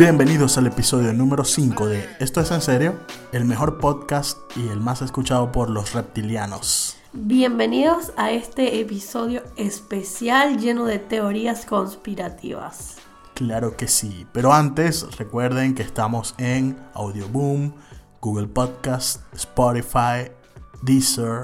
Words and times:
Bienvenidos 0.00 0.56
al 0.56 0.66
episodio 0.66 1.12
número 1.12 1.44
5 1.44 1.86
de 1.86 2.08
Esto 2.20 2.40
es 2.40 2.50
en 2.50 2.62
serio, 2.62 2.98
el 3.32 3.44
mejor 3.44 3.76
podcast 3.76 4.38
y 4.56 4.66
el 4.68 4.80
más 4.80 5.02
escuchado 5.02 5.52
por 5.52 5.68
los 5.68 5.92
reptilianos. 5.92 6.96
Bienvenidos 7.12 8.10
a 8.16 8.30
este 8.30 8.80
episodio 8.80 9.42
especial 9.58 10.56
lleno 10.56 10.86
de 10.86 11.00
teorías 11.00 11.66
conspirativas. 11.66 12.96
Claro 13.34 13.76
que 13.76 13.88
sí, 13.88 14.26
pero 14.32 14.54
antes 14.54 15.18
recuerden 15.18 15.74
que 15.74 15.82
estamos 15.82 16.34
en 16.38 16.78
Audioboom, 16.94 17.74
Google 18.22 18.48
Podcast, 18.48 19.20
Spotify, 19.34 20.32
Deezer 20.80 21.42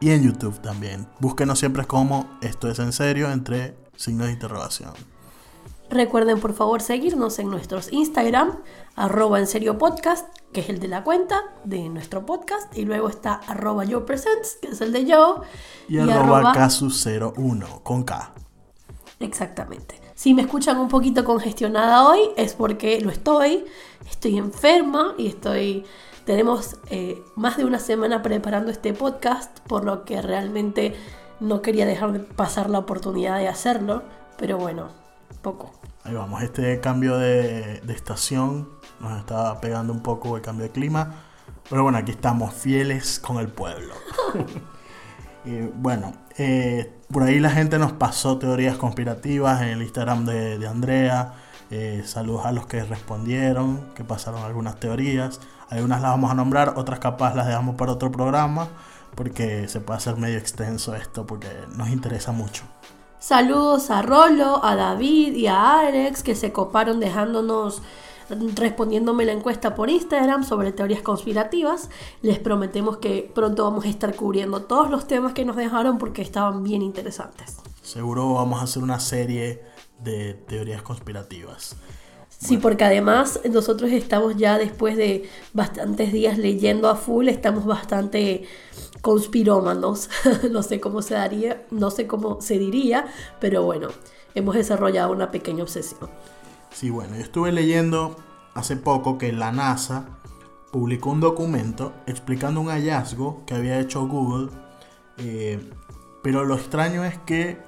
y 0.00 0.10
en 0.10 0.24
YouTube 0.24 0.60
también. 0.60 1.06
Búsquenos 1.20 1.60
siempre 1.60 1.84
como 1.84 2.36
Esto 2.42 2.68
es 2.68 2.80
en 2.80 2.92
serio 2.92 3.30
entre 3.30 3.76
signos 3.94 4.26
de 4.26 4.32
interrogación. 4.32 5.15
Recuerden 5.88 6.40
por 6.40 6.52
favor 6.52 6.82
seguirnos 6.82 7.38
en 7.38 7.48
nuestros 7.48 7.92
Instagram, 7.92 8.58
arroba 8.96 9.38
en 9.38 9.46
serio 9.46 9.78
podcast, 9.78 10.26
que 10.52 10.60
es 10.60 10.68
el 10.68 10.80
de 10.80 10.88
la 10.88 11.04
cuenta 11.04 11.42
de 11.64 11.88
nuestro 11.88 12.26
podcast, 12.26 12.76
y 12.76 12.84
luego 12.84 13.08
está 13.08 13.34
arroba 13.46 13.84
yo 13.84 14.04
presents, 14.04 14.58
que 14.60 14.68
es 14.68 14.80
el 14.80 14.92
de 14.92 15.04
yo, 15.04 15.42
Y, 15.88 15.98
arroba 15.98 16.52
casu01 16.52 17.82
con 17.82 18.02
K. 18.02 18.32
Exactamente. 19.20 20.00
Si 20.14 20.34
me 20.34 20.42
escuchan 20.42 20.78
un 20.78 20.88
poquito 20.88 21.24
congestionada 21.24 22.08
hoy 22.08 22.20
es 22.36 22.54
porque 22.54 23.00
lo 23.00 23.10
estoy, 23.10 23.64
estoy 24.10 24.38
enferma 24.38 25.14
y 25.16 25.28
estoy... 25.28 25.84
Tenemos 26.24 26.76
eh, 26.90 27.22
más 27.36 27.56
de 27.56 27.64
una 27.64 27.78
semana 27.78 28.20
preparando 28.22 28.72
este 28.72 28.92
podcast, 28.92 29.60
por 29.60 29.84
lo 29.84 30.04
que 30.04 30.20
realmente 30.20 30.96
no 31.38 31.62
quería 31.62 31.86
dejar 31.86 32.12
de 32.12 32.18
pasar 32.18 32.68
la 32.68 32.80
oportunidad 32.80 33.38
de 33.38 33.46
hacerlo, 33.46 34.02
pero 34.36 34.58
bueno, 34.58 35.05
poco. 35.42 35.72
Ahí 36.04 36.14
vamos, 36.14 36.42
este 36.42 36.80
cambio 36.80 37.18
de, 37.18 37.80
de 37.80 37.92
estación 37.92 38.68
nos 39.00 39.18
está 39.18 39.60
pegando 39.60 39.92
un 39.92 40.02
poco 40.02 40.36
el 40.36 40.42
cambio 40.42 40.64
de 40.64 40.70
clima, 40.72 41.14
pero 41.68 41.82
bueno, 41.82 41.98
aquí 41.98 42.12
estamos 42.12 42.54
fieles 42.54 43.18
con 43.18 43.38
el 43.38 43.48
pueblo. 43.48 43.94
Y 45.46 45.60
bueno, 45.60 46.12
eh, 46.38 46.92
por 47.10 47.22
ahí 47.22 47.38
la 47.38 47.50
gente 47.50 47.78
nos 47.78 47.92
pasó 47.92 48.36
teorías 48.36 48.76
conspirativas 48.76 49.62
en 49.62 49.68
el 49.68 49.82
Instagram 49.82 50.26
de, 50.26 50.58
de 50.58 50.66
Andrea. 50.66 51.34
Eh, 51.70 52.02
saludos 52.04 52.46
a 52.46 52.52
los 52.52 52.66
que 52.66 52.82
respondieron, 52.82 53.94
que 53.94 54.02
pasaron 54.02 54.42
algunas 54.42 54.80
teorías. 54.80 55.40
Algunas 55.70 56.02
las 56.02 56.10
vamos 56.10 56.32
a 56.32 56.34
nombrar, 56.34 56.74
otras 56.76 56.98
capaz 56.98 57.36
las 57.36 57.46
dejamos 57.46 57.76
para 57.76 57.92
otro 57.92 58.10
programa, 58.10 58.68
porque 59.14 59.68
se 59.68 59.80
puede 59.80 59.98
hacer 59.98 60.16
medio 60.16 60.36
extenso 60.36 60.96
esto, 60.96 61.26
porque 61.26 61.48
nos 61.76 61.90
interesa 61.90 62.32
mucho. 62.32 62.64
Saludos 63.18 63.90
a 63.90 64.02
Rolo, 64.02 64.64
a 64.64 64.76
David 64.76 65.34
y 65.34 65.46
a 65.46 65.80
Alex 65.80 66.22
que 66.22 66.34
se 66.34 66.52
coparon 66.52 67.00
dejándonos 67.00 67.82
respondiéndome 68.28 69.24
la 69.24 69.32
encuesta 69.32 69.74
por 69.74 69.88
Instagram 69.88 70.44
sobre 70.44 70.72
teorías 70.72 71.02
conspirativas. 71.02 71.90
Les 72.22 72.38
prometemos 72.38 72.98
que 72.98 73.30
pronto 73.34 73.64
vamos 73.64 73.84
a 73.84 73.88
estar 73.88 74.14
cubriendo 74.14 74.62
todos 74.62 74.90
los 74.90 75.06
temas 75.06 75.32
que 75.32 75.44
nos 75.44 75.56
dejaron 75.56 75.98
porque 75.98 76.22
estaban 76.22 76.62
bien 76.62 76.82
interesantes. 76.82 77.56
Seguro 77.82 78.34
vamos 78.34 78.60
a 78.60 78.64
hacer 78.64 78.82
una 78.82 79.00
serie 79.00 79.62
de 80.02 80.34
teorías 80.34 80.82
conspirativas. 80.82 81.76
Sí, 82.38 82.58
porque 82.58 82.84
además 82.84 83.40
nosotros 83.50 83.90
estamos 83.92 84.36
ya 84.36 84.58
después 84.58 84.96
de 84.96 85.28
bastantes 85.54 86.12
días 86.12 86.36
leyendo 86.36 86.90
a 86.90 86.96
full, 86.96 87.28
estamos 87.28 87.64
bastante 87.64 88.44
conspirómanos. 89.06 90.10
no 90.50 90.64
sé 90.64 90.80
cómo 90.80 91.00
se 91.00 91.14
daría, 91.14 91.64
no 91.70 91.92
sé 91.92 92.08
cómo 92.08 92.40
se 92.40 92.58
diría, 92.58 93.06
pero 93.38 93.62
bueno, 93.62 93.86
hemos 94.34 94.56
desarrollado 94.56 95.12
una 95.12 95.30
pequeña 95.30 95.62
obsesión. 95.62 96.10
Sí, 96.72 96.90
bueno, 96.90 97.14
yo 97.14 97.22
estuve 97.22 97.52
leyendo 97.52 98.16
hace 98.54 98.76
poco 98.76 99.16
que 99.16 99.32
la 99.32 99.52
NASA 99.52 100.06
publicó 100.72 101.10
un 101.10 101.20
documento 101.20 101.92
explicando 102.08 102.60
un 102.60 102.66
hallazgo 102.66 103.44
que 103.46 103.54
había 103.54 103.78
hecho 103.78 104.08
Google, 104.08 104.50
eh, 105.18 105.70
pero 106.24 106.44
lo 106.44 106.56
extraño 106.56 107.04
es 107.04 107.16
que 107.18 107.58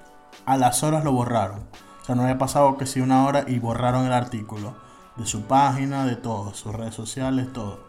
a 0.44 0.56
las 0.56 0.82
horas 0.82 1.04
lo 1.04 1.12
borraron. 1.12 1.60
O 2.02 2.04
sea, 2.04 2.16
no 2.16 2.22
había 2.22 2.38
pasado 2.38 2.76
que 2.76 2.86
si 2.86 3.00
una 3.00 3.24
hora 3.24 3.44
y 3.46 3.60
borraron 3.60 4.06
el 4.06 4.12
artículo 4.12 4.74
de 5.16 5.24
su 5.24 5.42
página, 5.42 6.04
de 6.04 6.16
todo, 6.16 6.52
sus 6.52 6.74
redes 6.74 6.96
sociales, 6.96 7.52
todo. 7.52 7.86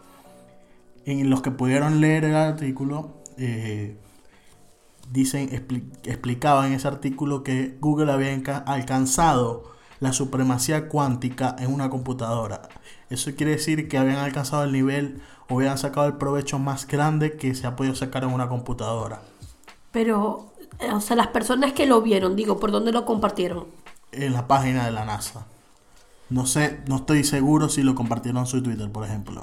En 1.05 1.31
los 1.31 1.41
que 1.41 1.49
pudieron 1.49 1.99
leer 1.99 2.25
el 2.25 2.35
artículo, 2.35 3.18
eh, 3.39 3.97
dicen, 5.11 5.49
expli- 5.49 5.89
explicaban 6.03 6.67
en 6.67 6.73
ese 6.73 6.87
artículo 6.87 7.43
que 7.43 7.77
Google 7.79 8.11
había 8.11 8.33
alcanzado 8.65 9.63
la 9.99 10.13
supremacía 10.13 10.87
cuántica 10.87 11.55
en 11.59 11.73
una 11.73 11.89
computadora. 11.89 12.69
Eso 13.09 13.33
quiere 13.35 13.53
decir 13.53 13.89
que 13.89 13.97
habían 13.97 14.17
alcanzado 14.17 14.63
el 14.63 14.71
nivel 14.71 15.21
o 15.49 15.57
habían 15.57 15.77
sacado 15.77 16.07
el 16.07 16.13
provecho 16.13 16.59
más 16.59 16.87
grande 16.87 17.37
que 17.37 17.55
se 17.55 17.65
ha 17.67 17.75
podido 17.75 17.95
sacar 17.95 18.23
en 18.23 18.31
una 18.31 18.47
computadora. 18.47 19.21
Pero, 19.91 20.53
eh, 20.79 20.91
o 20.93 21.01
sea, 21.01 21.15
las 21.15 21.27
personas 21.27 21.73
que 21.73 21.87
lo 21.87 22.01
vieron, 22.01 22.35
digo, 22.35 22.59
¿por 22.59 22.71
dónde 22.71 22.91
lo 22.91 23.05
compartieron? 23.05 23.65
En 24.11 24.33
la 24.33 24.47
página 24.47 24.85
de 24.85 24.91
la 24.91 25.05
NASA. 25.05 25.47
No 26.29 26.45
sé, 26.45 26.81
no 26.87 26.97
estoy 26.97 27.23
seguro 27.23 27.69
si 27.69 27.81
lo 27.81 27.95
compartieron 27.95 28.41
en 28.41 28.47
su 28.47 28.61
Twitter, 28.61 28.91
por 28.91 29.03
ejemplo. 29.03 29.41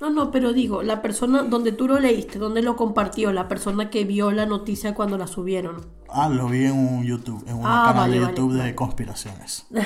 No, 0.00 0.10
no, 0.10 0.30
pero 0.30 0.52
digo, 0.52 0.82
la 0.82 1.00
persona 1.02 1.42
donde 1.44 1.72
tú 1.72 1.88
lo 1.88 1.98
leíste, 1.98 2.38
donde 2.38 2.62
lo 2.62 2.76
compartió, 2.76 3.32
la 3.32 3.48
persona 3.48 3.90
que 3.90 4.04
vio 4.04 4.32
la 4.32 4.44
noticia 4.44 4.94
cuando 4.94 5.16
la 5.16 5.26
subieron. 5.26 5.86
Ah, 6.08 6.28
lo 6.28 6.48
vi 6.48 6.66
en 6.66 6.72
un 6.72 7.04
YouTube, 7.04 7.42
en 7.48 7.56
un 7.56 7.64
Ah, 7.64 7.84
canal 7.86 7.94
vale, 8.02 8.14
de 8.14 8.20
vale, 8.20 8.32
YouTube 8.34 8.52
de 8.52 8.58
vale. 8.58 8.74
conspiraciones. 8.74 9.66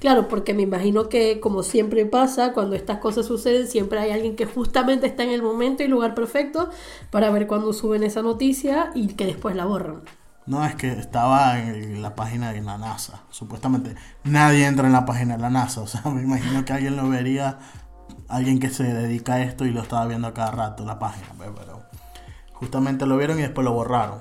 Claro, 0.00 0.28
porque 0.28 0.54
me 0.54 0.62
imagino 0.62 1.08
que 1.08 1.40
como 1.40 1.64
siempre 1.64 2.06
pasa, 2.06 2.52
cuando 2.52 2.76
estas 2.76 2.98
cosas 2.98 3.26
suceden, 3.26 3.66
siempre 3.66 3.98
hay 3.98 4.12
alguien 4.12 4.36
que 4.36 4.46
justamente 4.46 5.08
está 5.08 5.24
en 5.24 5.30
el 5.30 5.42
momento 5.42 5.82
y 5.82 5.88
lugar 5.88 6.14
perfecto 6.14 6.70
para 7.10 7.30
ver 7.30 7.48
cuándo 7.48 7.72
suben 7.72 8.04
esa 8.04 8.22
noticia 8.22 8.92
y 8.94 9.08
que 9.08 9.26
después 9.26 9.56
la 9.56 9.64
borran. 9.64 10.02
No, 10.46 10.64
es 10.64 10.76
que 10.76 10.92
estaba 10.92 11.58
en 11.60 12.00
la 12.00 12.14
página 12.14 12.52
de 12.52 12.62
la 12.62 12.78
NASA. 12.78 13.22
Supuestamente 13.30 13.96
nadie 14.22 14.66
entra 14.66 14.86
en 14.86 14.92
la 14.92 15.04
página 15.04 15.34
de 15.36 15.42
la 15.42 15.50
NASA. 15.50 15.80
O 15.80 15.86
sea, 15.88 16.00
me 16.10 16.22
imagino 16.22 16.64
que 16.64 16.72
alguien 16.72 16.96
lo 16.96 17.08
vería, 17.08 17.58
alguien 18.28 18.60
que 18.60 18.70
se 18.70 18.84
dedica 18.84 19.34
a 19.34 19.42
esto 19.42 19.64
y 19.64 19.70
lo 19.70 19.82
estaba 19.82 20.06
viendo 20.06 20.32
cada 20.34 20.50
rato 20.50 20.84
la 20.84 20.98
página. 20.98 21.28
pues, 21.36 21.50
Pero 21.56 21.82
justamente 22.52 23.06
lo 23.06 23.16
vieron 23.16 23.38
y 23.38 23.42
después 23.42 23.64
lo 23.64 23.72
borraron. 23.72 24.20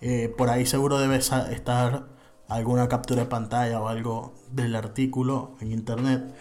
Eh, 0.00 0.32
por 0.36 0.50
ahí 0.50 0.66
seguro 0.66 0.98
debe 0.98 1.16
estar 1.16 2.08
alguna 2.48 2.88
captura 2.88 3.22
de 3.22 3.28
pantalla 3.28 3.80
o 3.80 3.88
algo 3.88 4.34
del 4.50 4.76
artículo 4.76 5.56
en 5.60 5.72
internet. 5.72 6.34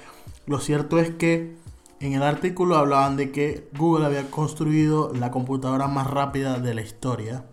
Lo 0.45 0.59
cierto 0.59 0.99
es 0.99 1.09
que 1.11 1.57
en 1.99 2.13
el 2.13 2.23
artículo 2.23 2.77
hablaban 2.77 3.15
de 3.15 3.31
que 3.31 3.69
Google 3.77 4.05
había 4.05 4.29
construido 4.29 5.13
la 5.13 5.31
computadora 5.31 5.87
más 5.87 6.07
rápida 6.07 6.59
de 6.59 6.73
la 6.73 6.81
historia 6.81 7.45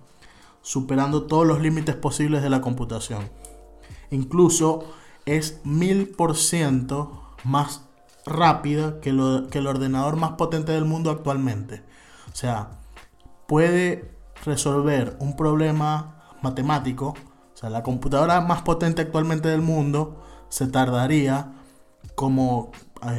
superando 0.62 1.24
todos 1.24 1.46
los 1.46 1.60
límites 1.60 1.96
posibles 1.96 2.42
de 2.42 2.50
la 2.50 2.60
computación. 2.60 3.30
Incluso 4.10 4.84
es 5.26 5.60
mil 5.64 6.08
por 6.08 6.36
ciento 6.36 7.22
más 7.44 7.88
rápida 8.24 9.00
que, 9.00 9.12
lo- 9.12 9.48
que 9.48 9.58
el 9.58 9.66
ordenador 9.66 10.16
más 10.16 10.32
potente 10.32 10.72
del 10.72 10.84
mundo 10.84 11.10
actualmente. 11.10 11.82
O 12.32 12.36
sea, 12.36 12.70
puede 13.46 14.10
resolver 14.44 15.16
un 15.18 15.36
problema 15.36 16.36
matemático. 16.42 17.14
O 17.54 17.56
sea, 17.56 17.70
la 17.70 17.82
computadora 17.82 18.40
más 18.40 18.62
potente 18.62 19.02
actualmente 19.02 19.48
del 19.48 19.62
mundo 19.62 20.22
se 20.48 20.66
tardaría 20.66 21.52
como, 22.14 22.72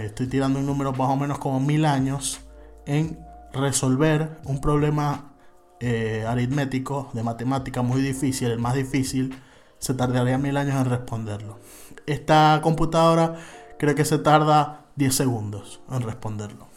estoy 0.04 0.28
tirando 0.28 0.60
un 0.60 0.66
número 0.66 0.92
más 0.94 1.10
o 1.10 1.16
menos 1.16 1.40
como 1.40 1.60
mil 1.60 1.86
años 1.86 2.42
en 2.86 3.20
resolver 3.54 4.40
un 4.46 4.60
problema 4.60 5.34
eh, 5.80 6.26
aritmético 6.28 7.10
de 7.14 7.24
matemática 7.24 7.82
muy 7.82 8.02
difícil, 8.02 8.50
el 8.52 8.60
más 8.60 8.74
difícil, 8.74 9.38
se 9.80 9.94
tardaría 9.94 10.38
mil 10.38 10.58
años 10.58 10.76
en 10.76 10.90
responderlo. 10.90 11.60
Esta 12.06 12.60
computadora 12.64 13.36
creo 13.78 13.96
que 13.96 14.06
se 14.06 14.18
tarda 14.18 14.83
10 14.96 15.16
segundos 15.16 15.82
en 15.92 16.02
responderlo. 16.02 16.68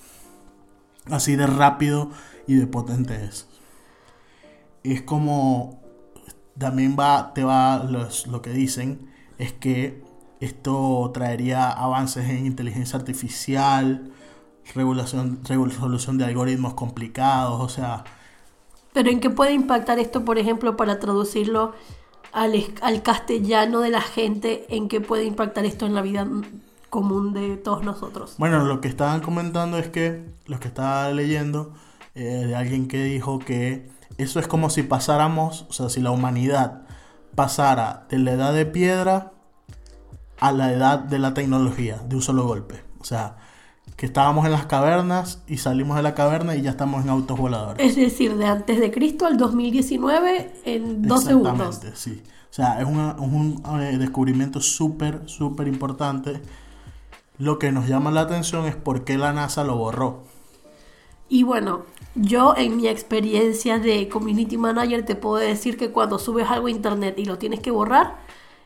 Así 1.10 1.36
de 1.36 1.46
rápido 1.46 2.10
y 2.46 2.54
de 2.54 2.66
potente 2.66 3.24
es. 3.24 3.46
Es 4.82 5.02
como 5.02 5.80
también 6.58 6.96
va, 6.98 7.32
te 7.34 7.44
va 7.44 7.84
lo 7.84 8.42
que 8.42 8.50
dicen 8.50 9.10
es 9.38 9.52
que 9.52 10.02
esto 10.40 11.10
traería 11.12 11.70
avances 11.70 12.28
en 12.28 12.46
inteligencia 12.46 12.98
artificial, 12.98 14.10
regulación, 14.74 15.40
resolución 15.44 16.18
de 16.18 16.24
algoritmos 16.24 16.74
complicados, 16.74 17.60
o 17.60 17.68
sea, 17.68 18.04
Pero 18.92 19.10
¿en 19.10 19.20
qué 19.20 19.30
puede 19.30 19.52
impactar 19.52 19.98
esto, 19.98 20.24
por 20.24 20.38
ejemplo, 20.38 20.76
para 20.76 20.98
traducirlo 20.98 21.74
al, 22.32 22.54
al 22.82 23.02
castellano 23.02 23.80
de 23.80 23.90
la 23.90 24.00
gente? 24.00 24.66
¿En 24.68 24.88
qué 24.88 25.00
puede 25.00 25.24
impactar 25.24 25.64
esto 25.64 25.86
en 25.86 25.94
la 25.94 26.02
vida 26.02 26.26
común 26.96 27.34
de 27.34 27.56
todos 27.58 27.84
nosotros? 27.84 28.36
Bueno, 28.38 28.64
lo 28.64 28.80
que 28.80 28.88
estaban 28.88 29.20
comentando 29.20 29.76
es 29.78 29.88
que, 29.88 30.24
los 30.46 30.60
que 30.60 30.68
estaba 30.68 31.10
leyendo, 31.10 31.74
eh, 32.14 32.44
de 32.46 32.56
alguien 32.56 32.88
que 32.88 33.04
dijo 33.04 33.38
que 33.38 33.90
eso 34.16 34.40
es 34.40 34.46
como 34.48 34.70
si 34.70 34.82
pasáramos, 34.82 35.66
o 35.68 35.72
sea, 35.74 35.90
si 35.90 36.00
la 36.00 36.10
humanidad 36.10 36.86
pasara 37.34 38.06
de 38.08 38.18
la 38.18 38.32
edad 38.32 38.54
de 38.54 38.64
piedra 38.64 39.32
a 40.40 40.52
la 40.52 40.72
edad 40.72 40.98
de 41.00 41.18
la 41.18 41.34
tecnología, 41.34 41.98
de 42.08 42.16
un 42.16 42.22
solo 42.22 42.46
golpe. 42.46 42.82
O 42.98 43.04
sea, 43.04 43.36
que 43.96 44.06
estábamos 44.06 44.46
en 44.46 44.52
las 44.52 44.64
cavernas 44.66 45.42
y 45.46 45.58
salimos 45.58 45.96
de 45.96 46.02
la 46.02 46.14
caverna 46.14 46.56
y 46.56 46.62
ya 46.62 46.70
estamos 46.70 47.04
en 47.04 47.10
autos 47.10 47.38
voladores. 47.38 47.86
Es 47.86 47.96
decir, 47.96 48.36
de 48.36 48.46
antes 48.46 48.80
de 48.80 48.90
Cristo 48.90 49.26
al 49.26 49.36
2019 49.36 50.52
en 50.64 51.02
dos 51.02 51.24
segundos. 51.24 51.52
Exactamente, 51.76 51.96
sí. 51.96 52.22
O 52.50 52.54
sea, 52.56 52.80
es, 52.80 52.86
una- 52.86 53.16
un 53.18 53.62
eh, 53.82 53.98
descubrimiento 53.98 54.60
súper, 54.62 55.20
súper 55.26 55.68
importante. 55.68 56.40
Lo 57.38 57.58
que 57.58 57.72
nos 57.72 57.86
llama 57.86 58.10
la 58.10 58.22
atención 58.22 58.66
es 58.66 58.76
por 58.76 59.04
qué 59.04 59.18
la 59.18 59.32
NASA 59.32 59.64
lo 59.64 59.76
borró. 59.76 60.22
Y 61.28 61.42
bueno, 61.42 61.82
yo 62.14 62.54
en 62.56 62.76
mi 62.76 62.86
experiencia 62.88 63.78
de 63.78 64.08
community 64.08 64.56
manager 64.56 65.04
te 65.04 65.16
puedo 65.16 65.36
decir 65.36 65.76
que 65.76 65.90
cuando 65.90 66.18
subes 66.18 66.48
algo 66.48 66.68
a 66.68 66.70
internet 66.70 67.18
y 67.18 67.24
lo 67.24 67.36
tienes 67.36 67.60
que 67.60 67.70
borrar, 67.70 68.16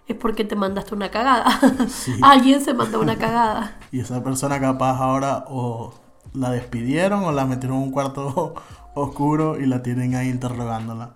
es 0.07 0.17
porque 0.17 0.45
te 0.45 0.57
mandaste 0.57 0.95
una 0.95 1.11
cagada. 1.11 1.47
Sí. 1.89 2.15
Alguien 2.23 2.61
se 2.61 2.75
mandó 2.75 3.01
una 3.01 3.17
cagada. 3.19 3.79
Y 3.91 4.01
esa 4.01 4.23
persona 4.23 4.61
capaz 4.61 4.99
ahora 4.99 5.47
o 5.49 5.95
la 6.35 6.51
despidieron 6.51 7.25
o 7.25 7.33
la 7.33 7.47
metieron 7.47 7.79
en 7.79 7.85
un 7.85 7.91
cuarto 7.91 8.55
oscuro 8.95 9.59
y 9.59 9.67
la 9.67 9.83
tienen 9.83 10.15
ahí 10.15 10.29
interrogándola. 10.29 11.15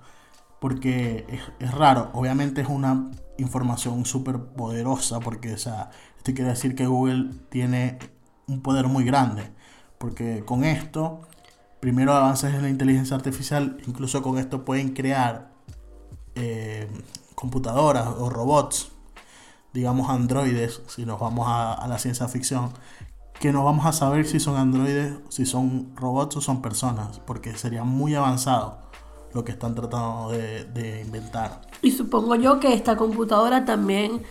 Porque 0.60 1.26
es, 1.28 1.42
es 1.58 1.74
raro, 1.74 2.10
obviamente 2.14 2.62
es 2.62 2.68
una 2.68 3.10
información 3.36 4.06
súper 4.06 4.38
poderosa 4.38 5.20
porque, 5.20 5.52
o 5.52 5.58
sea, 5.58 5.90
esto 6.24 6.32
quiere 6.32 6.52
decir 6.52 6.74
que 6.74 6.86
Google 6.86 7.32
tiene 7.50 7.98
un 8.46 8.62
poder 8.62 8.88
muy 8.88 9.04
grande. 9.04 9.50
Porque 9.98 10.42
con 10.42 10.64
esto, 10.64 11.20
primero 11.80 12.14
avances 12.14 12.54
en 12.54 12.62
la 12.62 12.70
inteligencia 12.70 13.14
artificial, 13.14 13.76
incluso 13.86 14.22
con 14.22 14.38
esto 14.38 14.64
pueden 14.64 14.94
crear 14.94 15.50
eh, 16.34 16.88
computadoras 17.34 18.06
o 18.06 18.30
robots 18.30 18.90
digamos 19.74 20.08
androides, 20.08 20.80
si 20.86 21.04
nos 21.04 21.20
vamos 21.20 21.46
a, 21.48 21.84
la 21.88 21.98
ciencia 21.98 22.28
ficción, 22.28 22.70
que 23.40 23.52
no 23.52 23.64
vamos 23.64 23.84
a 23.84 23.92
saber 23.92 24.24
si 24.24 24.38
son 24.38 24.56
androides, 24.56 25.14
si 25.28 25.44
son 25.44 25.94
robots 25.96 26.36
o 26.36 26.40
son 26.40 26.62
personas, 26.62 27.20
porque 27.26 27.56
sería 27.56 27.82
muy 27.82 28.14
avanzado 28.14 28.78
lo 29.34 29.44
que 29.44 29.50
están 29.50 29.74
tratando 29.74 30.30
de 30.30 31.02
inventar. 31.04 31.62
Y 31.82 31.90
supongo 31.90 32.36
yo 32.36 32.60
que 32.60 32.72
esta 32.72 32.96
computadora 32.96 33.64
también 33.64 34.22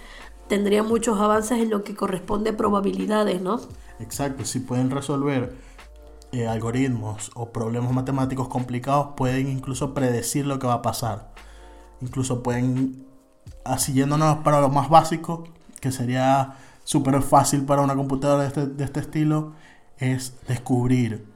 tendría 0.48 0.84
muchos 0.84 1.20
avances 1.20 1.60
en 1.60 1.70
lo 1.70 1.84
que 1.84 1.96
corresponde 1.96 2.52
a 2.52 2.58
probabilidades, 2.58 3.42
¿no? 3.42 3.60
Exacto, 4.00 4.46
si 4.46 4.60
pueden 4.60 4.92
resolver 4.92 5.56
eh, 6.32 6.48
algoritmos 6.48 7.32
o 7.36 7.52
problemas 7.52 7.92
matemáticos 7.94 8.48
complicados, 8.48 9.10
pueden 9.16 9.50
incluso 9.50 9.94
predecir 9.94 10.46
lo 10.46 10.60
que 10.60 10.68
va 10.68 10.76
a 10.76 10.82
pasar. 10.82 11.32
Incluso 12.02 12.44
pueden, 12.44 13.06
así 13.64 13.94
yéndonos 13.94 14.38
para 14.38 14.60
lo 14.60 14.70
más 14.70 14.90
básico, 14.90 15.46
que 15.80 15.92
sería 15.92 16.56
súper 16.84 17.22
fácil 17.22 17.66
para 17.66 17.82
una 17.82 17.96
computadora 17.96 18.42
de 18.42 18.48
este, 18.48 18.66
de 18.68 18.84
este 18.84 19.00
estilo, 19.00 19.54
es 19.98 20.36
descubrir 20.48 21.33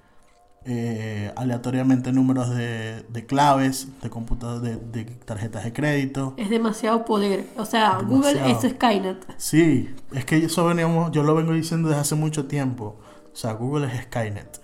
eh, 0.69 1.31
aleatoriamente 1.37 2.11
números 2.11 2.49
de, 2.49 3.01
de 3.07 3.25
claves, 3.25 3.87
de, 4.01 4.09
computa- 4.09 4.59
de, 4.59 4.75
de 4.75 5.05
tarjetas 5.05 5.63
de 5.63 5.71
crédito. 5.71 6.33
Es 6.37 6.49
demasiado 6.49 7.05
poder. 7.05 7.45
O 7.57 7.65
sea, 7.65 7.99
Google 8.05 8.51
es 8.51 8.69
Skynet. 8.69 9.25
Sí, 9.37 9.95
es 10.11 10.25
que 10.25 10.37
eso 10.37 10.65
veníamos, 10.65 11.11
yo 11.11 11.23
lo 11.23 11.33
vengo 11.35 11.53
diciendo 11.53 11.87
desde 11.87 12.01
hace 12.01 12.15
mucho 12.15 12.45
tiempo. 12.47 12.99
O 13.31 13.35
sea, 13.35 13.53
Google 13.53 13.87
es 13.87 14.03
Skynet. 14.03 14.61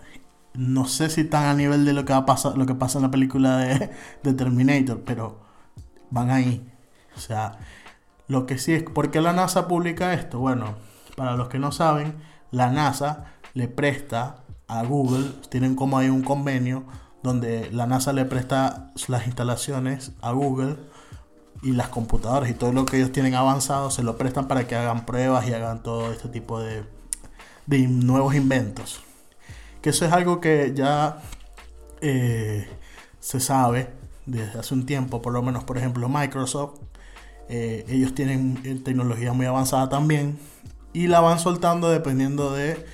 No 0.55 0.85
sé 0.85 1.09
si 1.09 1.23
tan 1.23 1.45
a 1.45 1.53
nivel 1.53 1.85
de 1.85 1.93
lo 1.93 2.05
que 2.05 2.13
va 2.13 2.19
a 2.19 2.25
pasar, 2.25 2.57
lo 2.57 2.65
que 2.65 2.75
pasa 2.75 2.99
en 2.99 3.03
la 3.03 3.11
película 3.11 3.57
de, 3.57 3.89
de 4.23 4.33
Terminator, 4.33 5.01
pero 5.05 5.39
van 6.11 6.29
ahí. 6.29 6.69
O 7.15 7.19
sea, 7.19 7.57
lo 8.27 8.45
que 8.45 8.57
sí 8.57 8.73
es, 8.73 8.83
¿por 8.83 9.09
qué 9.09 9.21
la 9.21 9.33
NASA 9.33 9.67
publica 9.67 10.13
esto? 10.13 10.37
Bueno, 10.39 10.75
para 11.15 11.35
los 11.37 11.47
que 11.47 11.59
no 11.59 11.71
saben, 11.71 12.15
la 12.51 12.69
NASA 12.71 13.25
le 13.55 13.67
presta 13.67 14.42
a 14.79 14.83
Google, 14.83 15.31
tienen 15.49 15.75
como 15.75 15.97
ahí 15.97 16.09
un 16.09 16.23
convenio 16.23 16.83
donde 17.21 17.71
la 17.71 17.87
NASA 17.87 18.13
le 18.13 18.25
presta 18.25 18.91
las 19.07 19.25
instalaciones 19.25 20.11
a 20.21 20.31
Google 20.31 20.75
y 21.61 21.71
las 21.71 21.87
computadoras 21.87 22.49
y 22.49 22.53
todo 22.53 22.73
lo 22.73 22.85
que 22.85 22.97
ellos 22.97 23.11
tienen 23.11 23.35
avanzado 23.35 23.89
se 23.89 24.03
lo 24.03 24.17
prestan 24.17 24.47
para 24.47 24.67
que 24.67 24.75
hagan 24.75 25.05
pruebas 25.05 25.47
y 25.47 25.53
hagan 25.53 25.81
todo 25.81 26.11
este 26.11 26.27
tipo 26.27 26.59
de, 26.59 26.83
de 27.65 27.87
nuevos 27.87 28.35
inventos. 28.35 29.01
Que 29.81 29.91
eso 29.91 30.05
es 30.05 30.11
algo 30.11 30.41
que 30.41 30.73
ya 30.75 31.21
eh, 32.01 32.67
se 33.19 33.39
sabe 33.39 33.89
desde 34.25 34.59
hace 34.59 34.73
un 34.73 34.85
tiempo, 34.85 35.21
por 35.21 35.33
lo 35.33 35.41
menos 35.41 35.63
por 35.63 35.77
ejemplo 35.77 36.09
Microsoft, 36.09 36.79
eh, 37.49 37.85
ellos 37.87 38.15
tienen 38.15 38.59
eh, 38.63 38.79
tecnología 38.83 39.33
muy 39.33 39.45
avanzada 39.45 39.89
también 39.89 40.37
y 40.93 41.07
la 41.07 41.19
van 41.19 41.39
soltando 41.39 41.89
dependiendo 41.89 42.53
de, 42.53 42.85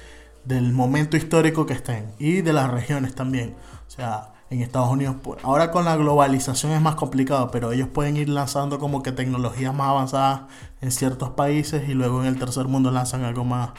del 0.49 0.73
momento 0.73 1.15
histórico 1.15 1.67
que 1.67 1.73
estén 1.73 2.11
y 2.17 2.41
de 2.41 2.53
las 2.53 2.71
regiones 2.71 3.13
también. 3.13 3.55
O 3.87 3.91
sea, 3.91 4.33
en 4.49 4.61
Estados 4.63 4.89
Unidos, 4.89 5.15
pues, 5.21 5.39
ahora 5.43 5.69
con 5.69 5.85
la 5.85 5.95
globalización 5.95 6.71
es 6.71 6.81
más 6.81 6.95
complicado, 6.95 7.51
pero 7.51 7.71
ellos 7.71 7.87
pueden 7.87 8.17
ir 8.17 8.29
lanzando 8.29 8.79
como 8.79 9.03
que 9.03 9.11
tecnologías 9.11 9.75
más 9.75 9.89
avanzadas 9.89 10.41
en 10.81 10.91
ciertos 10.91 11.29
países 11.29 11.87
y 11.87 11.93
luego 11.93 12.21
en 12.21 12.27
el 12.27 12.39
tercer 12.39 12.65
mundo 12.65 12.89
lanzan 12.89 13.23
algo 13.25 13.45
más 13.45 13.69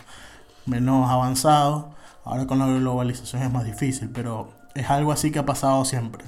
menos 0.65 1.11
avanzado. 1.11 1.91
Ahora 2.25 2.47
con 2.47 2.61
la 2.61 2.69
globalización 2.69 3.43
es 3.43 3.53
más 3.53 3.65
difícil, 3.65 4.09
pero 4.09 4.51
es 4.77 4.89
algo 4.89 5.11
así 5.11 5.33
que 5.33 5.41
ha 5.41 5.47
pasado 5.47 5.85
siempre. 5.85 6.25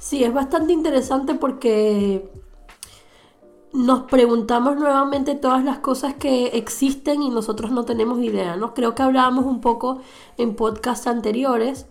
Sí, 0.00 0.24
es 0.24 0.34
bastante 0.34 0.72
interesante 0.72 1.34
porque 1.34 2.28
nos 3.76 4.04
preguntamos 4.04 4.76
nuevamente 4.76 5.34
todas 5.34 5.62
las 5.62 5.80
cosas 5.80 6.14
que 6.14 6.46
existen 6.46 7.20
y 7.20 7.28
nosotros 7.28 7.70
no 7.70 7.84
tenemos 7.84 8.18
idea, 8.20 8.56
¿no? 8.56 8.72
Creo 8.72 8.94
que 8.94 9.02
hablábamos 9.02 9.44
un 9.44 9.60
poco 9.60 10.00
en 10.38 10.56
podcasts 10.56 11.06
anteriores, 11.06 11.86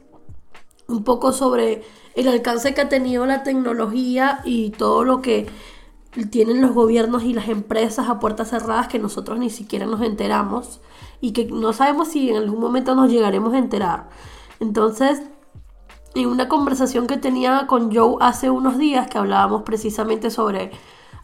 un 0.87 1.03
poco 1.03 1.31
sobre 1.31 1.83
el 2.15 2.27
alcance 2.27 2.73
que 2.73 2.81
ha 2.81 2.89
tenido 2.89 3.27
la 3.27 3.43
tecnología 3.43 4.41
y 4.45 4.71
todo 4.71 5.03
lo 5.03 5.21
que 5.21 5.45
tienen 6.31 6.59
los 6.59 6.71
gobiernos 6.71 7.23
y 7.23 7.33
las 7.33 7.49
empresas 7.49 8.09
a 8.09 8.19
puertas 8.19 8.49
cerradas 8.49 8.87
que 8.87 8.97
nosotros 8.97 9.37
ni 9.37 9.51
siquiera 9.51 9.85
nos 9.85 10.01
enteramos 10.01 10.81
y 11.21 11.33
que 11.33 11.45
no 11.45 11.71
sabemos 11.71 12.07
si 12.07 12.31
en 12.31 12.37
algún 12.37 12.59
momento 12.59 12.95
nos 12.95 13.11
llegaremos 13.11 13.53
a 13.53 13.59
enterar. 13.59 14.09
Entonces, 14.59 15.21
en 16.15 16.29
una 16.29 16.47
conversación 16.47 17.05
que 17.05 17.17
tenía 17.17 17.67
con 17.67 17.93
Joe 17.93 18.15
hace 18.21 18.49
unos 18.49 18.79
días 18.79 19.07
que 19.07 19.19
hablábamos 19.19 19.61
precisamente 19.61 20.31
sobre 20.31 20.71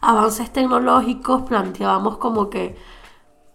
avances 0.02 0.52
tecnológicos, 0.52 1.42
planteábamos 1.42 2.18
como 2.18 2.50
que 2.50 2.76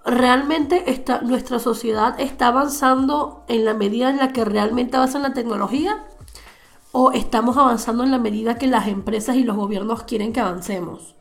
realmente 0.06 0.90
esta, 0.90 1.22
nuestra 1.22 1.60
sociedad 1.60 2.20
está 2.20 2.48
avanzando 2.48 3.44
en 3.50 3.66
la 3.66 3.74
medida 3.74 4.10
en 4.10 4.18
la 4.18 4.32
que 4.32 4.46
realmente 4.46 4.96
avanza 4.96 5.20
la 5.20 5.34
tecnología 5.34 6.06
o 6.94 7.12
estamos 7.12 7.58
avanzando 7.58 8.04
en 8.04 8.12
la 8.12 8.18
medida 8.18 8.58
que 8.58 8.68
las 8.68 8.88
empresas 8.88 9.36
y 9.36 9.44
los 9.44 9.58
gobiernos 9.58 10.04
quieren 10.04 10.32
que 10.32 10.40
avancemos. 10.40 11.16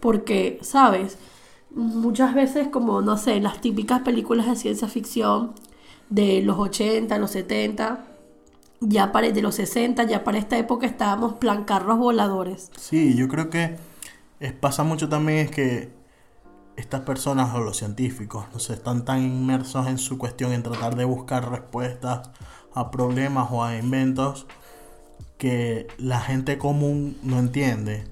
Porque, 0.00 0.58
¿sabes? 0.62 1.18
Muchas 1.72 2.34
veces 2.34 2.68
como, 2.68 3.02
no 3.02 3.18
sé, 3.18 3.38
las 3.38 3.60
típicas 3.60 4.00
películas 4.00 4.46
de 4.46 4.56
ciencia 4.56 4.88
ficción 4.88 5.52
de 6.08 6.42
los 6.42 6.58
80, 6.58 7.18
los 7.18 7.30
70, 7.32 8.06
ya 8.80 9.12
para 9.12 9.30
de 9.30 9.42
los 9.42 9.56
60, 9.56 10.04
ya 10.04 10.24
para 10.24 10.38
esta 10.38 10.56
época 10.56 10.86
estábamos 10.86 11.34
plan 11.34 11.64
carros 11.64 11.98
voladores. 11.98 12.70
Sí, 12.76 13.14
yo 13.14 13.28
creo 13.28 13.50
que 13.50 13.76
es, 14.40 14.52
pasa 14.54 14.82
mucho 14.82 15.08
también 15.08 15.38
es 15.38 15.50
que 15.50 15.92
estas 16.76 17.02
personas 17.02 17.54
o 17.54 17.60
los 17.60 17.76
científicos 17.76 18.46
no 18.52 18.58
sé, 18.58 18.72
están 18.72 19.04
tan 19.04 19.22
inmersos 19.22 19.86
en 19.86 19.98
su 19.98 20.18
cuestión 20.18 20.52
en 20.52 20.62
tratar 20.62 20.96
de 20.96 21.04
buscar 21.04 21.50
respuestas 21.50 22.30
a 22.74 22.90
problemas 22.90 23.48
o 23.50 23.62
a 23.62 23.76
inventos 23.76 24.46
que 25.36 25.88
la 25.98 26.20
gente 26.20 26.58
común 26.58 27.18
no 27.22 27.38
entiende 27.38 28.04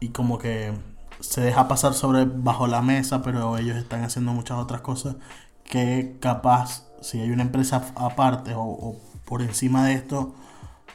y 0.00 0.08
como 0.08 0.38
que 0.38 0.72
se 1.20 1.40
deja 1.40 1.68
pasar 1.68 1.94
sobre 1.94 2.24
bajo 2.24 2.66
la 2.66 2.82
mesa, 2.82 3.22
pero 3.22 3.56
ellos 3.56 3.76
están 3.76 4.02
haciendo 4.04 4.32
muchas 4.32 4.58
otras 4.58 4.80
cosas 4.80 5.16
que 5.64 6.16
capaz 6.20 6.86
si 7.00 7.20
hay 7.20 7.30
una 7.30 7.42
empresa 7.42 7.92
aparte 7.96 8.54
o, 8.54 8.62
o 8.62 8.96
por 9.24 9.42
encima 9.42 9.86
de 9.86 9.94
esto 9.94 10.34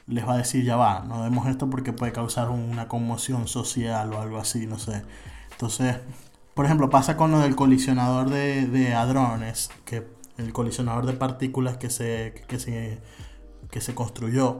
les 0.10 0.28
va 0.28 0.34
a 0.34 0.38
decir 0.38 0.64
ya 0.66 0.76
va, 0.76 1.02
no 1.08 1.22
vemos 1.22 1.48
esto 1.48 1.70
porque 1.70 1.94
puede 1.94 2.12
causar 2.12 2.50
una 2.50 2.88
conmoción 2.88 3.48
social 3.48 4.12
o 4.14 4.22
algo 4.22 4.40
así, 4.40 4.68
no 4.68 4.80
sé. 4.80 5.04
Entonces, 5.52 5.98
por 6.54 6.66
ejemplo, 6.66 6.90
pasa 6.90 7.16
con 7.16 7.32
lo 7.32 7.40
del 7.40 7.56
colisionador 7.56 8.30
de, 8.30 8.68
de 8.68 8.94
hadrones, 8.94 9.70
que 9.86 10.08
el 10.38 10.52
colisionador 10.54 11.06
de 11.06 11.14
partículas 11.14 11.78
que 11.78 11.90
se, 11.90 12.44
que 12.48 12.60
se, 12.60 13.00
que 13.72 13.82
se 13.82 13.94
construyó. 13.96 14.58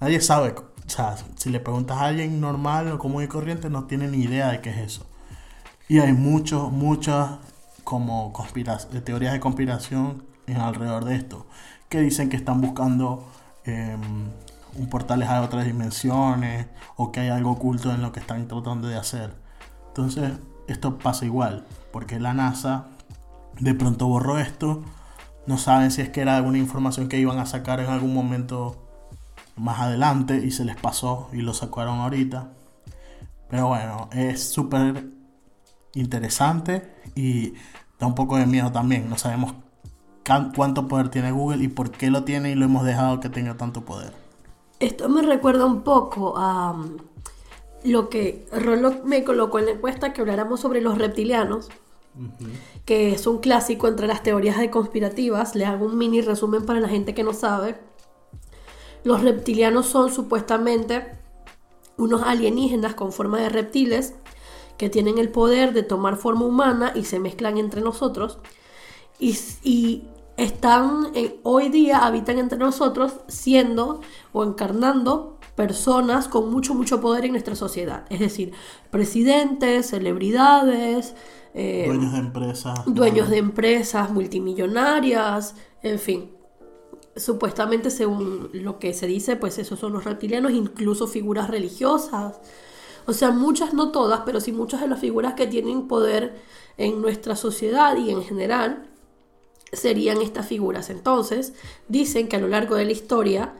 Nadie 0.00 0.20
sabe, 0.20 0.54
o 0.56 0.88
sea, 0.90 1.16
si 1.36 1.50
le 1.50 1.60
preguntas 1.60 1.98
a 1.98 2.06
alguien 2.06 2.40
normal 2.40 2.90
o 2.92 2.98
común 2.98 3.22
y 3.24 3.28
corriente, 3.28 3.68
no 3.68 3.84
tiene 3.84 4.08
ni 4.08 4.18
idea 4.18 4.50
de 4.50 4.60
qué 4.60 4.70
es 4.70 4.78
eso. 4.78 5.06
Y 5.88 5.98
hay 5.98 6.12
muchos, 6.12 6.70
muchas 6.72 7.38
como 7.84 8.32
conspira- 8.32 8.78
teorías 9.04 9.32
de 9.32 9.40
conspiración 9.40 10.24
en 10.46 10.58
alrededor 10.58 11.04
de 11.04 11.16
esto, 11.16 11.46
que 11.88 12.00
dicen 12.00 12.28
que 12.28 12.36
están 12.36 12.60
buscando 12.60 13.26
eh, 13.64 13.96
un 13.96 14.32
portales 14.86 15.28
a 15.28 15.42
otras 15.42 15.66
dimensiones 15.66 16.66
o 16.96 17.12
que 17.12 17.20
hay 17.20 17.28
algo 17.28 17.52
oculto 17.52 17.92
en 17.92 18.02
lo 18.02 18.12
que 18.12 18.20
están 18.20 18.46
tratando 18.48 18.88
de 18.88 18.96
hacer. 18.96 19.34
Entonces, 19.88 20.32
esto 20.68 20.98
pasa 20.98 21.24
igual, 21.24 21.66
porque 21.92 22.20
la 22.20 22.34
NASA 22.34 22.86
de 23.58 23.74
pronto 23.74 24.06
borró 24.06 24.38
esto. 24.38 24.82
No 25.46 25.58
saben 25.58 25.90
si 25.90 26.02
es 26.02 26.10
que 26.10 26.20
era 26.20 26.36
alguna 26.36 26.58
información 26.58 27.08
que 27.08 27.18
iban 27.18 27.38
a 27.38 27.46
sacar 27.46 27.80
en 27.80 27.88
algún 27.88 28.14
momento 28.14 28.84
más 29.56 29.80
adelante 29.80 30.36
y 30.44 30.50
se 30.50 30.64
les 30.64 30.76
pasó 30.76 31.28
y 31.32 31.38
lo 31.38 31.54
sacaron 31.54 31.98
ahorita. 32.00 32.52
Pero 33.48 33.68
bueno, 33.68 34.08
es 34.12 34.48
súper 34.50 35.08
interesante 35.94 36.94
y 37.14 37.54
da 37.98 38.06
un 38.06 38.14
poco 38.14 38.36
de 38.36 38.46
miedo 38.46 38.70
también. 38.72 39.08
No 39.08 39.16
sabemos 39.16 39.54
cuánto 40.54 40.86
poder 40.86 41.08
tiene 41.08 41.32
Google 41.32 41.64
y 41.64 41.68
por 41.68 41.90
qué 41.90 42.10
lo 42.10 42.24
tiene 42.24 42.50
y 42.50 42.54
lo 42.54 42.66
hemos 42.66 42.84
dejado 42.84 43.20
que 43.20 43.30
tenga 43.30 43.56
tanto 43.56 43.84
poder. 43.84 44.27
Esto 44.80 45.08
me 45.08 45.22
recuerda 45.22 45.64
un 45.66 45.82
poco 45.82 46.36
a 46.36 46.72
um, 46.72 46.98
lo 47.84 48.08
que 48.08 48.46
Rollo 48.52 49.02
me 49.04 49.24
colocó 49.24 49.58
en 49.58 49.66
la 49.66 49.70
encuesta 49.72 50.12
que 50.12 50.20
habláramos 50.20 50.60
sobre 50.60 50.80
los 50.80 50.98
reptilianos, 50.98 51.68
que 52.84 53.12
es 53.12 53.26
un 53.26 53.38
clásico 53.38 53.88
entre 53.88 54.06
las 54.06 54.22
teorías 54.22 54.58
de 54.58 54.70
conspirativas. 54.70 55.54
Le 55.54 55.64
hago 55.64 55.86
un 55.86 55.98
mini 55.98 56.20
resumen 56.20 56.64
para 56.64 56.80
la 56.80 56.88
gente 56.88 57.14
que 57.14 57.24
no 57.24 57.32
sabe. 57.32 57.78
Los 59.04 59.22
reptilianos 59.22 59.86
son 59.86 60.12
supuestamente 60.12 61.18
unos 61.96 62.22
alienígenas 62.22 62.94
con 62.94 63.12
forma 63.12 63.40
de 63.40 63.48
reptiles 63.48 64.14
que 64.76 64.88
tienen 64.88 65.18
el 65.18 65.28
poder 65.28 65.72
de 65.72 65.82
tomar 65.82 66.16
forma 66.16 66.44
humana 66.44 66.92
y 66.94 67.04
se 67.04 67.18
mezclan 67.18 67.58
entre 67.58 67.80
nosotros. 67.80 68.38
Y, 69.18 70.04
están, 70.38 71.08
hoy 71.42 71.68
día 71.68 71.98
habitan 71.98 72.38
entre 72.38 72.58
nosotros 72.58 73.12
siendo 73.26 74.00
o 74.32 74.44
encarnando 74.44 75.36
personas 75.56 76.28
con 76.28 76.50
mucho, 76.50 76.74
mucho 76.74 77.00
poder 77.00 77.24
en 77.24 77.32
nuestra 77.32 77.56
sociedad. 77.56 78.06
Es 78.08 78.20
decir, 78.20 78.52
presidentes, 78.90 79.88
celebridades, 79.88 81.16
eh, 81.54 81.86
dueños 81.88 82.12
de 82.12 82.18
empresas. 82.18 82.80
Dueños 82.86 83.28
de 83.30 83.38
empresas 83.38 84.10
multimillonarias, 84.12 85.56
en 85.82 85.98
fin. 85.98 86.30
Supuestamente, 87.16 87.90
según 87.90 88.50
lo 88.52 88.78
que 88.78 88.94
se 88.94 89.08
dice, 89.08 89.34
pues 89.34 89.58
esos 89.58 89.80
son 89.80 89.92
los 89.92 90.04
reptilianos, 90.04 90.52
incluso 90.52 91.08
figuras 91.08 91.50
religiosas. 91.50 92.38
O 93.06 93.12
sea, 93.12 93.32
muchas, 93.32 93.74
no 93.74 93.90
todas, 93.90 94.20
pero 94.24 94.40
sí 94.40 94.52
muchas 94.52 94.82
de 94.82 94.86
las 94.86 95.00
figuras 95.00 95.34
que 95.34 95.48
tienen 95.48 95.88
poder 95.88 96.40
en 96.76 97.02
nuestra 97.02 97.34
sociedad 97.34 97.96
y 97.96 98.10
en 98.12 98.22
general 98.22 98.87
serían 99.72 100.22
estas 100.22 100.46
figuras. 100.46 100.90
Entonces, 100.90 101.54
dicen 101.88 102.28
que 102.28 102.36
a 102.36 102.40
lo 102.40 102.48
largo 102.48 102.76
de 102.76 102.84
la 102.84 102.92
historia 102.92 103.54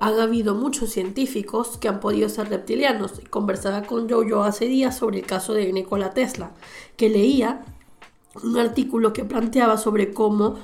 han 0.00 0.18
habido 0.18 0.54
muchos 0.54 0.90
científicos 0.90 1.76
que 1.76 1.88
han 1.88 2.00
podido 2.00 2.28
ser 2.28 2.48
reptilianos. 2.48 3.20
Conversaba 3.28 3.82
con 3.82 4.08
Jojo 4.08 4.42
hace 4.42 4.66
días 4.66 4.96
sobre 4.96 5.18
el 5.18 5.26
caso 5.26 5.52
de 5.52 5.72
Nikola 5.72 6.10
Tesla, 6.10 6.52
que 6.96 7.10
leía 7.10 7.64
un 8.42 8.56
artículo 8.58 9.12
que 9.12 9.24
planteaba 9.24 9.76
sobre 9.76 10.12
cómo 10.14 10.56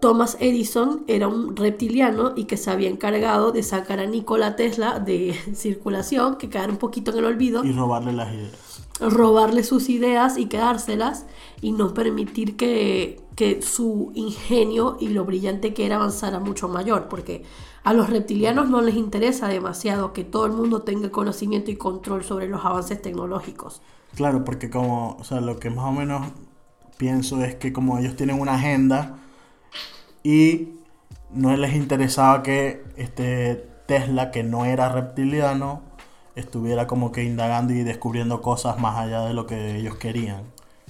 Thomas 0.00 0.38
Edison 0.40 1.04
era 1.06 1.28
un 1.28 1.54
reptiliano 1.54 2.32
y 2.34 2.44
que 2.44 2.56
se 2.56 2.70
había 2.70 2.88
encargado 2.88 3.52
de 3.52 3.62
sacar 3.62 4.00
a 4.00 4.06
Nikola 4.06 4.56
Tesla 4.56 4.98
de 4.98 5.34
circulación, 5.54 6.36
que 6.36 6.48
quedara 6.48 6.72
un 6.72 6.78
poquito 6.78 7.12
en 7.12 7.18
el 7.18 7.24
olvido. 7.26 7.64
Y 7.64 7.72
robarle 7.72 8.12
las 8.12 8.32
ideas. 8.34 8.69
Robarle 9.00 9.64
sus 9.64 9.88
ideas 9.88 10.38
y 10.38 10.46
quedárselas 10.46 11.26
y 11.60 11.72
no 11.72 11.94
permitir 11.94 12.56
que, 12.56 13.20
que 13.34 13.62
su 13.62 14.12
ingenio 14.14 14.96
y 15.00 15.08
lo 15.08 15.24
brillante 15.24 15.74
que 15.74 15.86
era 15.86 15.96
avanzara 15.96 16.38
mucho 16.38 16.68
mayor, 16.68 17.08
porque 17.08 17.44
a 17.82 17.92
los 17.92 18.10
reptilianos 18.10 18.68
no 18.68 18.82
les 18.82 18.96
interesa 18.96 19.48
demasiado 19.48 20.12
que 20.12 20.24
todo 20.24 20.46
el 20.46 20.52
mundo 20.52 20.82
tenga 20.82 21.10
conocimiento 21.10 21.70
y 21.70 21.76
control 21.76 22.24
sobre 22.24 22.48
los 22.48 22.64
avances 22.64 23.00
tecnológicos. 23.00 23.80
Claro, 24.14 24.44
porque 24.44 24.70
como, 24.70 25.16
o 25.18 25.24
sea, 25.24 25.40
lo 25.40 25.58
que 25.58 25.70
más 25.70 25.86
o 25.86 25.92
menos 25.92 26.26
pienso 26.96 27.42
es 27.42 27.54
que 27.54 27.72
como 27.72 27.98
ellos 27.98 28.16
tienen 28.16 28.40
una 28.40 28.54
agenda, 28.54 29.18
y 30.22 30.68
no 31.32 31.56
les 31.56 31.74
interesaba 31.74 32.42
que 32.42 32.84
este 32.96 33.68
Tesla, 33.86 34.30
que 34.30 34.42
no 34.42 34.64
era 34.64 34.88
reptiliano, 34.88 35.82
estuviera 36.40 36.86
como 36.86 37.12
que 37.12 37.24
indagando 37.24 37.72
y 37.72 37.82
descubriendo 37.82 38.40
cosas 38.42 38.78
más 38.78 38.98
allá 38.98 39.22
de 39.22 39.34
lo 39.34 39.46
que 39.46 39.76
ellos 39.76 39.96
querían. 39.96 40.42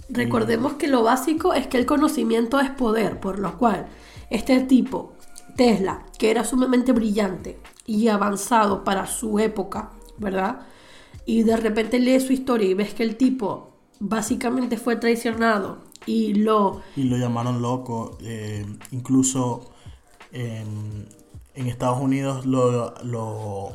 Recordemos 0.08 0.74
que 0.74 0.88
lo 0.88 1.02
básico 1.02 1.54
es 1.54 1.66
que 1.66 1.78
el 1.78 1.86
conocimiento 1.86 2.58
es 2.58 2.70
poder, 2.70 3.20
por 3.20 3.38
lo 3.38 3.58
cual 3.58 3.86
este 4.30 4.60
tipo, 4.60 5.12
Tesla, 5.56 6.04
que 6.18 6.30
era 6.30 6.44
sumamente 6.44 6.92
brillante 6.92 7.60
y 7.86 8.08
avanzado 8.08 8.82
para 8.82 9.06
su 9.06 9.38
época, 9.38 9.90
¿verdad? 10.18 10.60
Y 11.26 11.42
de 11.44 11.56
repente 11.56 11.98
lee 11.98 12.18
su 12.20 12.32
historia 12.32 12.68
y 12.68 12.74
ves 12.74 12.94
que 12.94 13.02
el 13.02 13.16
tipo 13.16 13.70
básicamente 14.00 14.76
fue 14.76 14.96
traicionado 14.96 15.78
y 16.06 16.34
lo... 16.34 16.80
Y 16.96 17.04
lo 17.04 17.16
llamaron 17.16 17.62
loco. 17.62 18.18
Eh, 18.22 18.66
incluso 18.90 19.70
en 20.32 21.66
Estados 21.66 22.00
Unidos 22.00 22.46
lo, 22.46 22.94
lo, 23.04 23.72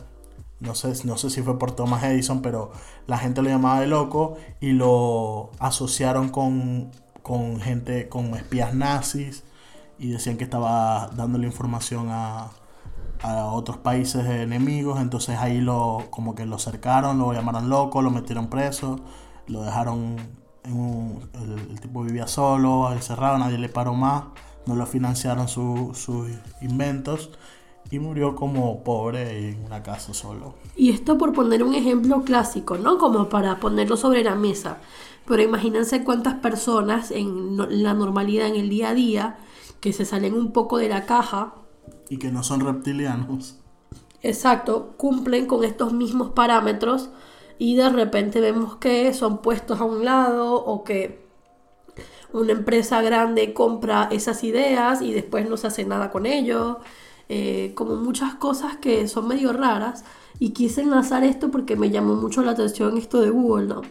no, 0.65 0.75
sé, 0.75 0.93
no 1.05 1.17
sé 1.17 1.29
si 1.29 1.41
fue 1.41 1.57
por 1.59 1.71
Thomas 1.71 2.03
Edison, 2.03 2.41
pero 2.41 2.71
la 3.07 3.17
gente 3.17 3.41
lo 3.41 3.49
llamaba 3.49 3.79
de 3.79 3.87
loco 3.87 4.37
y 4.59 4.71
lo 4.71 5.51
asociaron 5.59 6.29
con, 6.29 6.91
con 7.21 7.59
gente, 7.61 8.09
con 8.09 8.35
espías 8.35 8.73
nazis 8.73 9.43
y 9.97 10.09
decían 10.09 10.37
que 10.37 10.43
estaba 10.43 11.09
dándole 11.15 11.47
información 11.47 12.07
a, 12.09 12.51
a 13.21 13.45
otros 13.45 13.77
países 13.77 14.25
enemigos, 14.25 14.99
entonces 14.99 15.37
ahí 15.37 15.61
lo 15.61 16.07
como 16.09 16.35
que 16.35 16.45
lo 16.45 16.59
cercaron, 16.59 17.17
lo 17.17 17.33
llamaron 17.33 17.69
loco, 17.69 18.01
lo 18.01 18.11
metieron 18.11 18.49
preso, 18.49 18.99
lo 19.47 19.63
dejaron 19.63 20.17
el, 20.63 21.79
tipo 21.79 22.03
vivía 22.03 22.27
solo, 22.27 22.91
encerrado, 22.91 23.37
nadie 23.37 23.57
le 23.57 23.69
paró 23.69 23.93
más, 23.93 24.25
no 24.65 24.75
lo 24.75 24.85
financiaron 24.85 25.47
sus 25.47 26.07
inventos 26.61 27.31
y 27.91 27.99
murió 27.99 28.35
como 28.35 28.83
pobre 28.83 29.49
en 29.49 29.65
una 29.65 29.83
casa 29.83 30.13
solo. 30.13 30.55
Y 30.75 30.91
esto 30.91 31.17
por 31.17 31.33
poner 31.33 31.63
un 31.63 31.75
ejemplo 31.75 32.23
clásico, 32.23 32.77
¿no? 32.77 32.97
Como 32.97 33.29
para 33.29 33.59
ponerlo 33.59 33.97
sobre 33.97 34.23
la 34.23 34.35
mesa. 34.35 34.79
Pero 35.27 35.41
imagínense 35.41 36.03
cuántas 36.03 36.35
personas 36.35 37.11
en 37.11 37.57
la 37.83 37.93
normalidad, 37.93 38.47
en 38.47 38.55
el 38.55 38.69
día 38.69 38.89
a 38.89 38.93
día, 38.93 39.37
que 39.79 39.93
se 39.93 40.05
salen 40.05 40.33
un 40.33 40.51
poco 40.51 40.77
de 40.77 40.89
la 40.89 41.05
caja. 41.05 41.53
Y 42.09 42.17
que 42.17 42.31
no 42.31 42.43
son 42.43 42.61
reptilianos. 42.61 43.57
Exacto, 44.21 44.93
cumplen 44.97 45.45
con 45.45 45.63
estos 45.63 45.93
mismos 45.93 46.31
parámetros 46.31 47.09
y 47.59 47.75
de 47.75 47.89
repente 47.89 48.41
vemos 48.41 48.75
que 48.77 49.13
son 49.13 49.37
puestos 49.37 49.79
a 49.79 49.85
un 49.85 50.03
lado 50.03 50.55
o 50.55 50.83
que 50.83 51.25
una 52.33 52.51
empresa 52.51 53.01
grande 53.01 53.53
compra 53.53 54.09
esas 54.11 54.43
ideas 54.43 55.01
y 55.01 55.13
después 55.13 55.47
no 55.49 55.57
se 55.57 55.67
hace 55.67 55.85
nada 55.85 56.11
con 56.11 56.25
ello, 56.25 56.79
eh, 57.29 57.71
como 57.75 57.95
muchas 57.95 58.35
cosas 58.35 58.77
que 58.77 59.07
son 59.07 59.27
medio 59.27 59.51
raras 59.51 60.05
y 60.39 60.49
quise 60.51 60.81
enlazar 60.81 61.23
esto 61.23 61.49
porque 61.49 61.75
me 61.75 61.89
llamó 61.89 62.15
mucho 62.15 62.43
la 62.43 62.51
atención 62.51 62.97
esto 62.97 63.21
de 63.21 63.29
Google, 63.29 63.67
¿no? 63.67 63.81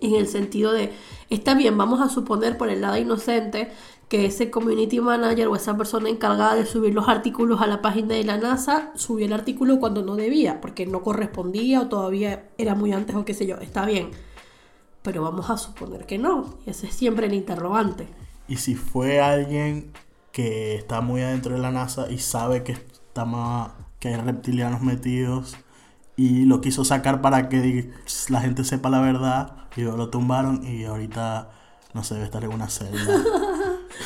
En 0.00 0.14
el 0.14 0.26
sentido 0.26 0.72
de, 0.72 0.92
está 1.30 1.54
bien, 1.54 1.78
vamos 1.78 2.00
a 2.00 2.08
suponer 2.08 2.58
por 2.58 2.68
el 2.68 2.82
lado 2.82 2.98
inocente 2.98 3.70
que 4.08 4.26
ese 4.26 4.50
community 4.50 5.00
manager 5.00 5.48
o 5.48 5.56
esa 5.56 5.76
persona 5.76 6.10
encargada 6.10 6.54
de 6.54 6.66
subir 6.66 6.94
los 6.94 7.08
artículos 7.08 7.62
a 7.62 7.66
la 7.66 7.80
página 7.80 8.14
de 8.14 8.24
la 8.24 8.36
NASA 8.36 8.92
subió 8.94 9.24
el 9.24 9.32
artículo 9.32 9.78
cuando 9.80 10.02
no 10.02 10.14
debía, 10.16 10.60
porque 10.60 10.86
no 10.86 11.02
correspondía 11.02 11.80
o 11.80 11.88
todavía 11.88 12.50
era 12.58 12.74
muy 12.74 12.92
antes 12.92 13.16
o 13.16 13.24
qué 13.24 13.32
sé 13.32 13.46
yo, 13.46 13.56
está 13.56 13.86
bien. 13.86 14.10
Pero 15.02 15.22
vamos 15.22 15.48
a 15.48 15.56
suponer 15.56 16.06
que 16.06 16.18
no, 16.18 16.58
y 16.66 16.70
ese 16.70 16.88
es 16.88 16.94
siempre 16.94 17.26
el 17.26 17.34
interrogante. 17.34 18.08
Y 18.46 18.56
si 18.56 18.74
fue 18.74 19.20
alguien 19.20 19.90
que 20.34 20.74
está 20.74 21.00
muy 21.00 21.22
adentro 21.22 21.54
de 21.54 21.60
la 21.60 21.70
NASA 21.70 22.10
y 22.10 22.18
sabe 22.18 22.64
que, 22.64 22.72
está 22.72 23.24
que 24.00 24.08
hay 24.08 24.16
reptilianos 24.16 24.82
metidos 24.82 25.56
y 26.16 26.44
lo 26.44 26.60
quiso 26.60 26.84
sacar 26.84 27.22
para 27.22 27.48
que 27.48 27.92
la 28.28 28.40
gente 28.40 28.64
sepa 28.64 28.90
la 28.90 29.00
verdad 29.00 29.56
y 29.76 29.82
lo 29.82 30.10
tumbaron 30.10 30.66
y 30.66 30.84
ahorita 30.84 31.50
no 31.94 32.02
sé, 32.02 32.14
debe 32.14 32.26
estar 32.26 32.42
en 32.42 32.52
una 32.52 32.68
celda. 32.68 33.22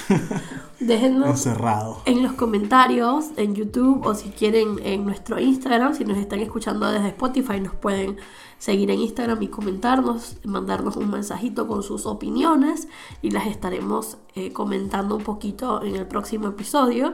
Déjenos 0.89 1.29
encerrado. 1.29 2.01
en 2.07 2.23
los 2.23 2.33
comentarios 2.33 3.27
en 3.37 3.55
YouTube 3.55 4.07
o 4.07 4.15
si 4.15 4.31
quieren 4.31 4.81
en 4.83 5.05
nuestro 5.05 5.39
Instagram, 5.39 5.95
si 5.95 6.07
nos 6.07 6.17
están 6.17 6.41
escuchando 6.41 6.91
desde 6.91 7.09
Spotify, 7.09 7.61
nos 7.61 7.75
pueden 7.75 8.17
seguir 8.57 8.91
en 8.91 9.01
Instagram 9.01 9.43
y 9.43 9.49
comentarnos, 9.49 10.37
mandarnos 10.45 10.97
un 10.97 11.11
mensajito 11.11 11.69
con 11.69 11.83
sus 11.83 12.07
opiniones 12.07 12.89
y 13.21 13.31
las 13.31 13.47
estaremos 13.47 14.17
eh, 14.35 14.53
comentando 14.55 15.17
un 15.17 15.25
poquito 15.25 15.83
en 15.83 15.95
el 15.95 16.07
próximo 16.07 16.49
episodio. 16.49 17.13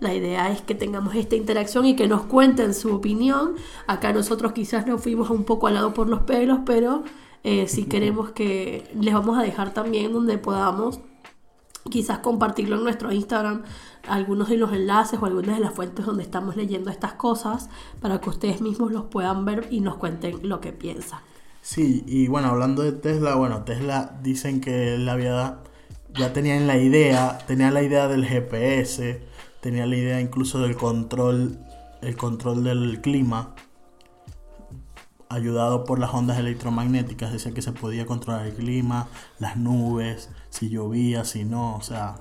La 0.00 0.12
idea 0.12 0.50
es 0.50 0.60
que 0.60 0.74
tengamos 0.74 1.14
esta 1.14 1.36
interacción 1.36 1.86
y 1.86 1.94
que 1.94 2.08
nos 2.08 2.22
cuenten 2.22 2.74
su 2.74 2.94
opinión. 2.94 3.54
Acá 3.86 4.12
nosotros 4.12 4.52
quizás 4.52 4.86
nos 4.86 5.00
fuimos 5.00 5.30
un 5.30 5.44
poco 5.44 5.68
al 5.68 5.74
lado 5.74 5.94
por 5.94 6.08
los 6.08 6.22
pelos, 6.22 6.60
pero 6.66 7.04
eh, 7.44 7.68
si 7.68 7.84
queremos 7.86 8.30
que 8.30 8.90
les 8.98 9.14
vamos 9.14 9.38
a 9.38 9.42
dejar 9.42 9.72
también 9.72 10.12
donde 10.12 10.38
podamos 10.38 11.00
quizás 11.88 12.18
compartirlo 12.18 12.76
en 12.76 12.84
nuestro 12.84 13.12
Instagram, 13.12 13.62
algunos 14.08 14.48
de 14.48 14.56
los 14.56 14.72
enlaces 14.72 15.18
o 15.20 15.26
algunas 15.26 15.56
de 15.56 15.64
las 15.64 15.74
fuentes 15.74 16.06
donde 16.06 16.22
estamos 16.22 16.56
leyendo 16.56 16.90
estas 16.90 17.14
cosas 17.14 17.68
para 18.00 18.20
que 18.20 18.30
ustedes 18.30 18.60
mismos 18.60 18.92
los 18.92 19.04
puedan 19.04 19.44
ver 19.44 19.68
y 19.70 19.80
nos 19.80 19.96
cuenten 19.96 20.48
lo 20.48 20.60
que 20.60 20.72
piensan. 20.72 21.20
Sí, 21.62 22.04
y 22.06 22.28
bueno, 22.28 22.48
hablando 22.48 22.82
de 22.82 22.92
Tesla, 22.92 23.34
bueno, 23.34 23.64
Tesla 23.64 24.18
dicen 24.22 24.60
que 24.60 24.94
él 24.94 25.08
había 25.08 25.58
ya 26.14 26.32
tenían 26.32 26.66
la 26.66 26.76
idea, 26.78 27.38
tenían 27.46 27.74
la 27.74 27.82
idea 27.82 28.08
del 28.08 28.24
GPS, 28.24 29.22
tenían 29.60 29.90
la 29.90 29.96
idea 29.96 30.20
incluso 30.20 30.60
del 30.60 30.76
control, 30.76 31.58
el 32.00 32.16
control 32.16 32.64
del 32.64 33.00
clima, 33.00 33.54
ayudado 35.28 35.84
por 35.84 35.98
las 35.98 36.12
ondas 36.14 36.38
electromagnéticas, 36.38 37.32
decía 37.32 37.52
que 37.52 37.62
se 37.62 37.72
podía 37.72 38.06
controlar 38.06 38.46
el 38.46 38.54
clima, 38.54 39.08
las 39.38 39.56
nubes, 39.56 40.30
si 40.58 40.68
llovía, 40.68 41.24
si 41.24 41.44
no, 41.44 41.76
o 41.76 41.80
sea, 41.82 42.16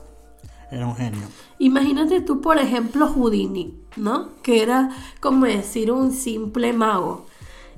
era 0.69 0.85
un 0.85 0.95
genio. 0.95 1.27
Imagínate 1.57 2.21
tú, 2.21 2.39
por 2.41 2.59
ejemplo, 2.59 3.07
Houdini, 3.07 3.73
¿no? 3.95 4.29
Que 4.43 4.61
era 4.61 4.91
como 5.19 5.45
decir 5.45 5.91
un 5.91 6.11
simple 6.11 6.71
mago. 6.73 7.25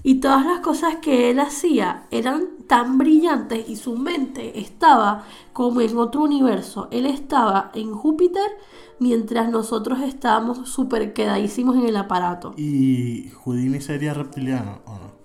Y 0.03 0.15
todas 0.15 0.45
las 0.45 0.59
cosas 0.59 0.97
que 0.97 1.29
él 1.29 1.39
hacía 1.39 2.07
eran 2.11 2.43
tan 2.67 2.97
brillantes 2.97 3.69
y 3.69 3.75
su 3.75 3.97
mente 3.97 4.59
estaba 4.59 5.25
como 5.53 5.81
en 5.81 5.97
otro 5.97 6.23
universo. 6.23 6.87
Él 6.91 7.05
estaba 7.05 7.71
en 7.73 7.93
Júpiter 7.93 8.49
mientras 8.99 9.49
nosotros 9.49 9.99
estábamos 10.01 10.69
súper 10.69 11.13
quedadísimos 11.13 11.75
en 11.77 11.85
el 11.85 11.97
aparato. 11.97 12.53
¿Y 12.57 13.29
Houdini 13.43 13.81
sería 13.81 14.13
reptiliano 14.13 14.81
o 14.85 14.91
no? 14.93 15.18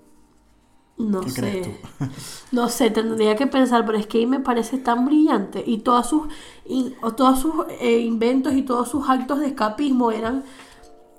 No 0.96 1.26
¿Qué 1.26 1.28
sé. 1.28 1.40
crees 1.40 1.60
tú? 1.60 1.80
No 2.52 2.68
sé, 2.68 2.90
tendría 2.90 3.36
que 3.36 3.46
pensar, 3.48 3.84
pero 3.86 3.98
es 3.98 4.06
que 4.06 4.18
ahí 4.18 4.26
me 4.26 4.40
parece 4.40 4.78
tan 4.78 5.06
brillante 5.06 5.62
y 5.66 5.78
todas 5.78 6.08
sus, 6.08 6.28
y- 6.66 6.94
o 7.02 7.12
todos 7.14 7.40
sus 7.40 7.52
eh, 7.80 8.00
inventos 8.00 8.54
y 8.54 8.62
todos 8.62 8.88
sus 8.90 9.08
actos 9.10 9.40
de 9.40 9.48
escapismo 9.48 10.12
eran 10.12 10.44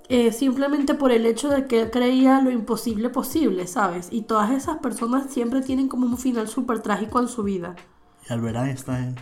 eh, 0.10 0.32
simplemente 0.34 0.96
por 0.96 1.12
el 1.12 1.26
hecho 1.26 1.50
de 1.50 1.68
que 1.68 1.84
él 1.84 1.92
creía 1.92 2.42
lo 2.42 2.52
imposible 2.52 3.10
posible, 3.10 3.68
¿sabes? 3.68 4.10
Y 4.12 4.24
todas 4.24 4.52
esas 4.52 4.78
personas 4.80 5.32
siempre 5.34 5.62
tienen 5.62 5.90
como 5.90 6.08
un 6.08 6.18
final 6.18 6.48
súper 6.50 6.82
trágico 6.82 7.20
en 7.22 7.28
su 7.30 7.44
vida. 7.44 7.76
Y 8.28 8.34
Albert 8.34 8.58
Einstein 8.58 9.16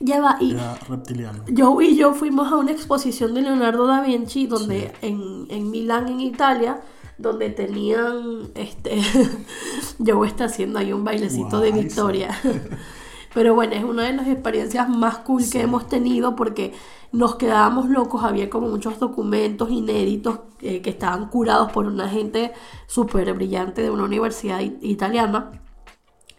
Ya 0.00 0.20
va, 0.20 0.36
y 0.40 0.56
era 0.56 0.78
reptiliano. 0.88 1.44
yo 1.46 1.80
y 1.80 1.96
yo 1.96 2.14
fuimos 2.14 2.50
a 2.52 2.56
una 2.56 2.72
exposición 2.72 3.34
de 3.34 3.42
Leonardo 3.42 3.86
da 3.86 4.02
Vinci 4.02 4.46
donde 4.46 4.92
en, 5.02 5.46
en 5.50 5.70
Milán, 5.70 6.08
en 6.08 6.20
Italia, 6.20 6.82
donde 7.18 7.50
tenían 7.50 8.50
este 8.54 9.00
Joe 10.04 10.26
está 10.26 10.46
haciendo 10.46 10.78
ahí 10.78 10.92
un 10.92 11.04
bailecito 11.04 11.60
de 11.60 11.72
victoria. 11.72 12.30
Pero 13.34 13.54
bueno, 13.54 13.74
es 13.74 13.82
una 13.82 14.04
de 14.04 14.12
las 14.12 14.28
experiencias 14.28 14.88
más 14.88 15.18
cool 15.18 15.42
que 15.50 15.60
hemos 15.60 15.88
tenido 15.88 16.36
porque 16.36 16.72
nos 17.10 17.34
quedábamos 17.34 17.88
locos, 17.88 18.22
había 18.22 18.48
como 18.48 18.68
muchos 18.68 19.00
documentos 19.00 19.70
inéditos 19.70 20.38
eh, 20.60 20.82
que 20.82 20.90
estaban 20.90 21.28
curados 21.28 21.72
por 21.72 21.86
una 21.86 22.08
gente 22.08 22.52
súper 22.86 23.32
brillante 23.34 23.82
de 23.82 23.90
una 23.90 24.04
universidad 24.04 24.60
italiana. 24.60 25.50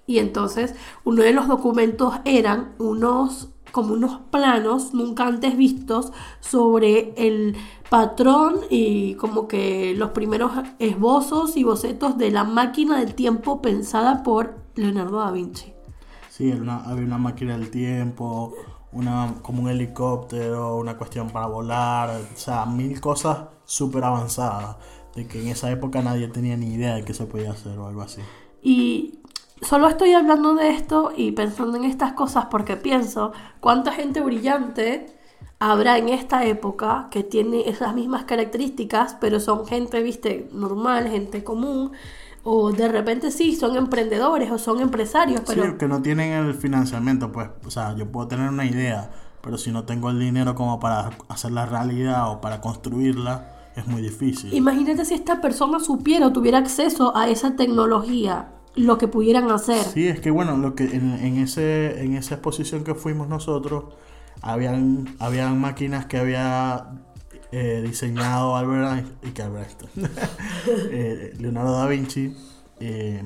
Y 0.08 0.20
entonces 0.20 0.76
uno 1.04 1.24
de 1.24 1.34
los 1.34 1.48
documentos 1.48 2.14
eran 2.26 2.76
unos 2.80 3.50
como 3.72 3.94
unos 3.94 4.20
planos 4.32 4.94
nunca 4.94 5.28
antes 5.28 5.58
vistos 5.58 6.14
sobre 6.40 7.14
el 7.18 7.58
patrón 7.90 8.62
y 8.70 9.16
como 9.16 9.48
que 9.50 9.94
los 9.98 10.12
primeros 10.12 10.52
esbozos 10.80 11.58
y 11.58 11.64
bocetos 11.66 12.18
de 12.18 12.32
la 12.32 12.46
máquina 12.46 13.00
del 13.00 13.16
tiempo 13.16 13.62
pensada 13.62 14.24
por 14.24 14.56
Leonardo 14.76 15.18
da 15.20 15.32
Vinci. 15.32 15.74
Sí, 16.30 16.52
una- 16.52 16.84
había 16.84 17.06
una 17.06 17.18
máquina 17.18 17.58
del 17.58 17.70
tiempo, 17.72 18.54
una, 18.92 19.36
como 19.42 19.64
un 19.64 19.70
helicóptero, 19.70 20.78
una 20.78 20.98
cuestión 20.98 21.30
para 21.30 21.48
volar, 21.48 22.10
o 22.34 22.38
sea, 22.38 22.66
mil 22.66 23.00
cosas 23.02 23.48
súper 23.66 24.04
avanzadas, 24.04 24.78
de 25.16 25.28
que 25.28 25.42
en 25.42 25.48
esa 25.50 25.72
época 25.72 26.02
nadie 26.02 26.28
tenía 26.28 26.58
ni 26.58 26.74
idea 26.74 26.96
de 26.96 27.06
que 27.06 27.14
se 27.14 27.26
podía 27.26 27.52
hacer 27.52 27.78
o 27.80 27.88
algo 27.88 28.02
así. 28.02 28.22
Y 28.62 29.20
solo 29.62 29.88
estoy 29.88 30.14
hablando 30.14 30.56
de 30.56 30.70
esto 30.70 31.12
y 31.16 31.32
pensando 31.32 31.78
en 31.78 31.86
estas 31.86 32.14
cosas 32.14 32.48
porque 32.52 32.76
pienso 32.76 33.32
cuánta 33.60 33.92
gente 33.92 34.22
brillante 34.22 35.16
habrá 35.60 35.98
en 35.98 36.10
esta 36.10 36.46
época 36.46 37.08
que 37.10 37.24
tiene 37.24 37.70
esas 37.70 37.96
mismas 37.96 38.26
características, 38.26 39.16
pero 39.20 39.40
son 39.40 39.66
gente, 39.66 40.02
viste, 40.04 40.50
normal, 40.52 41.08
gente 41.10 41.44
común, 41.44 41.92
o 42.44 42.72
de 42.72 42.88
repente 42.88 43.32
sí, 43.32 43.56
son 43.56 43.76
emprendedores 43.76 44.52
o 44.52 44.60
son 44.60 44.80
empresarios, 44.82 45.42
pero 45.48 45.64
Sí, 45.64 45.78
que 45.80 45.88
no 45.88 46.02
tienen 46.02 46.34
el 46.34 46.54
financiamiento, 46.54 47.32
pues, 47.32 47.50
o 47.66 47.72
sea, 47.72 47.96
yo 47.96 48.12
puedo 48.12 48.28
tener 48.28 48.50
una 48.50 48.66
idea, 48.66 49.12
pero 49.42 49.58
si 49.58 49.72
no 49.72 49.86
tengo 49.86 50.10
el 50.10 50.20
dinero 50.20 50.54
como 50.56 50.80
para 50.80 51.12
hacerla 51.30 51.66
realidad 51.66 52.32
o 52.32 52.42
para 52.42 52.62
construirla, 52.62 53.52
es 53.76 53.88
muy 53.88 54.02
difícil. 54.02 54.54
imagínate 54.54 55.04
si 55.06 55.16
esta 55.16 55.42
persona 55.42 55.80
supiera 55.80 56.28
o 56.28 56.32
tuviera 56.32 56.60
acceso 56.60 57.16
a 57.16 57.28
esa 57.28 57.56
tecnología, 57.56 58.55
lo 58.76 58.98
que 58.98 59.08
pudieran 59.08 59.50
hacer. 59.52 59.86
Sí, 59.86 60.08
es 60.08 60.20
que 60.20 60.32
bueno, 60.32 60.58
lo 60.58 60.76
que 60.76 60.84
en, 60.86 61.14
en 61.14 61.38
ese, 61.38 62.04
en 62.04 62.16
esa 62.16 62.36
exposición 62.36 62.84
que 62.84 62.96
fuimos 62.96 63.28
nosotros, 63.28 63.86
habían, 64.42 65.16
habían 65.20 65.60
máquinas 65.60 66.06
que 66.08 66.18
había 66.18 66.88
eh, 67.52 67.84
diseñado 67.86 68.56
Albert 68.56 68.98
Einstein, 68.98 69.18
y 69.30 69.34
que 69.34 69.42
Albert 69.42 69.84
eh, 70.92 71.34
Leonardo 71.40 71.78
da 71.78 71.88
Vinci, 71.88 72.36
eh, 72.80 73.24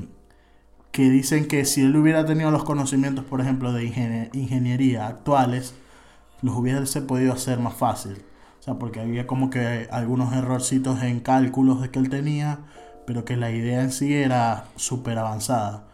que 0.91 1.09
dicen 1.09 1.47
que 1.47 1.65
si 1.65 1.81
él 1.81 1.95
hubiera 1.95 2.25
tenido 2.25 2.51
los 2.51 2.63
conocimientos, 2.63 3.25
por 3.25 3.41
ejemplo, 3.41 3.73
de 3.73 3.83
ingenie- 3.85 4.29
ingeniería 4.33 5.07
actuales, 5.07 5.75
los 6.41 6.55
hubiese 6.55 7.01
podido 7.01 7.33
hacer 7.33 7.59
más 7.59 7.75
fácil. 7.75 8.23
O 8.59 8.63
sea, 8.63 8.75
porque 8.75 8.99
había 8.99 9.27
como 9.27 9.49
que 9.49 9.87
algunos 9.91 10.33
errorcitos 10.33 11.01
en 11.03 11.19
cálculos 11.21 11.81
de 11.81 11.91
que 11.91 11.99
él 11.99 12.09
tenía, 12.09 12.59
pero 13.09 13.25
que 13.25 13.35
la 13.35 13.49
idea 13.49 13.81
en 13.81 13.91
sí 13.91 14.13
era 14.13 14.65
súper 14.75 15.17
avanzada. 15.17 15.87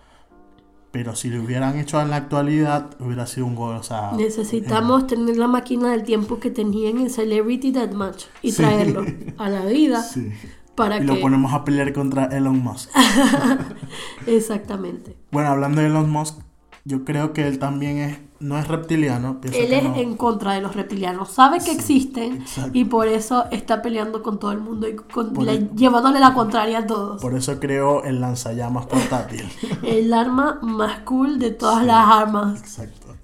Pero 0.92 1.16
si 1.16 1.30
lo 1.30 1.42
hubieran 1.42 1.80
hecho 1.80 2.02
en 2.02 2.10
la 2.10 2.18
actualidad, 2.18 2.88
hubiera 3.00 3.26
sido 3.26 3.46
un 3.46 3.56
gol. 3.56 3.78
O 3.78 3.84
sea, 3.84 4.12
Necesitamos 4.18 5.08
tener 5.08 5.38
la 5.38 5.48
máquina 5.48 5.92
del 5.92 6.04
tiempo 6.04 6.42
que 6.42 6.52
tenían 6.52 6.98
en 6.98 7.10
Celebrity 7.10 7.72
Deathmatch 7.72 8.26
y 8.42 8.52
Sí. 8.52 8.58
traerlo 8.58 9.06
a 9.38 9.48
la 9.50 9.64
vida 9.64 10.04
sí. 10.04 10.30
para 10.76 10.98
Y 10.98 11.00
que... 11.00 11.06
lo 11.06 11.22
ponemos 11.22 11.54
a 11.54 11.64
pelear 11.64 11.94
contra 11.94 12.26
Elon 12.26 12.60
Musk. 12.62 12.90
Exactamente. 14.28 15.16
Bueno, 15.32 15.48
hablando 15.52 15.80
de 15.80 15.88
Elon 15.88 16.10
Musk, 16.10 16.40
yo 16.88 17.04
creo 17.04 17.34
que 17.34 17.48
él 17.48 17.58
también 17.58 17.98
es, 17.98 18.20
no 18.40 18.60
es 18.60 18.68
reptiliano. 18.68 19.40
Él 19.44 19.74
es 19.74 19.84
no. 19.84 19.96
en 19.96 20.16
contra 20.16 20.54
de 20.54 20.62
los 20.62 20.76
reptilianos, 20.76 21.32
sabe 21.32 21.58
que 21.60 21.72
existen 21.72 22.42
exacto. 22.44 22.72
y 22.78 22.86
por 22.86 23.08
eso 23.08 23.46
está 23.52 23.82
peleando 23.82 24.22
con 24.22 24.38
todo 24.40 24.52
el 24.52 24.60
mundo 24.60 24.88
y 24.88 24.96
con- 24.96 25.36
el- 25.50 25.72
llevándole 25.76 26.20
la 26.20 26.34
contraria 26.36 26.80
a 26.80 26.86
todos. 26.88 27.22
Por 27.22 27.34
eso 27.34 27.60
creó 27.60 28.04
el 28.04 28.22
lanzallamas 28.22 28.86
portátil. 28.86 29.50
El 29.84 30.14
arma 30.14 30.60
más 30.62 31.00
cool 31.00 31.40
de 31.40 31.52
todas 31.52 31.84
las 31.86 32.08
armas. 32.08 32.60
Exacto. 32.60 33.16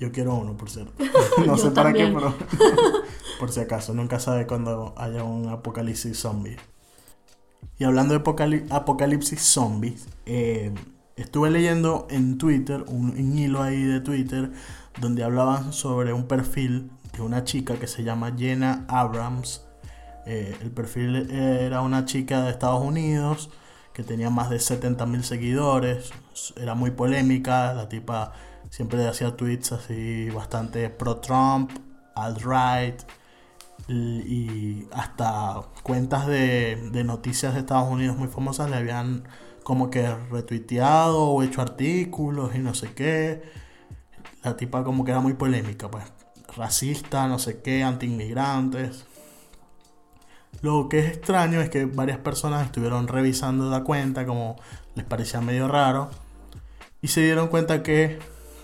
Yo 0.00 0.10
quiero 0.12 0.34
uno, 0.34 0.56
por 0.56 0.68
cierto. 0.68 0.92
No 1.46 1.56
sé 1.56 1.70
para 1.70 1.92
qué, 1.92 2.06
pero 2.12 2.34
por 3.38 3.50
si 3.52 3.60
acaso. 3.60 3.94
Nunca 3.94 4.18
sabe 4.18 4.46
cuando 4.48 4.92
haya 4.96 5.22
un 5.22 5.48
apocalipsis 5.48 6.18
zombie. 6.18 6.56
Y 7.78 7.84
hablando 7.84 8.14
de 8.14 8.24
apocali- 8.24 8.66
apocalipsis 8.70 9.40
zombies, 9.40 10.08
eh, 10.26 10.72
estuve 11.18 11.50
leyendo 11.50 12.06
en 12.10 12.38
Twitter, 12.38 12.84
un, 12.88 13.16
hilo 13.36 13.62
ahí 13.62 13.82
de 13.82 14.00
Twitter, 14.00 14.50
donde 15.00 15.24
hablaban 15.24 15.72
sobre 15.72 16.12
un 16.12 16.26
perfil 16.26 16.90
de 17.12 17.22
una 17.22 17.44
chica 17.44 17.76
que 17.76 17.86
se 17.86 18.04
llama 18.04 18.34
Jenna 18.36 18.84
Abrams. 18.88 19.64
Eh, 20.26 20.56
el 20.60 20.70
perfil 20.70 21.30
era 21.30 21.80
una 21.80 22.04
chica 22.04 22.42
de 22.42 22.50
Estados 22.50 22.84
Unidos 22.84 23.50
que 23.92 24.04
tenía 24.04 24.30
más 24.30 24.48
de 24.48 24.60
70 24.60 25.06
mil 25.06 25.24
seguidores, 25.24 26.12
era 26.56 26.76
muy 26.76 26.92
polémica, 26.92 27.74
la 27.74 27.88
tipa 27.88 28.32
siempre 28.70 29.04
hacía 29.08 29.36
tweets 29.36 29.72
así 29.72 30.30
bastante 30.30 30.88
pro-Trump, 30.88 31.72
alt-right, 32.14 33.02
y 33.88 34.86
hasta 34.92 35.62
cuentas 35.82 36.28
de 36.28 37.02
noticias 37.04 37.54
de 37.54 37.60
Estados 37.60 37.90
Unidos 37.90 38.16
muy 38.16 38.28
famosas 38.28 38.70
le 38.70 38.76
habían 38.76 39.24
como 39.68 39.90
que 39.90 40.08
retuiteado 40.30 41.24
o 41.24 41.42
hecho 41.42 41.60
artículos 41.60 42.54
y 42.54 42.58
no 42.58 42.72
sé 42.72 42.94
qué. 42.94 43.42
La 44.42 44.56
tipa 44.56 44.82
como 44.82 45.04
que 45.04 45.10
era 45.10 45.20
muy 45.20 45.34
polémica, 45.34 45.90
pues. 45.90 46.04
Racista, 46.56 47.28
no 47.28 47.38
sé 47.38 47.60
qué, 47.60 47.84
anti-inmigrantes. 47.84 49.04
Lo 50.62 50.88
que 50.88 51.00
es 51.00 51.08
extraño 51.08 51.60
es 51.60 51.68
que 51.68 51.84
varias 51.84 52.16
personas 52.16 52.64
estuvieron 52.64 53.08
revisando 53.08 53.68
la 53.68 53.84
cuenta 53.84 54.24
como 54.24 54.56
les 54.94 55.04
parecía 55.04 55.42
medio 55.42 55.68
raro 55.68 56.08
y 57.02 57.08
se 57.08 57.20
dieron 57.20 57.48
cuenta 57.48 57.82
que 57.82 58.18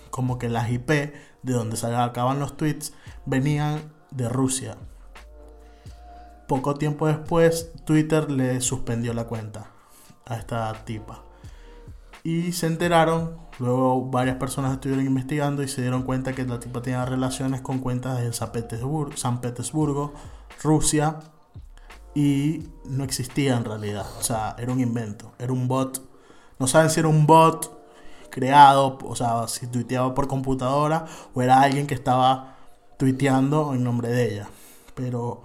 como 0.09 0.39
que 0.39 0.49
las 0.49 0.71
IP 0.71 0.89
de 0.89 1.53
donde 1.53 1.77
se 1.77 1.85
acaban 1.85 2.39
los 2.39 2.57
tweets 2.57 2.93
venían 3.27 3.93
de 4.09 4.27
Rusia. 4.27 4.75
Poco 6.47 6.73
tiempo 6.73 7.05
después 7.05 7.71
Twitter 7.85 8.31
le 8.31 8.59
suspendió 8.59 9.13
la 9.13 9.25
cuenta 9.25 9.74
a 10.25 10.35
esta 10.35 10.73
tipa. 10.85 11.23
Y 12.23 12.53
se 12.53 12.67
enteraron, 12.67 13.37
luego 13.59 14.09
varias 14.09 14.37
personas 14.37 14.73
estuvieron 14.73 15.05
investigando 15.05 15.61
y 15.61 15.67
se 15.67 15.81
dieron 15.81 16.03
cuenta 16.03 16.33
que 16.33 16.45
la 16.45 16.59
tipa 16.59 16.81
tenía 16.81 17.05
relaciones 17.05 17.61
con 17.61 17.79
cuentas 17.79 18.19
de 18.19 18.33
San 18.33 18.51
Petersburgo, 18.51 19.15
San 19.15 19.41
Petersburgo 19.41 20.13
Rusia, 20.63 21.19
y 22.15 22.63
no 22.85 23.03
existía 23.03 23.57
en 23.57 23.65
realidad. 23.65 24.05
O 24.19 24.23
sea, 24.23 24.55
era 24.57 24.71
un 24.71 24.79
invento, 24.79 25.33
era 25.37 25.53
un 25.53 25.67
bot. 25.67 26.01
No 26.57 26.65
saben 26.65 26.89
si 26.89 27.01
era 27.01 27.09
un 27.09 27.27
bot 27.27 27.75
creado, 28.31 28.97
o 29.03 29.15
sea, 29.15 29.47
si 29.47 29.67
tuiteaba 29.67 30.15
por 30.15 30.27
computadora 30.27 31.05
o 31.33 31.41
era 31.41 31.61
alguien 31.61 31.85
que 31.85 31.93
estaba 31.93 32.55
tuiteando 32.97 33.73
en 33.73 33.83
nombre 33.83 34.09
de 34.09 34.33
ella. 34.33 34.47
Pero 34.95 35.43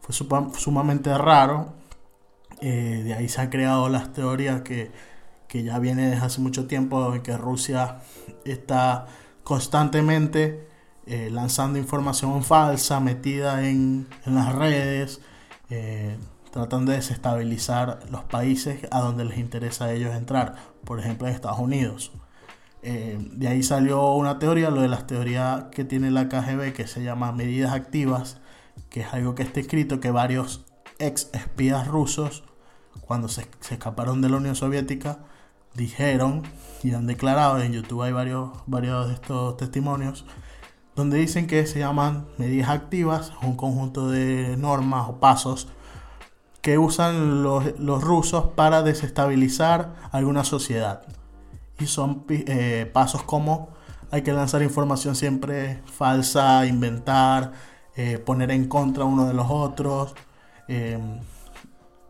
fue 0.00 0.14
sumamente 0.14 1.16
raro. 1.18 1.74
Eh, 2.60 3.02
de 3.04 3.14
ahí 3.14 3.28
se 3.28 3.40
han 3.40 3.50
creado 3.50 3.88
las 3.88 4.12
teorías 4.12 4.62
que, 4.62 4.90
que 5.48 5.62
ya 5.62 5.78
viene 5.78 6.10
desde 6.10 6.24
hace 6.24 6.40
mucho 6.40 6.66
tiempo, 6.66 7.10
de 7.10 7.22
que 7.22 7.36
Rusia 7.36 7.98
está 8.44 9.06
constantemente 9.44 10.66
eh, 11.06 11.28
lanzando 11.30 11.78
información 11.78 12.42
falsa, 12.42 13.00
metida 13.00 13.68
en, 13.68 14.06
en 14.24 14.34
las 14.34 14.54
redes, 14.54 15.20
eh, 15.70 16.16
tratando 16.50 16.92
de 16.92 16.98
desestabilizar 16.98 18.00
los 18.10 18.24
países 18.24 18.80
a 18.90 19.00
donde 19.00 19.24
les 19.24 19.38
interesa 19.38 19.86
a 19.86 19.92
ellos 19.92 20.14
entrar, 20.14 20.56
por 20.84 20.98
ejemplo 20.98 21.28
en 21.28 21.34
Estados 21.34 21.58
Unidos. 21.58 22.12
De 22.82 23.48
ahí 23.48 23.64
salió 23.64 24.12
una 24.12 24.38
teoría, 24.38 24.70
lo 24.70 24.80
de 24.80 24.86
las 24.86 25.08
teorías 25.08 25.64
que 25.72 25.84
tiene 25.84 26.12
la 26.12 26.28
KGB, 26.28 26.72
que 26.72 26.86
se 26.86 27.02
llama 27.02 27.32
medidas 27.32 27.72
activas, 27.72 28.38
que 28.90 29.00
es 29.00 29.12
algo 29.12 29.34
que 29.34 29.42
está 29.42 29.58
escrito 29.58 29.98
que 29.98 30.12
varios 30.12 30.64
ex 30.98 31.30
espías 31.32 31.86
rusos, 31.86 32.44
cuando 33.02 33.28
se, 33.28 33.46
se 33.60 33.74
escaparon 33.74 34.20
de 34.22 34.28
la 34.28 34.36
Unión 34.36 34.56
Soviética, 34.56 35.18
dijeron 35.74 36.42
y 36.82 36.94
han 36.94 37.06
declarado, 37.06 37.60
en 37.60 37.72
YouTube 37.72 38.02
hay 38.02 38.12
varios, 38.12 38.50
varios 38.66 39.08
de 39.08 39.14
estos 39.14 39.56
testimonios, 39.56 40.24
donde 40.94 41.18
dicen 41.18 41.46
que 41.46 41.66
se 41.66 41.78
llaman 41.78 42.26
medidas 42.38 42.70
activas, 42.70 43.32
un 43.42 43.56
conjunto 43.56 44.08
de 44.08 44.56
normas 44.56 45.08
o 45.08 45.20
pasos 45.20 45.68
que 46.62 46.78
usan 46.78 47.42
los, 47.42 47.78
los 47.78 48.02
rusos 48.02 48.46
para 48.54 48.82
desestabilizar 48.82 49.94
alguna 50.10 50.42
sociedad. 50.42 51.02
Y 51.78 51.86
son 51.86 52.24
eh, 52.28 52.90
pasos 52.92 53.22
como 53.22 53.76
hay 54.10 54.22
que 54.22 54.32
lanzar 54.32 54.62
información 54.62 55.14
siempre 55.14 55.82
falsa, 55.84 56.66
inventar, 56.66 57.52
eh, 57.96 58.18
poner 58.18 58.50
en 58.50 58.68
contra 58.68 59.04
uno 59.04 59.26
de 59.26 59.34
los 59.34 59.46
otros, 59.50 60.14
em, 60.68 61.20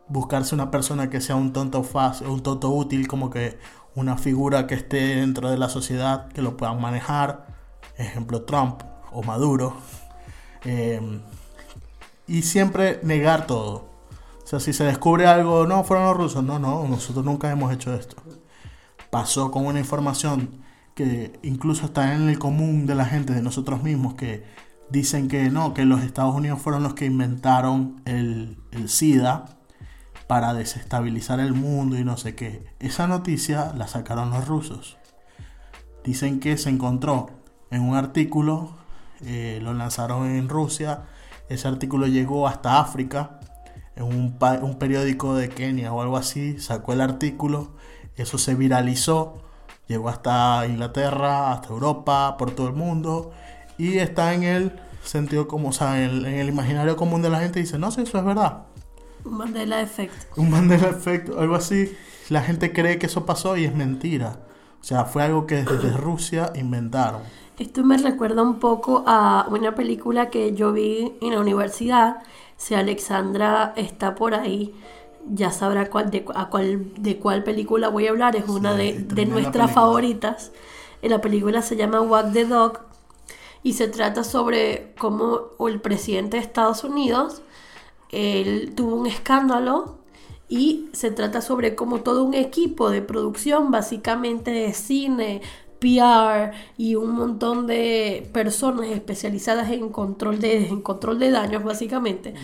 buscarse 0.08 0.54
una 0.54 0.70
persona 0.70 1.10
que 1.10 1.20
sea 1.20 1.36
un 1.36 1.52
tonto 1.52 1.82
fácil, 1.82 2.28
un 2.28 2.42
tonto 2.42 2.70
útil, 2.70 3.08
como 3.08 3.30
que 3.30 3.58
una 3.94 4.16
figura 4.18 4.66
que 4.66 4.74
esté 4.74 5.16
dentro 5.16 5.50
de 5.50 5.58
la 5.58 5.68
sociedad, 5.68 6.28
que 6.28 6.42
lo 6.42 6.56
puedan 6.56 6.80
manejar, 6.80 7.46
ejemplo 7.96 8.42
Trump 8.42 8.82
o 9.10 9.22
Maduro, 9.22 9.76
em, 10.64 11.22
y 12.26 12.42
siempre 12.42 13.00
negar 13.02 13.46
todo. 13.46 13.88
O 14.44 14.46
sea, 14.46 14.60
si 14.60 14.72
se 14.72 14.84
descubre 14.84 15.26
algo, 15.26 15.66
no, 15.66 15.82
fueron 15.82 16.06
los 16.06 16.16
rusos, 16.16 16.44
no, 16.44 16.58
no, 16.58 16.86
nosotros 16.86 17.24
nunca 17.24 17.50
hemos 17.50 17.72
hecho 17.72 17.94
esto. 17.94 18.16
Pasó 19.10 19.50
con 19.50 19.66
una 19.66 19.78
información 19.80 20.62
que 20.94 21.38
incluso 21.42 21.86
está 21.86 22.14
en 22.14 22.28
el 22.28 22.38
común 22.38 22.86
de 22.86 22.94
la 22.94 23.06
gente, 23.06 23.32
de 23.32 23.42
nosotros 23.42 23.82
mismos, 23.82 24.14
que 24.14 24.44
dicen 24.90 25.28
que 25.28 25.50
no, 25.50 25.74
que 25.74 25.84
los 25.84 26.02
Estados 26.02 26.34
Unidos 26.34 26.60
fueron 26.62 26.82
los 26.82 26.94
que 26.94 27.06
inventaron 27.06 28.02
el, 28.04 28.58
el 28.72 28.88
SIDA 28.88 29.55
para 30.26 30.54
desestabilizar 30.54 31.40
el 31.40 31.52
mundo 31.52 31.98
y 31.98 32.04
no 32.04 32.16
sé 32.16 32.34
qué. 32.34 32.64
Esa 32.80 33.06
noticia 33.06 33.72
la 33.76 33.88
sacaron 33.88 34.30
los 34.30 34.46
rusos. 34.46 34.96
Dicen 36.04 36.40
que 36.40 36.56
se 36.56 36.70
encontró 36.70 37.30
en 37.70 37.82
un 37.82 37.96
artículo, 37.96 38.70
eh, 39.24 39.60
lo 39.62 39.74
lanzaron 39.74 40.26
en 40.26 40.48
Rusia, 40.48 41.04
ese 41.48 41.68
artículo 41.68 42.06
llegó 42.06 42.46
hasta 42.48 42.80
África, 42.80 43.40
en 43.94 44.04
un, 44.04 44.78
periódico 44.78 45.34
de 45.34 45.48
Kenia 45.48 45.92
o 45.92 46.02
algo 46.02 46.16
así, 46.16 46.58
sacó 46.60 46.92
el 46.92 47.00
artículo, 47.00 47.70
eso 48.16 48.36
se 48.36 48.54
viralizó, 48.54 49.42
llegó 49.88 50.10
hasta 50.10 50.66
Inglaterra, 50.66 51.52
hasta 51.52 51.68
Europa, 51.68 52.36
por 52.36 52.50
todo 52.50 52.68
el 52.68 52.74
mundo, 52.74 53.32
y 53.78 53.98
está 53.98 54.34
en 54.34 54.42
el 54.42 54.80
sentido 55.02 55.48
como, 55.48 55.68
o 55.70 55.72
sea, 55.72 56.02
en 56.02 56.26
en 56.26 56.34
el 56.34 56.48
imaginario 56.48 56.96
común 56.96 57.22
de 57.22 57.30
la 57.30 57.40
gente, 57.40 57.60
dice, 57.60 57.78
no 57.78 57.90
sé, 57.90 58.02
eso 58.02 58.18
es 58.18 58.24
verdad. 58.24 58.65
Un 59.26 59.38
Mandela 59.38 59.80
Effect. 59.80 60.38
Un 60.38 60.50
Mandela 60.50 60.88
Effect, 60.88 61.30
algo 61.36 61.56
así. 61.56 61.92
La 62.28 62.42
gente 62.42 62.72
cree 62.72 62.98
que 62.98 63.06
eso 63.06 63.26
pasó 63.26 63.56
y 63.56 63.64
es 63.64 63.74
mentira. 63.74 64.40
O 64.80 64.84
sea, 64.84 65.04
fue 65.04 65.22
algo 65.22 65.46
que 65.46 65.64
desde 65.64 65.90
Rusia 65.96 66.52
inventaron. 66.54 67.22
Esto 67.58 67.82
me 67.84 67.96
recuerda 67.96 68.42
un 68.42 68.58
poco 68.58 69.02
a 69.06 69.46
una 69.50 69.74
película 69.74 70.30
que 70.30 70.54
yo 70.54 70.72
vi 70.72 71.14
en 71.20 71.32
la 71.32 71.40
universidad. 71.40 72.22
Si 72.56 72.74
Alexandra 72.74 73.72
está 73.76 74.14
por 74.14 74.34
ahí, 74.34 74.74
ya 75.28 75.50
sabrá 75.50 75.90
cuál, 75.90 76.10
de, 76.10 76.24
a 76.34 76.48
cuál, 76.48 76.92
de 76.94 77.18
cuál 77.18 77.42
película 77.42 77.88
voy 77.88 78.06
a 78.06 78.10
hablar. 78.10 78.36
Es 78.36 78.48
una 78.48 78.74
de, 78.74 78.92
de 78.92 79.26
nuestras 79.26 79.72
favoritas. 79.72 80.52
La 81.02 81.20
película 81.20 81.62
se 81.62 81.76
llama 81.76 82.00
Walk 82.00 82.32
the 82.32 82.44
Dog 82.44 82.80
y 83.62 83.72
se 83.72 83.88
trata 83.88 84.22
sobre 84.22 84.94
cómo 84.98 85.48
el 85.66 85.80
presidente 85.80 86.36
de 86.36 86.42
Estados 86.42 86.84
Unidos 86.84 87.42
él 88.10 88.72
tuvo 88.74 88.96
un 88.96 89.06
escándalo 89.06 89.98
y 90.48 90.88
se 90.92 91.10
trata 91.10 91.40
sobre 91.40 91.74
cómo 91.74 92.00
todo 92.00 92.24
un 92.24 92.34
equipo 92.34 92.90
de 92.90 93.02
producción, 93.02 93.70
básicamente 93.70 94.52
de 94.52 94.72
cine, 94.74 95.42
PR 95.78 96.52
y 96.76 96.94
un 96.94 97.10
montón 97.10 97.66
de 97.66 98.28
personas 98.32 98.86
especializadas 98.88 99.70
en 99.70 99.90
control 99.90 100.40
de, 100.40 100.68
en 100.68 100.80
control 100.80 101.18
de 101.18 101.30
daños, 101.30 101.64
básicamente, 101.64 102.34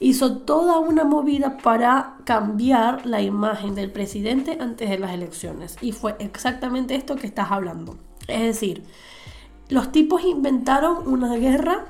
hizo 0.00 0.38
toda 0.38 0.78
una 0.78 1.04
movida 1.04 1.58
para 1.58 2.16
cambiar 2.24 3.06
la 3.06 3.22
imagen 3.22 3.74
del 3.74 3.90
presidente 3.90 4.58
antes 4.60 4.90
de 4.90 4.98
las 4.98 5.12
elecciones. 5.12 5.76
Y 5.80 5.92
fue 5.92 6.16
exactamente 6.18 6.94
esto 6.94 7.16
que 7.16 7.26
estás 7.26 7.50
hablando. 7.50 7.96
Es 8.28 8.42
decir, 8.42 8.82
los 9.68 9.92
tipos 9.92 10.24
inventaron 10.24 11.08
una 11.08 11.34
guerra 11.36 11.86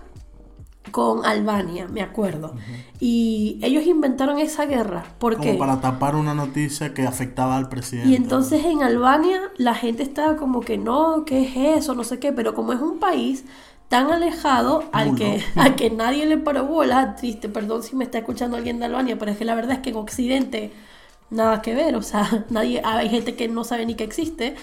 con 0.90 1.25
Albania, 1.25 1.88
me 1.88 2.03
acuerdo. 2.03 2.55
Y 3.01 3.59
ellos 3.62 3.87
inventaron 3.87 4.38
esa 4.38 4.66
guerra. 4.66 5.05
¿Por 5.18 5.37
como 5.37 5.59
para 5.59 5.81
tapar 5.81 6.14
una 6.14 6.35
noticia 6.35 6.94
que 6.94 7.07
afectaba 7.07 7.57
al 7.57 7.68
presidente. 7.68 8.11
Y 8.11 8.14
entonces 8.14 8.64
en 8.64 8.83
Albania 8.83 9.40
la 9.57 9.75
gente 9.75 10.03
estaba 10.03 10.37
como 10.37 10.61
que 10.61 10.79
no, 10.79 11.25
¿qué 11.25 11.42
es 11.42 11.83
eso? 11.83 11.94
No 11.94 12.05
sé 12.05 12.18
qué. 12.18 12.33
Pero 12.33 12.55
como 12.55 12.73
es 12.73 12.81
un 12.81 12.99
país 12.99 13.44
tan 13.88 14.11
alejado 14.11 14.85
al 14.92 15.14
que, 15.14 15.42
al 15.57 15.75
que 15.77 15.90
nadie 15.90 16.27
le 16.27 16.38
paró 16.38 16.66
bola, 16.66 17.16
triste, 17.16 17.49
perdón 17.49 17.83
si 17.83 17.97
me 17.97 18.05
está 18.05 18.18
escuchando 18.18 18.57
alguien 18.57 18.79
de 18.79 18.87
Albania, 18.87 19.18
pero 19.18 19.31
es 19.31 19.38
que 19.38 19.44
la 19.44 19.55
verdad 19.55 19.77
es 19.77 19.79
que 19.81 19.90
en 19.90 19.97
Occidente 19.97 20.73
nada 21.31 21.62
que 21.62 21.75
ver. 21.75 21.97
O 21.97 22.03
sea, 22.03 22.44
nadie, 22.51 22.83
hay 22.85 23.09
gente 23.09 23.35
que 23.35 23.49
no 23.49 23.64
sabe 23.64 23.87
ni 23.87 23.94
que 23.94 24.05
existe. 24.05 24.55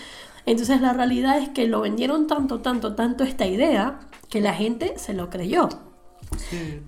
Entonces 0.45 0.81
la 0.81 0.93
realidad 0.93 1.37
es 1.37 1.49
que 1.49 1.67
lo 1.67 1.81
vendieron 1.81 2.27
tanto, 2.27 2.61
tanto, 2.61 2.95
tanto 2.95 3.23
esta 3.23 3.45
idea 3.45 3.99
que 4.29 4.41
la 4.41 4.53
gente 4.53 4.93
se 4.97 5.13
lo 5.13 5.29
creyó 5.29 5.69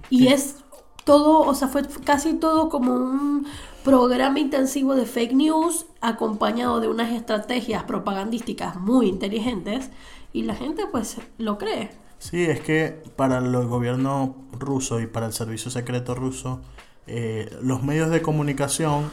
y 0.10 0.28
es 0.28 0.58
todo, 1.04 1.42
o 1.42 1.54
sea, 1.54 1.68
fue 1.68 1.84
casi 2.04 2.34
todo 2.34 2.70
como 2.70 2.94
un 2.94 3.46
programa 3.84 4.40
intensivo 4.40 4.96
de 4.96 5.06
fake 5.06 5.34
news 5.34 5.86
acompañado 6.02 6.80
de 6.80 6.88
unas 6.88 7.12
estrategias 7.12 7.84
propagandísticas 7.84 8.78
muy 8.78 9.08
inteligentes 9.08 9.90
y 10.32 10.44
la 10.44 10.56
gente 10.56 10.86
pues 10.90 11.18
lo 11.38 11.58
cree. 11.58 11.92
Sí, 12.20 12.44
es 12.44 12.62
que 12.62 13.04
para 13.18 13.40
el 13.40 13.52
gobierno 13.68 14.36
ruso 14.54 15.02
y 15.02 15.08
para 15.08 15.26
el 15.26 15.34
servicio 15.34 15.70
secreto 15.70 16.16
ruso, 16.16 16.62
eh, 17.06 17.54
los 17.62 17.84
medios 17.84 18.10
de 18.10 18.22
comunicación 18.22 19.12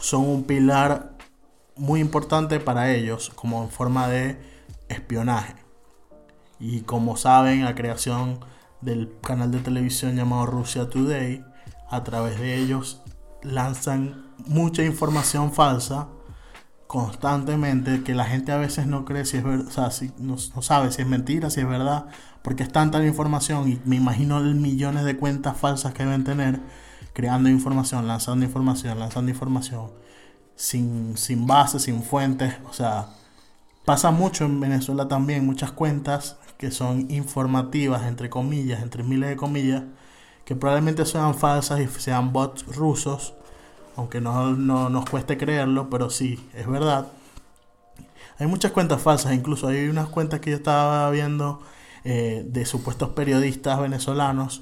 son 0.00 0.28
un 0.28 0.44
pilar 0.44 1.16
muy 1.74 2.00
importante 2.00 2.60
para 2.60 2.94
ellos 2.94 3.32
como 3.34 3.68
forma 3.68 4.06
de 4.06 4.38
espionaje. 4.88 5.56
Y 6.60 6.82
como 6.82 7.16
saben, 7.16 7.64
la 7.64 7.74
creación 7.74 8.38
del 8.80 9.12
canal 9.20 9.50
de 9.50 9.58
televisión 9.58 10.16
llamado 10.16 10.46
Russia 10.46 10.88
Today. 10.88 11.44
A 11.90 12.04
través 12.04 12.38
de 12.38 12.56
ellos 12.56 13.02
lanzan 13.42 14.26
mucha 14.46 14.84
información 14.84 15.52
falsa 15.52 16.08
constantemente 16.86 18.02
que 18.02 18.14
la 18.14 18.24
gente 18.24 18.52
a 18.52 18.58
veces 18.58 18.86
no 18.86 19.04
cree 19.04 19.24
si 19.24 19.38
es 19.38 19.44
verdad, 19.44 19.66
o 19.66 19.70
sea, 19.70 19.90
si, 19.90 20.12
no, 20.18 20.38
sabe 20.38 20.92
si 20.92 21.02
es 21.02 21.08
mentira, 21.08 21.50
si 21.50 21.60
es 21.60 21.68
verdad, 21.68 22.06
porque 22.42 22.62
es 22.62 22.70
tanta 22.70 22.98
la 22.98 23.06
información 23.06 23.68
y 23.68 23.80
me 23.84 23.96
imagino 23.96 24.40
millones 24.40 25.04
de 25.04 25.16
cuentas 25.16 25.56
falsas 25.56 25.92
que 25.94 26.04
deben 26.04 26.24
tener 26.24 26.60
creando 27.12 27.48
información, 27.48 28.06
lanzando 28.06 28.44
información, 28.44 28.98
lanzando 28.98 29.30
información 29.30 29.90
sin, 30.54 31.16
sin 31.16 31.46
base, 31.46 31.80
sin 31.80 32.02
fuentes, 32.02 32.54
o 32.68 32.72
sea, 32.72 33.08
pasa 33.84 34.10
mucho 34.10 34.44
en 34.44 34.60
Venezuela 34.60 35.08
también, 35.08 35.44
muchas 35.44 35.72
cuentas 35.72 36.36
que 36.58 36.70
son 36.70 37.10
informativas, 37.10 38.04
entre 38.06 38.30
comillas, 38.30 38.82
entre 38.82 39.02
miles 39.02 39.28
de 39.28 39.36
comillas, 39.36 39.82
que 40.44 40.56
probablemente 40.56 41.04
sean 41.04 41.34
falsas 41.34 41.80
y 41.80 41.86
sean 41.88 42.32
bots 42.32 42.64
rusos, 42.66 43.34
aunque 43.96 44.20
no, 44.20 44.50
nos 44.54 45.04
cueste 45.10 45.36
creerlo, 45.36 45.90
pero 45.90 46.10
sí, 46.10 46.48
es 46.54 46.66
verdad. 46.66 47.08
Hay 48.38 48.46
muchas 48.46 48.72
cuentas 48.72 49.02
falsas, 49.02 49.32
incluso 49.32 49.68
hay 49.68 49.88
unas 49.88 50.08
cuentas 50.08 50.40
que 50.40 50.50
yo 50.50 50.56
estaba 50.56 51.10
viendo 51.10 51.60
eh, 52.04 52.44
de 52.46 52.66
supuestos 52.66 53.10
periodistas 53.10 53.80
venezolanos 53.80 54.60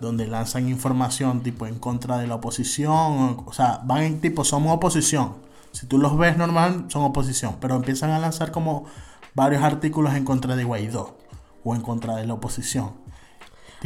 donde 0.00 0.26
lanzan 0.26 0.68
información 0.68 1.42
tipo 1.42 1.66
en 1.66 1.78
contra 1.78 2.18
de 2.18 2.26
la 2.26 2.36
oposición, 2.36 3.44
o, 3.46 3.52
sea, 3.52 3.80
van 3.84 4.02
en 4.04 4.20
tipo, 4.20 4.44
somos 4.44 4.74
oposición, 4.74 5.34
Si 5.72 5.86
tú 5.86 5.98
los 5.98 6.16
ves 6.18 6.36
normal, 6.36 6.86
son 6.88 7.02
oposición, 7.02 7.56
pero 7.60 7.76
empiezan 7.76 8.10
a 8.10 8.18
lanzar 8.18 8.50
como 8.50 8.86
varios 9.34 9.62
artículos 9.62 10.14
en 10.14 10.24
contra 10.24 10.56
de 10.56 10.64
Guaidó 10.64 11.19
o 11.64 11.74
en 11.74 11.80
contra 11.82 12.16
de 12.16 12.26
la 12.26 12.34
oposición. 12.34 12.90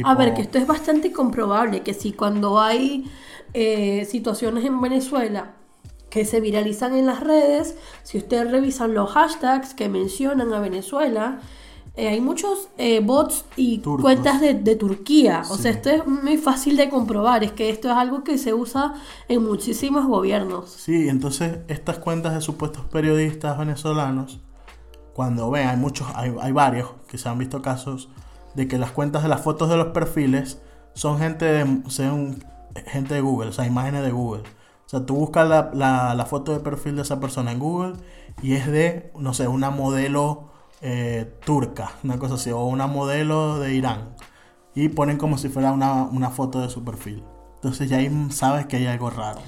A 0.03 0.15
ver, 0.15 0.33
que 0.33 0.41
esto 0.41 0.57
es 0.57 0.67
bastante 0.67 1.11
comprobable, 1.11 1.81
que 1.81 1.93
si 1.93 2.11
cuando 2.11 2.59
hay 2.59 3.09
eh, 3.53 4.05
situaciones 4.05 4.65
en 4.65 4.81
Venezuela 4.81 5.53
que 6.09 6.25
se 6.25 6.41
viralizan 6.41 6.95
en 6.95 7.05
las 7.05 7.21
redes, 7.21 7.77
si 8.03 8.17
ustedes 8.17 8.51
revisan 8.51 8.93
los 8.93 9.11
hashtags 9.11 9.73
que 9.73 9.89
mencionan 9.89 10.53
a 10.53 10.59
Venezuela, 10.59 11.39
eh, 11.97 12.09
hay 12.09 12.19
muchos 12.19 12.67
eh, 12.77 12.99
bots 12.99 13.45
y 13.55 13.79
cuentas 13.79 14.41
de, 14.41 14.75
Turquía. 14.75 15.43
O 15.49 15.57
sea, 15.57 15.71
esto 15.71 15.89
es 15.89 16.05
muy 16.05 16.37
fácil 16.37 16.75
de 16.75 16.89
comprobar. 16.89 17.43
Es 17.43 17.53
que 17.53 17.69
esto 17.69 17.89
es 17.89 17.95
algo 17.95 18.23
que 18.23 18.37
se 18.37 18.53
usa 18.53 18.95
en 19.29 19.43
muchísimos 19.43 20.05
gobiernos. 20.05 20.69
Sí, 20.71 21.07
entonces 21.07 21.59
estas 21.69 21.99
cuentas 21.99 22.33
de 22.33 22.41
supuestos 22.41 22.85
periodistas 22.85 23.57
venezolanos, 23.57 24.39
cuando 25.15 25.49
ven, 25.49 25.67
hay 25.67 25.77
muchos, 25.77 26.07
hay, 26.13 26.35
hay 26.39 26.51
varios 26.51 26.89
que 27.07 27.17
se 27.17 27.27
han 27.27 27.39
visto 27.39 27.63
casos 27.63 28.09
de 28.53 28.67
que 28.67 28.77
las 28.77 28.91
cuentas 28.91 29.23
de 29.23 29.29
las 29.29 29.41
fotos 29.41 29.69
de 29.69 29.77
los 29.77 29.87
perfiles 29.87 30.61
son 30.93 31.17
gente 31.17 31.45
de, 31.45 31.81
son 31.89 32.43
gente 32.85 33.15
de 33.15 33.21
Google, 33.21 33.49
o 33.49 33.53
sea, 33.53 33.65
imágenes 33.65 34.03
de 34.03 34.11
Google. 34.11 34.43
O 34.85 34.89
sea, 34.89 35.05
tú 35.05 35.15
buscas 35.15 35.47
la, 35.49 35.71
la, 35.73 36.13
la 36.13 36.25
foto 36.25 36.51
de 36.51 36.59
perfil 36.59 36.97
de 36.97 37.01
esa 37.01 37.19
persona 37.19 37.51
en 37.51 37.59
Google 37.59 37.95
y 38.41 38.53
es 38.53 38.67
de, 38.67 39.11
no 39.17 39.33
sé, 39.33 39.47
una 39.47 39.71
modelo 39.71 40.49
eh, 40.81 41.39
turca, 41.43 41.93
una 42.03 42.19
cosa 42.19 42.35
así, 42.35 42.51
o 42.51 42.63
una 42.65 42.87
modelo 42.87 43.59
de 43.59 43.73
Irán. 43.73 44.15
Y 44.75 44.89
ponen 44.89 45.17
como 45.17 45.37
si 45.37 45.49
fuera 45.49 45.71
una, 45.71 46.29
foto 46.29 46.59
de 46.61 46.69
su 46.69 46.83
perfil. 46.83 47.23
Entonces 47.55 47.89
ya 47.89 47.97
ahí 47.97 48.11
sabes 48.29 48.65
que 48.67 48.77
hay 48.77 48.87
algo 48.87 49.09
raro. 49.09 49.39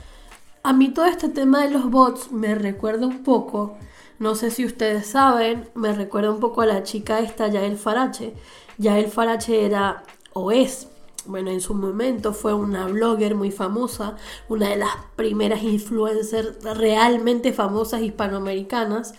A 0.63 0.73
mí 0.73 0.89
todo 0.89 1.05
este 1.05 1.29
tema 1.29 1.61
de 1.61 1.71
los 1.71 1.91
bots 1.91 2.31
me 2.31 2.55
recuerda 2.55 3.05
un 3.05 3.23
poco, 3.23 3.77
no 4.19 4.35
sé 4.35 4.51
si 4.51 4.65
ustedes 4.65 5.07
saben, 5.07 5.69
me 5.75 5.93
recuerda 5.93 6.31
un 6.31 6.39
poco 6.39 6.61
a 6.61 6.65
la 6.65 6.83
chica 6.83 7.19
esta, 7.19 7.47
Yael 7.47 7.77
Farache. 7.77 8.33
Yael 8.77 9.07
Farache 9.07 9.65
era 9.65 10.03
o 10.33 10.51
es, 10.51 10.87
bueno, 11.25 11.51
en 11.51 11.61
su 11.61 11.73
momento 11.73 12.33
fue 12.33 12.53
una 12.53 12.87
blogger 12.87 13.35
muy 13.35 13.51
famosa, 13.51 14.15
una 14.49 14.69
de 14.69 14.77
las 14.77 14.91
primeras 15.15 15.63
influencers 15.63 16.63
realmente 16.63 17.53
famosas 17.53 18.01
hispanoamericanas 18.01 19.13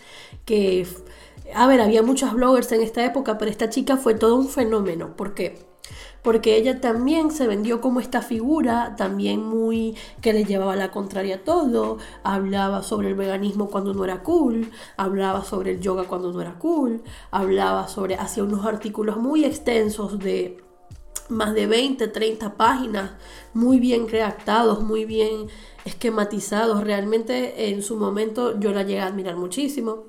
que 0.45 0.87
a 1.53 1.67
ver, 1.67 1.81
había 1.81 2.03
muchos 2.03 2.33
bloggers 2.33 2.71
en 2.71 2.81
esta 2.81 3.03
época, 3.03 3.37
pero 3.37 3.49
esta 3.49 3.69
chica 3.69 3.97
fue 3.97 4.13
todo 4.13 4.35
un 4.35 4.49
fenómeno. 4.49 5.15
¿Por 5.15 5.33
qué? 5.33 5.68
Porque 6.23 6.57
ella 6.57 6.81
también 6.81 7.31
se 7.31 7.47
vendió 7.47 7.81
como 7.81 7.99
esta 7.99 8.21
figura, 8.21 8.95
también 8.97 9.43
muy 9.43 9.95
que 10.21 10.33
le 10.33 10.43
llevaba 10.43 10.75
la 10.75 10.91
contraria 10.91 11.35
a 11.35 11.39
todo, 11.39 11.97
hablaba 12.23 12.83
sobre 12.83 13.09
el 13.09 13.15
veganismo 13.15 13.69
cuando 13.69 13.93
no 13.93 14.03
era 14.03 14.21
cool, 14.23 14.71
hablaba 14.97 15.43
sobre 15.43 15.71
el 15.71 15.79
yoga 15.79 16.03
cuando 16.03 16.31
no 16.33 16.41
era 16.41 16.59
cool, 16.59 17.01
hablaba 17.31 17.87
sobre, 17.87 18.15
hacía 18.15 18.43
unos 18.43 18.65
artículos 18.65 19.17
muy 19.17 19.45
extensos 19.45 20.19
de 20.19 20.61
más 21.29 21.53
de 21.53 21.67
20, 21.67 22.07
30 22.07 22.55
páginas, 22.55 23.11
muy 23.53 23.79
bien 23.79 24.09
redactados, 24.09 24.81
muy 24.81 25.05
bien 25.05 25.47
esquematizados. 25.85 26.83
Realmente 26.83 27.69
en 27.69 27.83
su 27.83 27.95
momento 27.95 28.59
yo 28.59 28.71
la 28.71 28.83
llegué 28.83 29.01
a 29.01 29.07
admirar 29.07 29.35
muchísimo. 29.35 30.05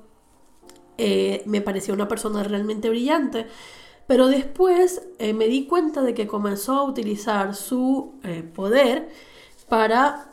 Eh, 0.97 1.43
me 1.45 1.61
pareció 1.61 1.93
una 1.93 2.07
persona 2.07 2.43
realmente 2.43 2.89
brillante. 2.89 3.47
Pero 4.07 4.27
después 4.27 5.01
eh, 5.19 5.33
me 5.33 5.47
di 5.47 5.65
cuenta 5.65 6.01
de 6.01 6.13
que 6.13 6.27
comenzó 6.27 6.73
a 6.73 6.83
utilizar 6.83 7.55
su 7.55 8.15
eh, 8.23 8.43
poder 8.43 9.09
para 9.69 10.27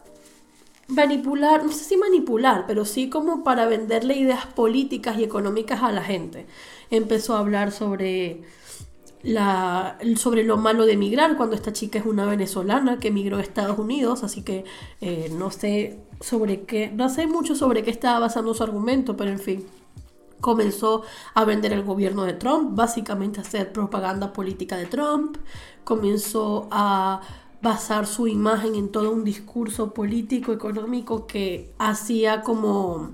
manipular, 0.89 1.65
no 1.65 1.71
sé 1.71 1.85
si 1.85 1.97
manipular, 1.97 2.65
pero 2.67 2.85
sí 2.85 3.09
como 3.09 3.45
para 3.45 3.67
venderle 3.67 4.17
ideas 4.17 4.47
políticas 4.47 5.19
y 5.19 5.25
económicas 5.25 5.83
a 5.83 5.93
la 5.93 6.03
gente. 6.03 6.47
Empezó 6.91 7.37
a 7.37 7.41
hablar 7.41 7.71
sobre, 7.71 8.43
la, 9.23 9.99
sobre 10.17 10.45
lo 10.45 10.57
malo 10.57 10.87
de 10.87 10.95
emigrar, 10.95 11.37
cuando 11.37 11.55
esta 11.55 11.73
chica 11.73 11.99
es 11.99 12.07
una 12.07 12.25
venezolana 12.25 12.99
que 12.99 13.09
emigró 13.09 13.37
a 13.37 13.43
Estados 13.43 13.79
Unidos, 13.79 14.25
así 14.25 14.43
que 14.43 14.65
no 15.33 15.51
sé 15.51 15.99
sobre 16.21 16.63
qué, 16.63 16.91
no 16.91 17.11
sé 17.11 17.27
mucho 17.27 17.55
sobre 17.55 17.83
qué 17.83 17.91
estaba 17.91 18.19
basando 18.19 18.55
su 18.55 18.63
argumento, 18.63 19.17
pero 19.17 19.31
en 19.31 19.39
fin 19.39 19.67
comenzó 20.41 21.03
a 21.35 21.45
vender 21.45 21.73
el 21.73 21.83
gobierno 21.83 22.25
de 22.25 22.35
Trump, 22.35 22.75
básicamente 22.75 23.41
a 23.41 23.43
hacer 23.43 23.73
propaganda 23.73 24.33
política 24.33 24.77
de 24.77 24.87
Trump, 24.87 25.37
comenzó 25.85 26.69
a 26.71 27.21
basar 27.61 28.07
su 28.07 28.29
imagen 28.29 28.75
en 28.75 28.91
todo 28.91 29.11
un 29.11 29.25
discurso 29.25 29.93
político 29.93 30.53
económico 30.53 31.27
que 31.27 31.73
hacía 31.79 32.43
como 32.43 33.11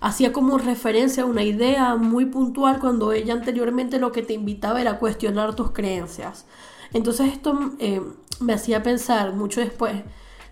hacía 0.00 0.32
como 0.32 0.56
referencia 0.56 1.24
a 1.24 1.26
una 1.26 1.42
idea 1.42 1.94
muy 1.96 2.24
puntual 2.24 2.80
cuando 2.80 3.12
ella 3.12 3.34
anteriormente 3.34 3.98
lo 3.98 4.12
que 4.12 4.22
te 4.22 4.32
invitaba 4.32 4.80
era 4.80 4.98
cuestionar 4.98 5.54
tus 5.54 5.72
creencias. 5.72 6.46
Entonces 6.92 7.32
esto 7.32 7.72
eh, 7.78 8.00
me 8.40 8.54
hacía 8.54 8.82
pensar 8.82 9.34
mucho 9.34 9.60
después, 9.60 10.02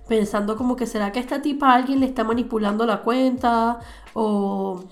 pensando 0.07 0.57
como 0.57 0.77
que 0.77 0.87
será 0.87 1.13
que 1.13 1.19
esta 1.19 1.41
tipa 1.43 1.75
alguien 1.75 2.01
le 2.01 2.07
está 2.07 2.25
manipulando 2.25 2.85
la 2.87 3.03
cuenta 3.03 3.81
o 4.13 4.85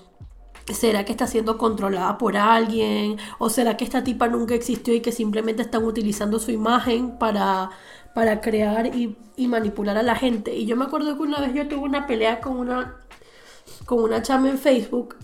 ¿Será 0.73 1.05
que 1.05 1.11
está 1.11 1.27
siendo 1.27 1.57
controlada 1.57 2.17
por 2.17 2.35
alguien? 2.35 3.17
¿O 3.39 3.49
será 3.49 3.77
que 3.77 3.85
esta 3.85 4.03
tipa 4.03 4.27
nunca 4.27 4.53
existió 4.53 4.93
y 4.93 5.01
que 5.01 5.11
simplemente 5.11 5.61
están 5.61 5.83
utilizando 5.83 6.39
su 6.39 6.51
imagen 6.51 7.17
para, 7.17 7.69
para 8.13 8.41
crear 8.41 8.93
y, 8.95 9.15
manipular 9.47 9.97
a 9.97 10.03
la 10.03 10.15
gente? 10.15 10.55
Y 10.55 10.65
yo 10.65 10.75
me 10.75 10.85
acuerdo 10.85 11.15
que 11.15 11.23
una 11.23 11.39
vez 11.39 11.53
yo 11.53 11.67
tuve 11.67 11.81
una 11.81 12.05
pelea 12.05 12.41
con 12.41 12.57
una, 12.57 12.97
con 13.85 14.03
una 14.03 14.21
chama 14.21 14.49
en 14.49 14.57
Facebook 14.57 15.15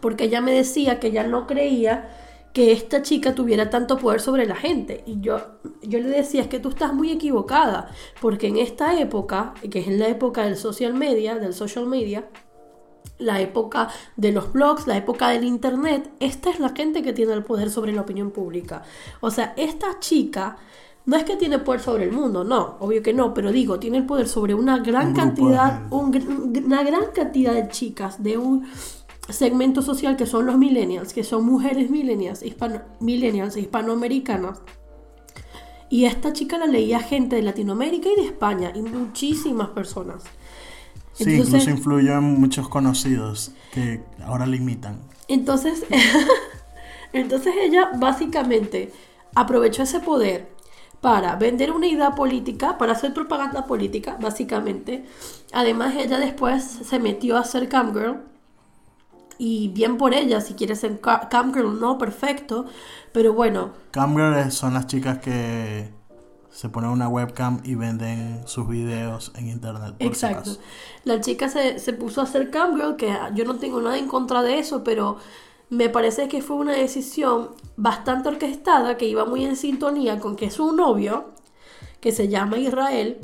porque 0.00 0.24
ella 0.24 0.40
me 0.40 0.52
decía 0.52 1.00
que 1.00 1.08
ella 1.08 1.24
no 1.24 1.46
creía 1.46 2.08
que 2.52 2.72
esta 2.72 3.02
chica 3.02 3.34
tuviera 3.34 3.68
tanto 3.68 3.98
poder 3.98 4.20
sobre 4.20 4.46
la 4.46 4.56
gente. 4.56 5.02
Y 5.06 5.20
yo, 5.20 5.58
yo 5.82 5.98
le 5.98 6.08
decía, 6.08 6.40
es 6.40 6.48
que 6.48 6.58
tú 6.58 6.70
estás 6.70 6.94
muy 6.94 7.12
equivocada, 7.12 7.90
porque 8.20 8.46
en 8.46 8.56
esta 8.56 8.98
época, 8.98 9.52
que 9.70 9.80
es 9.80 9.88
en 9.88 9.98
la 9.98 10.08
época 10.08 10.44
del 10.44 10.56
social 10.56 10.94
media, 10.94 11.34
del 11.34 11.52
social 11.52 11.86
media, 11.86 12.30
la 13.18 13.40
época 13.40 13.88
de 14.16 14.32
los 14.32 14.52
blogs, 14.52 14.86
la 14.86 14.96
época 14.96 15.30
del 15.30 15.44
internet, 15.44 16.10
esta 16.20 16.50
es 16.50 16.60
la 16.60 16.70
gente 16.70 17.02
que 17.02 17.12
tiene 17.12 17.32
el 17.32 17.44
poder 17.44 17.70
sobre 17.70 17.92
la 17.92 18.02
opinión 18.02 18.30
pública. 18.30 18.82
O 19.20 19.30
sea, 19.30 19.54
esta 19.56 19.98
chica 20.00 20.56
no 21.06 21.16
es 21.16 21.24
que 21.24 21.36
tiene 21.36 21.60
poder 21.60 21.80
sobre 21.80 22.04
el 22.04 22.12
mundo, 22.12 22.42
no, 22.44 22.76
obvio 22.80 23.02
que 23.02 23.14
no, 23.14 23.32
pero 23.32 23.52
digo, 23.52 23.78
tiene 23.78 23.98
el 23.98 24.06
poder 24.06 24.28
sobre 24.28 24.54
una 24.54 24.78
gran 24.78 25.14
cantidad, 25.14 25.82
una 25.90 26.82
gran 26.82 27.12
cantidad 27.14 27.54
de 27.54 27.68
chicas 27.68 28.22
de 28.22 28.36
un 28.36 28.66
segmento 29.28 29.82
social 29.82 30.16
que 30.16 30.26
son 30.26 30.46
los 30.46 30.58
millennials, 30.58 31.12
que 31.12 31.24
son 31.24 31.44
mujeres 31.44 31.90
millennials, 31.90 32.42
hispano, 32.42 32.82
millennials 33.00 33.56
hispanoamericanas. 33.56 34.60
Y 35.88 36.06
esta 36.06 36.32
chica 36.32 36.58
la 36.58 36.66
leía 36.66 36.98
gente 36.98 37.36
de 37.36 37.42
Latinoamérica 37.42 38.08
y 38.08 38.16
de 38.16 38.26
España, 38.26 38.72
y 38.74 38.82
muchísimas 38.82 39.68
personas. 39.68 40.24
Sí, 41.16 41.34
incluso 41.34 41.70
influyó 41.70 42.18
en 42.18 42.40
muchos 42.40 42.68
conocidos 42.68 43.52
que 43.72 44.02
ahora 44.22 44.46
le 44.46 44.58
imitan. 44.58 45.00
Entonces, 45.28 45.84
entonces 47.12 47.54
ella 47.58 47.90
básicamente 47.98 48.92
aprovechó 49.34 49.82
ese 49.82 50.00
poder 50.00 50.48
para 51.00 51.36
vender 51.36 51.72
una 51.72 51.86
idea 51.86 52.14
política, 52.14 52.76
para 52.78 52.92
hacer 52.92 53.14
propaganda 53.14 53.66
política, 53.66 54.18
básicamente. 54.20 55.04
Además, 55.52 55.94
ella 55.96 56.18
después 56.18 56.64
se 56.64 56.98
metió 56.98 57.36
a 57.36 57.44
ser 57.44 57.68
camgirl. 57.68 58.22
Y 59.38 59.68
bien 59.68 59.98
por 59.98 60.14
ella, 60.14 60.40
si 60.40 60.54
quieres 60.54 60.80
ser 60.80 61.00
camgirl, 61.00 61.78
no, 61.78 61.98
perfecto. 61.98 62.66
Pero 63.12 63.32
bueno. 63.32 63.72
Camgirl 63.90 64.50
son 64.50 64.74
las 64.74 64.86
chicas 64.86 65.18
que 65.18 65.90
se 66.56 66.70
ponen 66.70 66.88
una 66.88 67.06
webcam 67.06 67.60
y 67.64 67.74
venden 67.74 68.40
sus 68.46 68.66
videos 68.66 69.30
en 69.34 69.48
internet. 69.48 69.94
Exacto. 69.98 70.56
La 71.04 71.20
chica 71.20 71.50
se, 71.50 71.78
se, 71.78 71.92
puso 71.92 72.22
a 72.22 72.24
hacer 72.24 72.50
cambio, 72.50 72.96
que 72.96 73.14
yo 73.34 73.44
no 73.44 73.56
tengo 73.56 73.78
nada 73.82 73.98
en 73.98 74.08
contra 74.08 74.42
de 74.42 74.58
eso, 74.58 74.82
pero 74.82 75.18
me 75.68 75.90
parece 75.90 76.28
que 76.28 76.40
fue 76.40 76.56
una 76.56 76.72
decisión 76.72 77.50
bastante 77.76 78.30
orquestada, 78.30 78.96
que 78.96 79.06
iba 79.06 79.26
muy 79.26 79.44
en 79.44 79.54
sintonía 79.54 80.18
con 80.18 80.34
que 80.34 80.50
su 80.50 80.72
novio, 80.72 81.34
que 82.00 82.10
se 82.10 82.28
llama 82.28 82.56
Israel, 82.56 83.18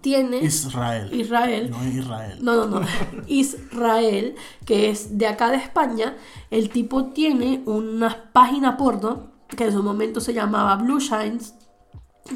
tiene... 0.00 0.38
Israel. 0.38 1.12
Israel. 1.12 1.70
No 1.72 1.84
Israel. 1.88 2.38
No, 2.40 2.54
no, 2.54 2.66
no. 2.66 2.86
Israel, 3.26 4.36
que 4.64 4.90
es 4.90 5.18
de 5.18 5.26
acá 5.26 5.50
de 5.50 5.56
España, 5.56 6.16
el 6.52 6.70
tipo 6.70 7.06
tiene 7.06 7.62
una 7.66 8.30
página 8.32 8.76
porno, 8.76 9.32
que 9.48 9.64
en 9.64 9.72
su 9.72 9.82
momento 9.82 10.20
se 10.20 10.34
llamaba 10.34 10.76
Blue 10.76 11.00
Shines, 11.00 11.57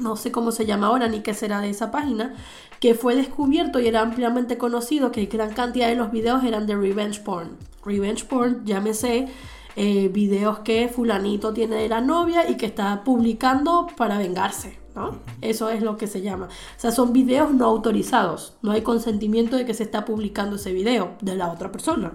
no 0.01 0.17
sé 0.17 0.33
cómo 0.33 0.53
se 0.53 0.67
llama 0.67 0.89
ahora 0.89 1.09
ni 1.09 1.21
qué 1.21 1.35
será 1.35 1.61
de 1.61 1.71
esa 1.71 1.91
página, 1.91 2.35
que 2.81 2.95
fue 2.95 3.15
descubierto 3.15 3.79
y 3.81 3.87
era 3.87 4.01
ampliamente 4.01 4.59
conocido 4.59 5.13
que 5.13 5.27
gran 5.27 5.53
cantidad 5.53 5.89
de 5.89 5.97
los 5.97 6.11
videos 6.11 6.45
eran 6.45 6.67
de 6.67 6.77
revenge 6.77 7.21
porn. 7.21 7.57
Revenge 7.85 8.25
porn, 8.25 8.65
llámese 8.65 9.29
eh, 9.77 10.09
videos 10.09 10.61
que 10.61 10.89
fulanito 10.89 11.53
tiene 11.53 11.77
de 11.77 11.89
la 11.89 12.01
novia 12.01 12.49
y 12.51 12.57
que 12.57 12.67
está 12.67 13.05
publicando 13.05 13.87
para 13.97 14.19
vengarse, 14.19 14.79
¿no? 14.95 15.17
Eso 15.41 15.71
es 15.71 15.83
lo 15.83 15.97
que 15.97 16.07
se 16.07 16.21
llama. 16.21 16.47
O 16.47 16.81
sea, 16.81 16.91
son 16.91 17.13
videos 17.13 17.55
no 17.55 17.65
autorizados. 17.67 18.55
No 18.63 18.73
hay 18.73 18.83
consentimiento 18.83 19.57
de 19.57 19.65
que 19.65 19.75
se 19.75 19.85
está 19.85 20.05
publicando 20.05 20.57
ese 20.57 20.73
video 20.73 21.13
de 21.23 21.37
la 21.37 21.51
otra 21.51 21.73
persona. 21.73 22.13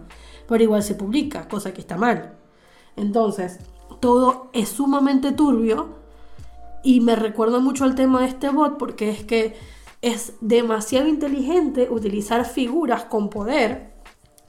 Pero 0.47 0.63
igual 0.63 0.83
se 0.83 0.95
publica, 0.95 1.47
cosa 1.47 1.73
que 1.73 1.81
está 1.81 1.97
mal. 1.97 2.35
Entonces, 2.95 3.59
todo 3.99 4.49
es 4.53 4.69
sumamente 4.69 5.31
turbio 5.31 5.96
y 6.87 7.01
me 7.01 7.17
recuerdo 7.17 7.59
mucho 7.59 7.83
el 7.83 7.95
tema 7.95 8.21
de 8.21 8.27
este 8.27 8.47
bot 8.47 8.77
porque 8.77 9.09
es 9.09 9.25
que 9.25 9.57
es 10.01 10.35
demasiado 10.39 11.09
inteligente 11.09 11.89
utilizar 11.91 12.45
figuras 12.45 13.03
con 13.03 13.29
poder 13.29 13.91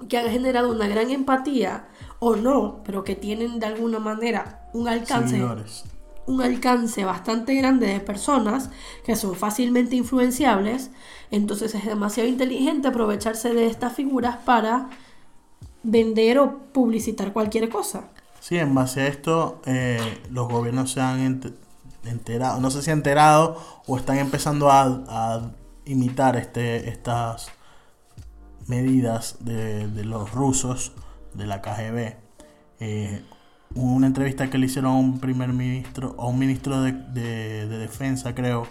que 0.08 0.18
han 0.18 0.30
generado 0.30 0.70
una 0.70 0.86
gran 0.86 1.10
empatía 1.10 1.88
o 2.20 2.36
no, 2.36 2.80
pero 2.84 3.02
que 3.02 3.16
tienen 3.16 3.58
de 3.58 3.66
alguna 3.66 3.98
manera 3.98 4.70
un 4.72 4.86
alcance 4.86 5.30
Seguidores. 5.30 5.82
un 6.26 6.40
alcance 6.40 7.04
bastante 7.04 7.56
grande 7.56 7.88
de 7.88 7.98
personas 7.98 8.70
que 9.04 9.16
son 9.16 9.34
fácilmente 9.34 9.96
influenciables, 9.96 10.92
entonces 11.32 11.74
es 11.74 11.86
demasiado 11.86 12.28
inteligente 12.28 12.86
aprovecharse 12.86 13.52
de 13.52 13.66
estas 13.66 13.94
figuras 13.94 14.36
para 14.44 14.90
vender 15.82 16.38
o 16.38 16.58
publicitar 16.72 17.32
cualquier 17.32 17.68
cosa. 17.68 18.10
Sí, 18.38 18.58
en 18.58 18.76
base 18.76 19.00
a 19.00 19.08
esto, 19.08 19.60
eh, 19.66 20.20
los 20.30 20.46
gobiernos 20.46 20.92
se 20.92 21.00
han 21.00 21.18
enterado, 22.04 22.60
no 22.60 22.70
sé 22.70 22.82
si 22.82 22.90
enterado 22.90 23.56
o 23.86 23.96
están 23.96 24.18
empezando 24.18 24.70
a, 24.70 25.50
imitar 25.84 26.36
este, 26.36 26.90
estas 26.90 27.48
medidas 28.66 29.36
de, 29.40 30.04
los 30.04 30.32
rusos, 30.32 30.92
de 31.32 31.46
la 31.46 31.62
KGB. 31.62 32.16
Eh, 32.80 33.22
una 33.74 34.06
entrevista 34.06 34.50
que 34.50 34.58
le 34.58 34.66
hicieron 34.66 34.90
a 34.92 34.94
un 34.96 35.18
primer 35.18 35.52
ministro, 35.52 36.14
a 36.18 36.26
un 36.26 36.38
ministro 36.38 36.82
de, 36.82 36.92
de- 36.92 37.66
de 37.66 37.78
defensa, 37.78 38.34
creo, 38.34 38.66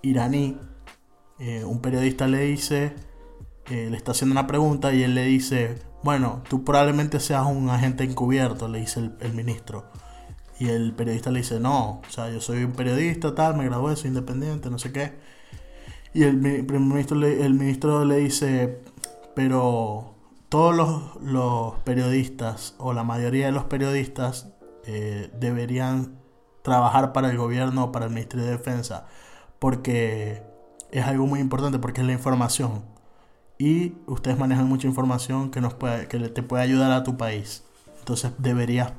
iraní. 0.00 0.56
Eh, 1.38 1.64
un 1.64 1.80
periodista 1.80 2.26
le 2.26 2.40
dice, 2.40 2.94
eh, 3.70 3.88
le 3.90 3.96
está 3.96 4.12
haciendo 4.12 4.32
una 4.32 4.46
pregunta 4.46 4.92
y 4.94 5.02
él 5.02 5.14
le 5.14 5.24
dice, 5.24 5.78
bueno, 6.02 6.42
tú 6.48 6.64
probablemente 6.64 7.20
seas 7.20 7.44
un 7.46 7.68
agente 7.68 8.04
encubierto, 8.04 8.68
le 8.68 8.80
dice 8.80 9.10
el 9.20 9.32
ministro. 9.34 9.91
Y 10.62 10.68
el 10.68 10.92
periodista 10.92 11.32
le 11.32 11.40
dice, 11.40 11.58
no, 11.58 12.02
o 12.06 12.10
sea, 12.10 12.30
yo 12.30 12.40
soy 12.40 12.62
un 12.62 12.70
periodista, 12.70 13.34
tal, 13.34 13.56
me 13.56 13.64
gradué, 13.64 13.96
soy 13.96 14.10
independiente, 14.10 14.70
no 14.70 14.78
sé 14.78 14.92
qué. 14.92 15.12
Y 16.14 16.22
el, 16.22 16.38
primer 16.38 16.78
ministro 16.78 17.16
le, 17.16 17.44
el 17.44 17.54
ministro 17.54 18.04
le 18.04 18.18
dice, 18.18 18.80
pero 19.34 20.14
todos 20.48 20.72
los, 20.72 21.20
los 21.20 21.74
periodistas 21.80 22.76
o 22.78 22.92
la 22.92 23.02
mayoría 23.02 23.46
de 23.46 23.50
los 23.50 23.64
periodistas 23.64 24.50
eh, 24.86 25.32
deberían 25.40 26.20
trabajar 26.62 27.12
para 27.12 27.30
el 27.30 27.38
gobierno 27.38 27.86
o 27.86 27.90
para 27.90 28.04
el 28.04 28.12
Ministerio 28.12 28.44
de 28.44 28.52
Defensa 28.52 29.08
porque 29.58 30.44
es 30.92 31.04
algo 31.04 31.26
muy 31.26 31.40
importante 31.40 31.80
porque 31.80 32.02
es 32.02 32.06
la 32.06 32.12
información 32.12 32.84
y 33.58 33.94
ustedes 34.06 34.38
manejan 34.38 34.68
mucha 34.68 34.86
información 34.86 35.50
que 35.50 35.60
nos 35.60 35.74
puede, 35.74 36.06
que 36.06 36.20
te 36.20 36.44
puede 36.44 36.62
ayudar 36.62 36.92
a 36.92 37.02
tu 37.02 37.16
país 37.16 37.64
entonces 37.98 38.30
deberías 38.38 38.92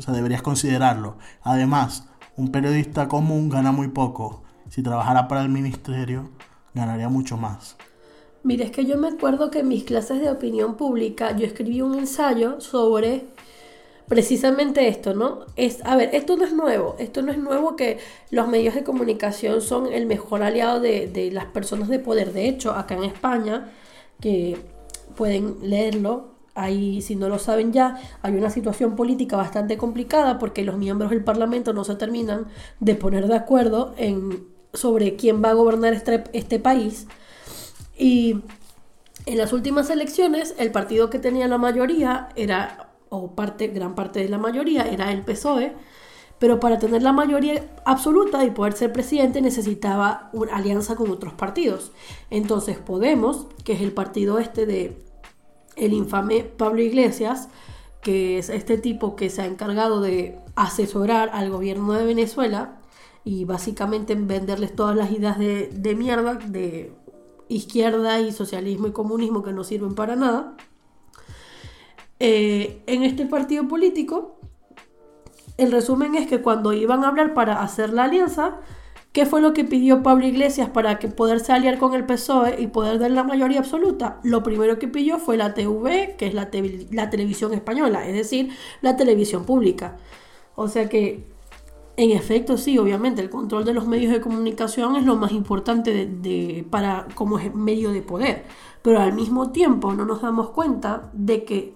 o 0.00 0.02
sea, 0.02 0.14
deberías 0.14 0.42
considerarlo 0.42 1.18
además 1.42 2.08
un 2.36 2.50
periodista 2.50 3.06
común 3.06 3.50
gana 3.50 3.70
muy 3.70 3.88
poco 3.88 4.42
si 4.70 4.82
trabajara 4.82 5.28
para 5.28 5.42
el 5.42 5.50
ministerio 5.50 6.30
ganaría 6.74 7.10
mucho 7.10 7.36
más 7.36 7.76
Mire, 8.42 8.64
es 8.64 8.70
que 8.70 8.86
yo 8.86 8.96
me 8.96 9.08
acuerdo 9.08 9.50
que 9.50 9.58
en 9.58 9.68
mis 9.68 9.84
clases 9.84 10.22
de 10.22 10.30
opinión 10.30 10.76
pública 10.76 11.36
yo 11.36 11.44
escribí 11.44 11.82
un 11.82 11.98
ensayo 11.98 12.58
sobre 12.62 13.26
precisamente 14.08 14.88
esto, 14.88 15.14
¿no? 15.14 15.44
Es, 15.56 15.84
a 15.84 15.94
ver, 15.94 16.14
esto 16.14 16.36
no 16.36 16.44
es 16.44 16.52
nuevo, 16.54 16.96
esto 16.98 17.20
no 17.20 17.30
es 17.30 17.38
nuevo 17.38 17.76
que 17.76 17.98
los 18.30 18.48
medios 18.48 18.74
de 18.74 18.82
comunicación 18.82 19.60
son 19.60 19.92
el 19.92 20.06
mejor 20.06 20.42
aliado 20.42 20.80
de, 20.80 21.06
de 21.06 21.30
las 21.30 21.44
personas 21.46 21.88
de 21.88 21.98
poder. 21.98 22.32
De 22.32 22.48
hecho, 22.48 22.72
acá 22.72 22.94
en 22.94 23.04
España, 23.04 23.70
que 24.20 24.56
pueden 25.16 25.58
leerlo, 25.62 26.34
ahí 26.54 27.02
si 27.02 27.16
no 27.16 27.28
lo 27.28 27.38
saben 27.38 27.72
ya, 27.72 28.00
hay 28.22 28.34
una 28.34 28.50
situación 28.50 28.96
política 28.96 29.36
bastante 29.36 29.76
complicada 29.76 30.38
porque 30.38 30.64
los 30.64 30.76
miembros 30.76 31.10
del 31.10 31.24
Parlamento 31.24 31.72
no 31.72 31.84
se 31.84 31.96
terminan 31.96 32.46
de 32.80 32.94
poner 32.94 33.26
de 33.28 33.36
acuerdo 33.36 33.94
en, 33.96 34.46
sobre 34.72 35.16
quién 35.16 35.42
va 35.42 35.50
a 35.50 35.54
gobernar 35.54 35.92
este, 35.92 36.24
este 36.32 36.58
país. 36.58 37.06
Y 37.96 38.42
en 39.26 39.38
las 39.38 39.52
últimas 39.52 39.90
elecciones, 39.90 40.54
el 40.58 40.72
partido 40.72 41.10
que 41.10 41.18
tenía 41.18 41.48
la 41.48 41.58
mayoría 41.58 42.30
era, 42.36 42.90
o 43.08 43.32
parte, 43.34 43.68
gran 43.68 43.94
parte 43.94 44.20
de 44.20 44.28
la 44.28 44.38
mayoría, 44.38 44.82
era 44.84 45.12
el 45.12 45.22
PSOE, 45.22 45.74
pero 46.38 46.58
para 46.58 46.78
tener 46.78 47.02
la 47.02 47.12
mayoría 47.12 47.66
absoluta 47.84 48.42
y 48.44 48.50
poder 48.50 48.72
ser 48.72 48.92
presidente 48.92 49.42
necesitaba 49.42 50.30
una 50.32 50.56
alianza 50.56 50.96
con 50.96 51.10
otros 51.10 51.34
partidos. 51.34 51.92
Entonces 52.30 52.78
Podemos, 52.78 53.46
que 53.62 53.74
es 53.74 53.82
el 53.82 53.92
partido 53.92 54.38
este 54.38 54.64
de 54.64 55.09
el 55.80 55.94
infame 55.94 56.44
Pablo 56.44 56.82
Iglesias, 56.82 57.48
que 58.02 58.38
es 58.38 58.48
este 58.48 58.78
tipo 58.78 59.16
que 59.16 59.30
se 59.30 59.42
ha 59.42 59.46
encargado 59.46 60.00
de 60.00 60.38
asesorar 60.54 61.30
al 61.32 61.50
gobierno 61.50 61.92
de 61.94 62.04
Venezuela 62.04 62.80
y 63.24 63.44
básicamente 63.44 64.14
venderles 64.14 64.74
todas 64.74 64.96
las 64.96 65.10
ideas 65.10 65.38
de, 65.38 65.94
mierda 65.96 66.34
de 66.34 66.92
izquierda 67.48 68.20
y 68.20 68.32
socialismo 68.32 68.86
y 68.86 68.92
comunismo 68.92 69.42
que 69.42 69.52
no 69.52 69.64
sirven 69.64 69.94
para 69.94 70.16
nada. 70.16 70.56
Eh, 72.18 72.82
en 72.86 73.02
este 73.02 73.26
partido 73.26 73.66
político, 73.66 74.38
el 75.56 75.72
resumen 75.72 76.14
es 76.14 76.26
que 76.26 76.40
cuando 76.40 76.72
iban 76.72 77.04
a 77.04 77.08
hablar 77.08 77.34
para 77.34 77.62
hacer 77.62 77.92
la 77.92 78.04
alianza, 78.04 78.60
¿qué 79.12 79.26
fue 79.26 79.40
lo 79.40 79.52
que 79.52 79.64
pidió 79.64 80.02
Pablo 80.02 80.26
Iglesias 80.26 80.68
para 80.70 80.98
que 80.98 81.08
poderse 81.08 81.52
aliar 81.52 81.78
con 81.78 81.94
el 81.94 82.04
PSOE 82.06 82.60
y 82.60 82.68
poder 82.68 82.98
dar 82.98 83.10
la 83.10 83.24
mayoría 83.24 83.60
absoluta? 83.60 84.20
Lo 84.22 84.42
primero 84.42 84.78
que 84.78 84.88
pidió 84.88 85.18
fue 85.18 85.36
la 85.36 85.54
TV, 85.54 86.16
que 86.18 86.26
es 86.26 86.34
la, 86.34 86.50
la 86.92 87.10
televisión 87.10 87.54
española, 87.54 88.06
es 88.06 88.14
decir, 88.14 88.50
la 88.82 88.96
televisión 88.96 89.44
pública. 89.44 89.96
O 90.54 90.68
sea 90.68 90.88
que 90.88 91.24
en 91.96 92.12
efecto, 92.12 92.56
sí, 92.56 92.78
obviamente, 92.78 93.20
el 93.20 93.28
control 93.28 93.64
de 93.66 93.74
los 93.74 93.86
medios 93.86 94.10
de 94.10 94.22
comunicación 94.22 94.96
es 94.96 95.04
lo 95.04 95.16
más 95.16 95.32
importante 95.32 96.06
de, 96.06 96.64
para, 96.70 97.06
como 97.14 97.38
medio 97.52 97.92
de 97.92 98.00
poder. 98.00 98.44
Pero 98.80 99.00
al 99.00 99.12
mismo 99.12 99.50
tiempo 99.50 99.92
no 99.92 100.06
nos 100.06 100.22
damos 100.22 100.48
cuenta 100.50 101.10
de 101.12 101.44
que 101.44 101.74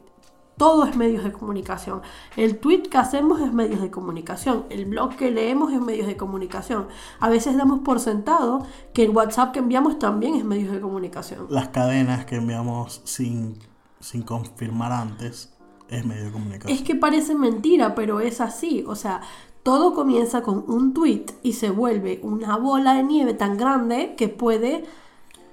todo 0.56 0.84
es 0.84 0.96
medios 0.96 1.24
de 1.24 1.32
comunicación. 1.32 2.02
El 2.36 2.58
tweet 2.58 2.82
que 2.82 2.98
hacemos 2.98 3.40
es 3.40 3.52
medios 3.52 3.80
de 3.80 3.90
comunicación. 3.90 4.64
El 4.70 4.86
blog 4.86 5.16
que 5.16 5.30
leemos 5.30 5.72
es 5.72 5.80
medios 5.80 6.06
de 6.06 6.16
comunicación. 6.16 6.86
A 7.20 7.28
veces 7.28 7.56
damos 7.56 7.80
por 7.80 8.00
sentado 8.00 8.66
que 8.92 9.04
el 9.04 9.10
WhatsApp 9.10 9.52
que 9.52 9.58
enviamos 9.58 9.98
también 9.98 10.34
es 10.34 10.44
medios 10.44 10.72
de 10.72 10.80
comunicación. 10.80 11.46
las 11.50 11.68
cadenas 11.68 12.24
que 12.24 12.36
enviamos 12.36 13.02
sin, 13.04 13.58
sin 14.00 14.22
confirmar 14.22 14.92
antes 14.92 15.52
es 15.88 16.04
medio 16.04 16.24
de 16.24 16.32
comunicación. 16.32 16.76
Es 16.76 16.84
que 16.84 16.94
parece 16.94 17.34
mentira, 17.34 17.94
pero 17.94 18.20
es 18.20 18.40
así. 18.40 18.84
O 18.86 18.94
sea, 18.94 19.20
todo 19.62 19.94
comienza 19.94 20.42
con 20.42 20.64
un 20.68 20.94
tweet 20.94 21.26
y 21.42 21.54
se 21.54 21.70
vuelve 21.70 22.20
una 22.22 22.56
bola 22.56 22.94
de 22.94 23.02
nieve 23.02 23.34
tan 23.34 23.56
grande 23.56 24.14
que 24.16 24.28
puede 24.28 24.84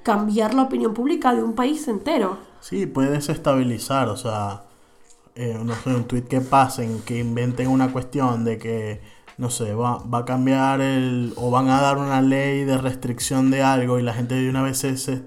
cambiar 0.03 0.53
la 0.53 0.63
opinión 0.63 0.93
pública 0.93 1.33
de 1.33 1.43
un 1.43 1.53
país 1.53 1.87
entero. 1.87 2.37
Sí, 2.59 2.85
puede 2.85 3.11
desestabilizar, 3.11 4.09
o 4.09 4.17
sea, 4.17 4.65
eh, 5.35 5.59
no 5.63 5.75
sé, 5.75 5.89
un 5.95 6.05
tweet 6.07 6.23
que 6.23 6.41
pasen, 6.41 7.01
que 7.03 7.19
inventen 7.19 7.67
una 7.67 7.91
cuestión 7.91 8.43
de 8.45 8.57
que, 8.57 9.01
no 9.37 9.49
sé, 9.49 9.73
va, 9.73 9.97
va 10.03 10.19
a 10.19 10.25
cambiar 10.25 10.81
el, 10.81 11.33
o 11.37 11.51
van 11.51 11.69
a 11.69 11.81
dar 11.81 11.97
una 11.97 12.21
ley 12.21 12.63
de 12.65 12.77
restricción 12.77 13.51
de 13.51 13.63
algo 13.63 13.99
y 13.99 14.03
la 14.03 14.13
gente 14.13 14.35
de 14.35 14.49
una 14.49 14.61
vez 14.61 14.77
se, 14.79 14.97
se, 14.97 15.23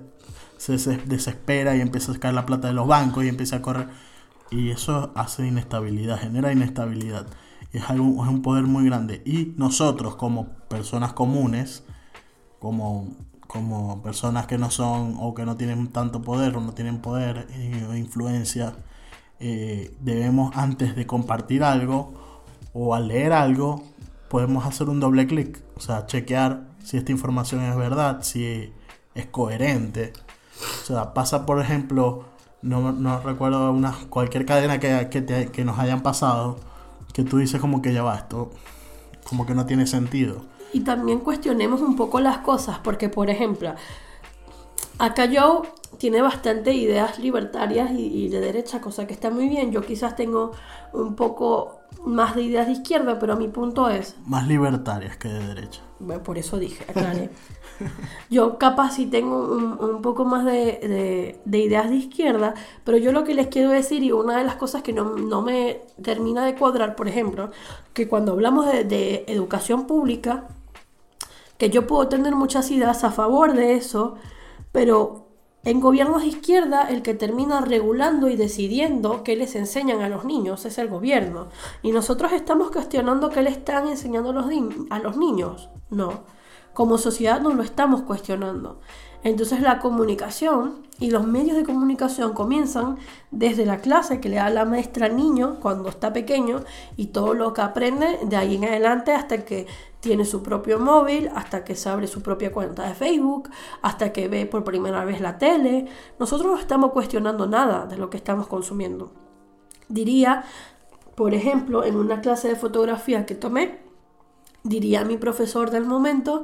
se- 0.57 0.79
se 0.79 0.97
desespera 0.99 1.77
y 1.77 1.81
empieza 1.81 2.13
a 2.13 2.15
sacar 2.15 2.35
la 2.35 2.47
plata 2.47 2.69
de 2.69 2.75
los 2.75 2.87
bancos 2.89 3.25
y 3.25 3.29
empieza 3.29 3.57
a 3.57 3.63
correr. 3.63 3.89
Y 4.51 4.71
eso 4.71 5.13
hace 5.17 5.47
inestabilidad, 5.47 6.21
genera 6.21 6.53
inestabilidad. 6.53 7.27
Y 7.73 7.79
es, 7.79 7.91
algo, 7.91 8.25
es 8.25 8.31
un 8.31 8.43
poder 8.43 8.65
muy 8.65 8.85
grande. 8.87 9.23
Y 9.25 9.55
nosotros 9.57 10.17
como 10.17 10.49
personas 10.69 11.13
comunes, 11.13 11.85
como, 12.59 13.17
como 13.47 14.03
personas 14.03 14.47
que 14.47 14.59
no 14.59 14.71
son 14.71 15.17
o 15.21 15.35
que 15.35 15.45
no 15.45 15.57
tienen 15.57 15.89
tanto 15.89 16.23
poder 16.23 16.57
o 16.57 16.61
no 16.61 16.73
tienen 16.75 17.01
poder 17.01 17.47
eh, 17.51 17.87
o 17.89 17.95
influencia, 17.97 18.75
eh, 19.41 19.95
debemos 20.01 20.57
antes 20.57 20.97
de 20.97 21.07
compartir 21.07 21.63
algo 21.65 22.13
o 22.73 22.95
al 22.95 23.09
leer 23.09 23.33
algo, 23.33 23.83
podemos 24.29 24.67
hacer 24.67 24.89
un 24.89 25.01
doble 25.01 25.27
clic, 25.27 25.63
o 25.77 25.81
sea, 25.81 26.07
chequear 26.07 26.69
si 26.83 26.97
esta 26.97 27.13
información 27.13 27.63
es 27.63 27.77
verdad, 27.77 28.23
si 28.23 28.73
es 29.15 29.27
coherente. 29.27 30.13
O 30.83 30.87
sea, 30.87 31.15
pasa 31.15 31.47
por 31.47 31.61
ejemplo, 31.61 32.25
no, 32.63 32.93
no 32.93 33.21
recuerdo 33.21 33.71
una, 33.73 33.95
cualquier 34.11 34.45
cadena 34.47 34.79
que, 34.81 35.09
que, 35.11 35.21
te- 35.23 35.47
que 35.53 35.65
nos 35.65 35.79
hayan 35.79 36.03
pasado, 36.03 36.57
que 37.13 37.23
tú 37.23 37.39
dices 37.39 37.61
como 37.61 37.81
que 37.83 37.93
ya 37.93 38.03
va, 38.03 38.17
esto 38.17 38.51
como 39.25 39.47
que 39.47 39.55
no 39.55 39.67
tiene 39.67 39.87
sentido. 39.87 40.45
Y 40.73 40.81
también 40.81 41.21
cuestionemos 41.21 41.81
un 41.81 41.95
poco 41.97 42.21
las 42.21 42.39
cosas, 42.39 42.79
porque 42.83 43.09
por 43.09 43.31
ejemplo, 43.31 43.75
acá 44.99 45.27
yo 45.27 45.63
tiene 45.99 46.23
bastante 46.23 46.73
ideas 46.75 47.19
libertarias 47.19 47.91
y, 47.93 48.25
y 48.25 48.29
de 48.29 48.41
derecha, 48.41 48.81
cosa 48.81 49.07
que 49.07 49.15
está 49.15 49.31
muy 49.31 49.49
bien. 49.49 49.73
Yo 49.73 49.83
quizás 49.83 50.17
tengo 50.17 50.53
un 50.93 51.15
poco 51.17 51.81
más 52.05 52.35
de 52.37 52.43
ideas 52.43 52.67
de 52.67 52.73
izquierda, 52.75 53.19
pero 53.19 53.37
mi 53.37 53.49
punto 53.49 53.89
es, 53.89 54.17
Más 54.27 54.47
libertarias 54.49 55.17
que 55.17 55.29
de 55.29 55.47
derecha. 55.47 55.81
bueno, 55.99 56.23
por 56.23 56.39
eso 56.39 56.59
dije, 56.59 56.85
aclaré. 56.89 57.31
Yo 58.31 58.59
capaz 58.59 58.93
sí 58.97 59.07
tengo 59.07 59.37
un, 59.55 59.79
un 59.81 60.03
poco 60.03 60.25
más 60.25 60.45
de, 60.45 60.53
de- 60.53 61.41
de 61.45 61.59
ideas 61.59 61.91
de 61.91 61.97
izquierda, 61.97 62.55
pero 62.85 62.99
yo 62.99 63.13
lo 63.13 63.25
que 63.25 63.35
les 63.35 63.49
quiero 63.49 63.71
decir, 63.71 64.03
y 64.03 64.13
una 64.13 64.39
de 64.39 64.45
las 64.45 64.57
cosas 64.57 64.83
que 64.83 64.93
no, 64.93 65.17
no 65.17 65.43
me 65.43 65.81
termina 66.03 66.45
de 66.45 66.55
cuadrar, 66.55 66.97
por 66.97 67.09
ejemplo, 67.09 67.51
que 67.93 68.09
cuando 68.09 68.33
hablamos 68.33 68.67
de, 68.71 68.85
de 68.85 69.25
educación 69.29 69.87
pública, 69.87 70.45
que 71.59 71.71
yo 71.71 71.87
puedo 71.87 72.09
tener 72.09 72.35
muchas 72.35 72.71
ideas 72.71 73.05
a 73.05 73.11
favor 73.11 73.53
de 73.55 73.75
eso, 73.75 74.17
pero 74.73 75.24
en 75.65 75.81
gobiernos 75.81 76.23
de 76.23 76.29
izquierda 76.29 76.89
el 76.89 77.03
que 77.03 77.15
termina 77.15 77.61
regulando 77.61 78.29
y 78.29 78.37
decidiendo 78.37 79.23
qué 79.25 79.37
les 79.37 79.55
enseñan 79.55 80.03
a 80.03 80.09
los 80.09 80.25
niños 80.25 80.65
es 80.67 80.79
el 80.79 80.89
gobierno. 80.89 81.49
Y 81.83 81.93
nosotros 81.93 82.33
estamos 82.33 82.71
cuestionando 82.71 83.31
qué 83.31 83.43
le 83.43 83.51
están 83.51 83.89
enseñando 83.89 84.31
a 84.31 84.33
los, 84.35 84.47
a 84.91 84.99
los 84.99 85.17
niños. 85.17 85.71
No, 85.91 86.25
como 86.75 86.99
sociedad 86.99 87.41
no 87.41 87.55
lo 87.55 87.63
estamos 87.63 88.03
cuestionando. 88.03 88.81
Entonces 89.23 89.63
la 89.63 89.79
comunicación 89.79 90.87
y 91.01 91.11
los 91.11 91.27
medios 91.27 91.57
de 91.57 91.65
comunicación 91.65 92.35
comienzan 92.35 92.99
desde 93.31 93.65
la 93.65 93.79
clase 93.79 94.21
que 94.21 94.29
le 94.29 94.37
da 94.37 94.51
la 94.51 94.67
maestra 94.67 95.07
al 95.07 95.17
niño 95.17 95.61
cuando 95.61 95.89
está 95.89 96.13
pequeño 96.13 96.63
y 96.97 97.07
todo 97.07 97.33
lo 97.33 97.55
que 97.55 97.63
aprende 97.63 98.19
de 98.23 98.37
ahí 98.37 98.57
en 98.57 98.67
adelante 98.67 99.13
hasta 99.13 99.47
que 99.47 99.67
tiene 100.05 100.27
su 100.27 100.43
propio 100.43 100.79
móvil, 100.79 101.31
hasta 101.35 101.65
que 101.65 101.75
se 101.75 101.89
abre 101.89 102.07
su 102.07 102.21
propia 102.21 102.53
cuenta 102.53 102.87
de 102.87 102.95
Facebook, 102.95 103.49
hasta 103.81 104.13
que 104.13 104.29
ve 104.29 104.45
por 104.45 104.63
primera 104.63 105.03
vez 105.07 105.23
la 105.23 105.39
tele. 105.39 105.87
Nosotros 106.19 106.53
no 106.53 106.59
estamos 106.59 106.93
cuestionando 106.93 107.47
nada 107.47 107.87
de 107.87 107.97
lo 107.97 108.11
que 108.11 108.19
estamos 108.19 108.47
consumiendo. 108.47 109.13
Diría, 109.89 110.45
por 111.15 111.33
ejemplo, 111.33 111.85
en 111.85 111.97
una 111.97 112.21
clase 112.21 112.49
de 112.49 112.57
fotografía 112.57 113.25
que 113.25 113.35
tomé, 113.35 113.81
diría 114.63 115.07
mi 115.07 115.17
profesor 115.17 115.71
del 115.71 115.87
momento, 115.87 116.43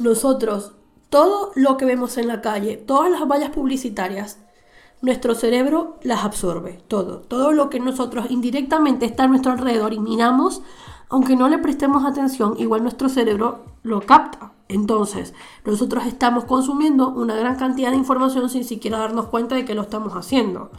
nosotros, 0.00 0.72
todo 1.10 1.52
lo 1.54 1.76
que 1.76 1.84
vemos 1.84 2.18
en 2.18 2.26
la 2.26 2.40
calle, 2.40 2.76
todas 2.76 3.08
las 3.08 3.24
vallas 3.28 3.50
publicitarias, 3.50 4.40
nuestro 5.00 5.36
cerebro 5.36 5.96
las 6.02 6.24
absorbe, 6.24 6.82
todo. 6.88 7.20
Todo 7.20 7.52
lo 7.52 7.70
que 7.70 7.78
nosotros 7.78 8.26
indirectamente 8.30 9.06
está 9.06 9.24
a 9.24 9.28
nuestro 9.28 9.52
alrededor 9.52 9.92
y 9.92 10.00
miramos, 10.00 10.62
aunque 11.10 11.36
no 11.36 11.48
le 11.48 11.58
prestemos 11.58 12.04
atención, 12.04 12.54
igual 12.58 12.82
nuestro 12.82 13.08
cerebro 13.08 13.64
lo 13.82 14.00
capta. 14.00 14.52
Entonces, 14.68 15.34
nosotros 15.64 16.06
estamos 16.06 16.44
consumiendo 16.44 17.08
una 17.08 17.34
gran 17.34 17.56
cantidad 17.56 17.90
de 17.90 17.96
información 17.96 18.48
sin 18.48 18.64
siquiera 18.64 18.98
darnos 18.98 19.26
cuenta 19.26 19.56
de 19.56 19.64
que 19.64 19.74
lo 19.74 19.82
estamos 19.82 20.12
haciendo. 20.14 20.70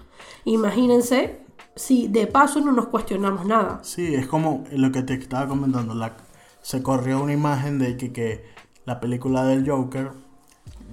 Imagínense 0.45 1.41
si 1.75 2.07
de 2.07 2.27
paso 2.27 2.61
no 2.61 2.71
nos 2.71 2.87
cuestionamos 2.87 3.45
nada. 3.45 3.79
Sí, 3.83 4.15
es 4.15 4.27
como 4.27 4.63
lo 4.71 4.91
que 4.91 5.03
te 5.03 5.13
estaba 5.15 5.47
comentando. 5.47 5.93
Se 6.61 6.81
corrió 6.83 7.21
una 7.21 7.33
imagen 7.33 7.79
de 7.79 7.97
que, 7.97 8.13
que 8.13 8.45
la 8.85 8.99
película 8.99 9.43
del 9.43 9.69
Joker 9.69 10.11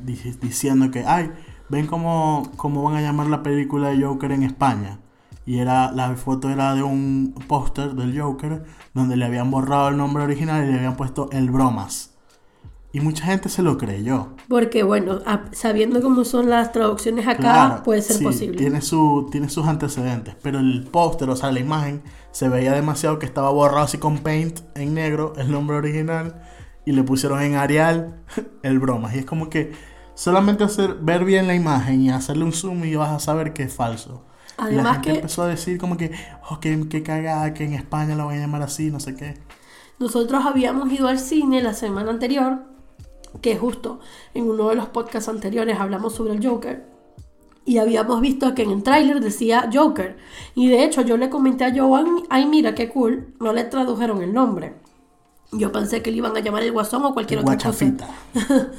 di- 0.04 0.36
diciendo 0.40 0.90
que, 0.90 1.04
ay, 1.06 1.30
ven 1.68 1.86
cómo, 1.86 2.50
cómo 2.56 2.82
van 2.82 2.96
a 2.96 3.00
llamar 3.02 3.26
la 3.28 3.42
película 3.42 3.90
de 3.90 4.02
Joker 4.02 4.32
en 4.32 4.42
España. 4.42 4.98
Y 5.48 5.60
era 5.60 5.90
la 5.92 6.14
foto 6.14 6.50
era 6.50 6.74
de 6.74 6.82
un 6.82 7.34
póster 7.46 7.94
del 7.94 8.20
Joker 8.20 8.64
donde 8.92 9.16
le 9.16 9.24
habían 9.24 9.50
borrado 9.50 9.88
el 9.88 9.96
nombre 9.96 10.22
original 10.22 10.62
y 10.62 10.70
le 10.70 10.76
habían 10.76 10.94
puesto 10.94 11.30
el 11.32 11.50
bromas. 11.50 12.10
Y 12.92 13.00
mucha 13.00 13.24
gente 13.24 13.48
se 13.48 13.62
lo 13.62 13.78
creyó. 13.78 14.34
Porque 14.46 14.82
bueno, 14.82 15.20
sabiendo 15.52 16.02
cómo 16.02 16.26
son 16.26 16.50
las 16.50 16.70
traducciones 16.72 17.26
acá, 17.26 17.38
Claro, 17.38 17.82
puede 17.82 18.02
ser 18.02 18.16
sí, 18.16 18.24
posible. 18.24 18.58
Tiene, 18.58 18.82
su, 18.82 19.26
tiene 19.32 19.48
sus 19.48 19.66
antecedentes, 19.66 20.36
pero 20.42 20.58
el 20.58 20.84
póster, 20.84 21.30
o 21.30 21.36
sea, 21.36 21.50
la 21.50 21.60
imagen, 21.60 22.02
se 22.30 22.50
veía 22.50 22.74
demasiado 22.74 23.18
que 23.18 23.24
estaba 23.24 23.48
borrado 23.48 23.84
así 23.84 23.96
con 23.96 24.18
paint 24.18 24.60
en 24.74 24.92
negro, 24.92 25.32
el 25.38 25.50
nombre 25.50 25.78
original, 25.78 26.42
y 26.84 26.92
le 26.92 27.02
pusieron 27.04 27.40
en 27.40 27.54
Arial 27.54 28.20
el 28.62 28.80
bromas. 28.80 29.14
Y 29.14 29.20
es 29.20 29.24
como 29.24 29.48
que 29.48 29.72
solamente 30.12 30.62
hacer, 30.62 30.96
ver 31.00 31.24
bien 31.24 31.46
la 31.46 31.54
imagen 31.54 32.02
y 32.02 32.10
hacerle 32.10 32.44
un 32.44 32.52
zoom 32.52 32.84
y 32.84 32.96
vas 32.96 33.12
a 33.12 33.18
saber 33.18 33.54
que 33.54 33.62
es 33.62 33.72
falso. 33.72 34.27
Y 34.58 34.62
la 34.62 34.66
Además 34.66 34.92
gente 34.96 35.10
que- 35.10 35.16
empezó 35.16 35.42
a 35.42 35.48
decir 35.48 35.78
como 35.78 35.96
que, 35.96 36.10
oh, 36.50 36.60
que, 36.60 36.88
que 36.88 37.02
cagada, 37.02 37.54
que 37.54 37.64
en 37.64 37.74
España 37.74 38.14
lo 38.14 38.26
van 38.26 38.36
a 38.38 38.40
llamar 38.40 38.62
así, 38.62 38.90
no 38.90 39.00
sé 39.00 39.14
qué. 39.14 39.34
Nosotros 39.98 40.44
habíamos 40.46 40.90
ido 40.92 41.08
al 41.08 41.18
cine 41.18 41.62
la 41.62 41.74
semana 41.74 42.10
anterior, 42.10 42.60
que 43.40 43.56
justo 43.56 44.00
en 44.34 44.48
uno 44.48 44.68
de 44.68 44.74
los 44.76 44.86
podcasts 44.88 45.28
anteriores 45.28 45.78
hablamos 45.78 46.14
sobre 46.14 46.34
el 46.34 46.46
Joker. 46.46 46.86
Y 47.64 47.76
habíamos 47.78 48.20
visto 48.22 48.54
que 48.54 48.62
en 48.62 48.70
el 48.70 48.82
tráiler 48.82 49.20
decía 49.20 49.68
Joker. 49.72 50.16
Y 50.54 50.68
de 50.68 50.84
hecho 50.84 51.02
yo 51.02 51.16
le 51.18 51.28
comenté 51.28 51.64
a 51.64 51.74
Joan, 51.76 52.06
ay 52.30 52.46
mira 52.46 52.74
qué 52.74 52.88
cool, 52.88 53.34
no 53.40 53.52
le 53.52 53.64
tradujeron 53.64 54.22
el 54.22 54.32
nombre. 54.32 54.74
Yo 55.52 55.70
pensé 55.72 56.00
que 56.02 56.10
le 56.10 56.18
iban 56.18 56.36
a 56.36 56.40
llamar 56.40 56.62
el 56.62 56.72
guasón 56.72 57.04
o 57.04 57.12
cualquier 57.12 57.40
otra 57.40 57.56
cosa. 57.56 57.68
Guachafita. 57.68 58.08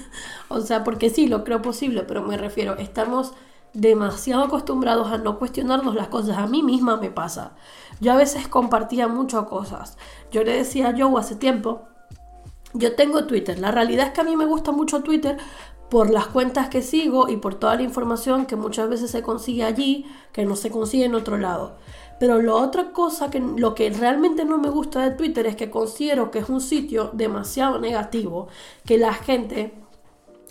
O 0.52 0.62
sea, 0.62 0.84
porque 0.84 1.12
sí, 1.12 1.28
lo 1.28 1.44
creo 1.44 1.62
posible, 1.62 2.02
pero 2.04 2.24
me 2.24 2.36
refiero, 2.36 2.78
estamos 2.78 3.34
demasiado 3.74 4.44
acostumbrados 4.44 5.12
a 5.12 5.18
no 5.18 5.40
cuestionarnos 5.40 5.96
las 5.96 6.08
cosas. 6.08 6.38
A 6.38 6.48
mí 6.48 6.64
misma 6.64 6.98
me 6.98 7.10
pasa. 7.10 7.54
Yo 8.00 8.14
a 8.14 8.16
veces 8.16 8.48
compartía 8.48 9.08
muchas 9.08 9.46
cosas. 9.46 9.98
Yo 10.32 10.44
le 10.44 10.54
decía 10.54 10.90
a 10.90 10.98
Joe 10.98 11.20
hace 11.20 11.36
tiempo, 11.36 11.84
yo 12.74 12.96
tengo 12.96 13.26
Twitter. 13.26 13.60
La 13.60 13.72
realidad 13.72 14.08
es 14.08 14.14
que 14.14 14.22
a 14.22 14.26
mí 14.26 14.36
me 14.36 14.46
gusta 14.46 14.72
mucho 14.72 15.02
Twitter 15.02 15.38
por 15.90 16.10
las 16.10 16.28
cuentas 16.28 16.70
que 16.70 16.82
sigo 16.82 17.30
y 17.30 17.38
por 17.38 17.56
toda 17.56 17.76
la 17.76 17.82
información 17.82 18.46
que 18.46 18.56
muchas 18.56 18.90
veces 18.90 19.10
se 19.10 19.24
consigue 19.24 19.64
allí, 19.64 20.06
que 20.32 20.46
no 20.46 20.56
se 20.56 20.70
consigue 20.70 21.06
en 21.06 21.16
otro 21.16 21.38
lado. 21.38 21.78
Pero 22.20 22.42
lo 22.42 22.58
otra 22.58 22.92
cosa 22.92 23.30
que 23.30 23.40
lo 23.40 23.74
que 23.74 23.90
realmente 23.90 24.46
no 24.46 24.58
me 24.58 24.70
gusta 24.70 25.02
de 25.02 25.12
Twitter 25.12 25.48
es 25.48 25.56
que 25.56 25.72
considero 25.72 26.32
que 26.32 26.40
es 26.40 26.50
un 26.50 26.62
sitio 26.62 27.10
demasiado 27.14 27.80
negativo, 27.80 28.50
que 28.86 28.98
la 28.98 29.14
gente 29.14 29.74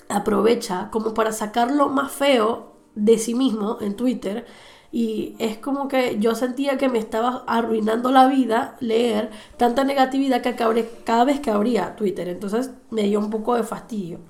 aprovecha 0.08 0.88
como 0.90 1.14
para 1.14 1.32
sacar 1.32 1.70
lo 1.70 1.88
más 1.88 2.10
feo 2.10 2.67
de 2.98 3.18
sí 3.18 3.34
mismo 3.34 3.78
en 3.80 3.96
Twitter. 3.96 4.46
Y 4.90 5.34
es 5.38 5.58
como 5.58 5.86
que 5.88 6.18
yo 6.18 6.34
sentía 6.34 6.78
que 6.78 6.88
me 6.88 6.98
estaba 6.98 7.44
arruinando 7.46 8.10
la 8.10 8.26
vida 8.26 8.76
leer 8.80 9.30
tanta 9.56 9.84
negatividad 9.84 10.40
que 10.40 10.56
cada 11.04 11.24
vez 11.24 11.40
que 11.40 11.50
abría 11.50 11.94
Twitter. 11.96 12.28
Entonces 12.28 12.70
me 12.90 13.02
dio 13.02 13.18
un 13.18 13.30
poco 13.30 13.54
de 13.54 13.64
fastidio. 13.64 14.20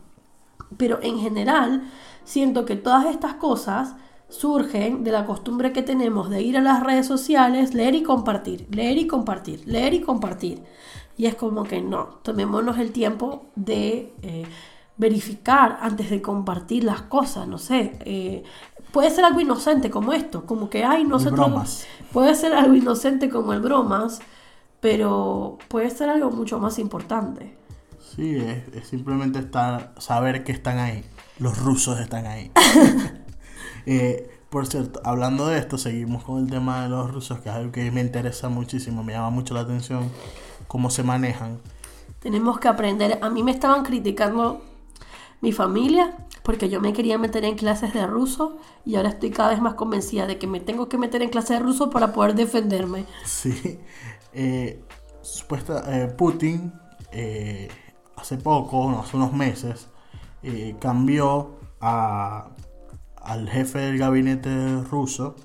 Pero 0.76 0.98
en 1.02 1.18
general 1.18 1.90
siento 2.24 2.64
que 2.64 2.76
todas 2.76 3.06
estas 3.06 3.34
cosas 3.34 3.94
surgen 4.28 5.04
de 5.04 5.12
la 5.12 5.24
costumbre 5.24 5.72
que 5.72 5.82
tenemos 5.82 6.28
de 6.28 6.42
ir 6.42 6.58
a 6.58 6.60
las 6.60 6.82
redes 6.82 7.06
sociales, 7.06 7.72
leer 7.72 7.94
y 7.94 8.02
compartir, 8.02 8.66
leer 8.70 8.98
y 8.98 9.06
compartir, 9.06 9.62
leer 9.66 9.94
y 9.94 10.00
compartir. 10.00 10.62
Y 11.16 11.26
es 11.26 11.34
como 11.34 11.64
que 11.64 11.80
no, 11.80 12.18
tomémonos 12.22 12.78
el 12.78 12.92
tiempo 12.92 13.46
de 13.56 14.12
eh, 14.22 14.44
verificar 14.98 15.78
antes 15.80 16.10
de 16.10 16.20
compartir 16.20 16.84
las 16.84 17.02
cosas, 17.02 17.48
no 17.48 17.58
sé. 17.58 17.98
eh, 18.04 18.42
puede 18.92 19.10
ser 19.10 19.24
algo 19.24 19.40
inocente 19.40 19.90
como 19.90 20.12
esto, 20.12 20.44
como 20.44 20.68
que, 20.70 20.84
ay, 20.84 21.04
nosotros... 21.04 21.46
bromas. 21.46 21.86
Puede 22.12 22.34
ser 22.34 22.52
algo 22.54 22.74
inocente 22.74 23.28
como 23.28 23.52
el 23.52 23.60
bromas, 23.60 24.20
pero 24.80 25.58
puede 25.68 25.90
ser 25.90 26.08
algo 26.08 26.30
mucho 26.30 26.58
más 26.58 26.78
importante. 26.78 27.56
Sí, 28.00 28.36
es, 28.36 28.74
es 28.74 28.88
simplemente 28.88 29.38
estar, 29.38 29.92
saber 29.98 30.42
que 30.42 30.52
están 30.52 30.78
ahí. 30.78 31.04
Los 31.38 31.58
rusos 31.58 32.00
están 32.00 32.26
ahí. 32.26 32.50
Eh, 33.90 34.28
por 34.50 34.66
cierto, 34.66 35.00
hablando 35.02 35.46
de 35.46 35.58
esto, 35.58 35.78
seguimos 35.78 36.22
con 36.22 36.38
el 36.40 36.50
tema 36.50 36.82
de 36.82 36.90
los 36.90 37.10
rusos, 37.10 37.40
que 37.40 37.48
es 37.48 37.54
algo 37.54 37.72
que 37.72 37.90
me 37.90 38.02
interesa 38.02 38.50
muchísimo, 38.50 39.02
me 39.02 39.14
llama 39.14 39.30
mucho 39.30 39.54
la 39.54 39.60
atención 39.60 40.10
cómo 40.66 40.90
se 40.90 41.02
manejan. 41.02 41.58
Tenemos 42.20 42.58
que 42.58 42.68
aprender. 42.68 43.18
A 43.22 43.30
mí 43.30 43.42
me 43.42 43.50
estaban 43.50 43.84
criticando 43.84 44.62
mi 45.40 45.52
familia 45.52 46.16
porque 46.42 46.70
yo 46.70 46.80
me 46.80 46.92
quería 46.92 47.18
meter 47.18 47.44
en 47.44 47.56
clases 47.56 47.92
de 47.92 48.06
ruso 48.06 48.56
y 48.84 48.96
ahora 48.96 49.10
estoy 49.10 49.30
cada 49.30 49.50
vez 49.50 49.60
más 49.60 49.74
convencida 49.74 50.26
de 50.26 50.38
que 50.38 50.46
me 50.46 50.60
tengo 50.60 50.88
que 50.88 50.96
meter 50.96 51.20
en 51.20 51.28
clases 51.28 51.58
de 51.58 51.64
ruso 51.64 51.90
para 51.90 52.12
poder 52.12 52.34
defenderme. 52.34 53.04
Sí. 53.24 53.78
Eh, 54.32 54.82
supuesta, 55.22 55.84
eh, 55.88 56.06
Putin 56.06 56.72
eh, 57.12 57.68
hace 58.16 58.36
poco, 58.36 58.90
hace 58.98 59.16
unos 59.16 59.32
meses, 59.32 59.88
cambió 60.80 61.58
al 61.80 63.48
jefe 63.50 63.78
del 63.80 63.98
gabinete 63.98 64.82
ruso, 64.82 65.36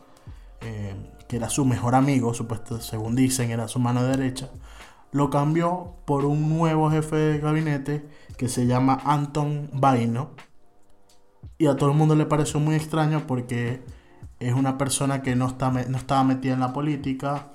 que 1.27 1.35
era 1.35 1.49
su 1.49 1.65
mejor 1.65 1.95
amigo, 1.95 2.33
supuesto, 2.33 2.79
según 2.79 3.15
dicen, 3.15 3.51
era 3.51 3.67
su 3.67 3.79
mano 3.79 4.03
derecha, 4.03 4.49
lo 5.11 5.29
cambió 5.29 5.95
por 6.05 6.25
un 6.25 6.49
nuevo 6.49 6.89
jefe 6.91 7.15
de 7.15 7.39
gabinete 7.39 8.07
que 8.43 8.49
se 8.49 8.67
llama 8.67 8.99
Anton 9.05 9.69
Vaino. 9.71 10.31
Y 11.57 11.67
a 11.67 11.77
todo 11.77 11.91
el 11.91 11.95
mundo 11.95 12.13
le 12.13 12.25
pareció 12.25 12.59
muy 12.59 12.75
extraño 12.75 13.25
porque 13.25 13.81
es 14.41 14.53
una 14.53 14.77
persona 14.77 15.21
que 15.21 15.33
no, 15.33 15.47
está, 15.47 15.71
no 15.71 15.97
estaba 15.97 16.25
metida 16.25 16.51
en 16.51 16.59
la 16.59 16.73
política, 16.73 17.53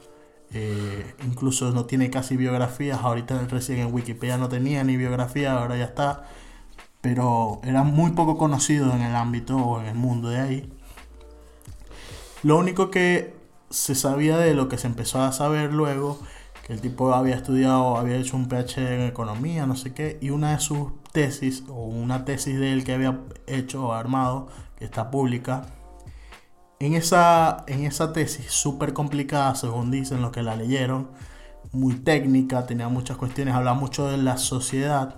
eh, 0.51 1.15
incluso 1.27 1.73
no 1.73 1.85
tiene 1.85 2.09
casi 2.09 2.39
biografías, 2.39 3.01
ahorita 3.03 3.39
recién 3.49 3.81
en 3.81 3.93
Wikipedia 3.93 4.39
no 4.39 4.49
tenía 4.49 4.83
ni 4.83 4.97
biografía, 4.97 5.61
ahora 5.61 5.77
ya 5.77 5.85
está. 5.85 6.25
pero 7.03 7.61
era 7.65 7.83
muy 7.83 8.13
poco 8.13 8.39
conocido 8.39 8.91
en 8.95 9.03
el 9.03 9.15
ámbito 9.15 9.59
o 9.59 9.83
en 9.83 9.89
el 9.89 9.95
mundo 9.95 10.31
de 10.31 10.41
ahí. 10.41 10.73
Lo 12.43 12.57
único 12.57 12.91
que 12.91 13.35
se 13.69 13.95
sabía 13.95 14.39
de 14.39 14.55
lo 14.55 14.71
que 14.71 14.79
se 14.79 14.87
empezó 14.87 15.21
a 15.21 15.33
saber 15.33 15.75
luego, 15.75 16.19
el 16.69 16.81
tipo 16.81 17.15
había 17.15 17.35
estudiado, 17.37 17.97
había 17.97 18.17
hecho 18.17 18.37
un 18.37 18.49
PhD 18.49 18.95
en 18.95 19.01
economía, 19.03 19.67
no 19.67 19.75
sé 19.75 19.95
qué, 19.95 20.19
y 20.21 20.31
una 20.31 20.53
de 20.53 20.61
sus 20.61 21.03
tesis, 21.13 21.65
o 21.69 21.85
una 21.85 22.25
tesis 22.25 22.59
de 22.59 22.73
él 22.73 22.85
que 22.85 22.93
había 22.93 23.21
hecho 23.47 23.87
o 23.87 23.93
armado, 23.93 24.49
que 24.77 24.85
está 24.85 25.11
pública, 25.11 25.67
en 26.81 26.95
esa, 26.95 27.65
en 27.67 27.85
esa 27.85 28.13
tesis 28.13 28.47
súper 28.51 28.93
complicada, 28.93 29.55
según 29.55 29.91
dicen 29.91 30.23
los 30.23 30.31
que 30.31 30.43
la 30.43 30.57
leyeron, 30.57 31.09
muy 31.73 31.95
técnica, 31.95 32.67
tenía 32.67 32.89
muchas 32.89 33.17
cuestiones, 33.17 33.55
hablaba 33.55 33.79
mucho 33.79 34.09
de 34.09 34.19
la 34.19 34.37
sociedad, 34.37 35.17